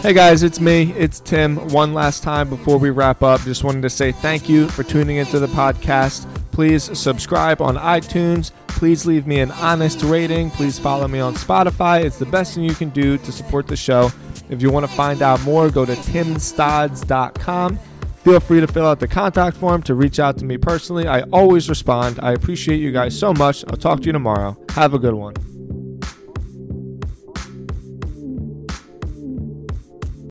Hey 0.00 0.14
guys, 0.14 0.42
it's 0.42 0.60
me. 0.60 0.94
It's 0.94 1.20
Tim. 1.20 1.56
One 1.68 1.92
last 1.92 2.22
time 2.22 2.48
before 2.48 2.78
we 2.78 2.88
wrap 2.88 3.22
up, 3.22 3.42
just 3.42 3.64
wanted 3.64 3.82
to 3.82 3.90
say 3.90 4.12
thank 4.12 4.48
you 4.48 4.68
for 4.68 4.82
tuning 4.82 5.18
into 5.18 5.38
the 5.38 5.48
podcast. 5.48 6.26
Please 6.52 6.98
subscribe 6.98 7.60
on 7.60 7.76
iTunes. 7.76 8.50
Please 8.66 9.04
leave 9.04 9.26
me 9.26 9.40
an 9.40 9.50
honest 9.50 10.02
rating. 10.04 10.50
Please 10.50 10.78
follow 10.78 11.06
me 11.06 11.20
on 11.20 11.34
Spotify. 11.34 12.02
It's 12.02 12.18
the 12.18 12.24
best 12.24 12.54
thing 12.54 12.64
you 12.64 12.74
can 12.74 12.88
do 12.88 13.18
to 13.18 13.30
support 13.30 13.66
the 13.66 13.76
show. 13.76 14.10
If 14.50 14.62
you 14.62 14.70
want 14.70 14.84
to 14.84 14.92
find 14.92 15.22
out 15.22 15.40
more, 15.42 15.70
go 15.70 15.86
to 15.86 15.94
timstods.com. 15.94 17.78
Feel 18.24 18.40
free 18.40 18.60
to 18.60 18.66
fill 18.66 18.86
out 18.86 19.00
the 19.00 19.08
contact 19.08 19.56
form 19.56 19.82
to 19.84 19.94
reach 19.94 20.20
out 20.20 20.36
to 20.38 20.44
me 20.44 20.58
personally. 20.58 21.08
I 21.08 21.22
always 21.32 21.68
respond. 21.70 22.18
I 22.22 22.32
appreciate 22.32 22.78
you 22.78 22.92
guys 22.92 23.18
so 23.18 23.32
much. 23.32 23.64
I'll 23.68 23.78
talk 23.78 24.00
to 24.00 24.06
you 24.06 24.12
tomorrow. 24.12 24.58
Have 24.70 24.92
a 24.92 24.98
good 24.98 25.14
one. 25.14 25.34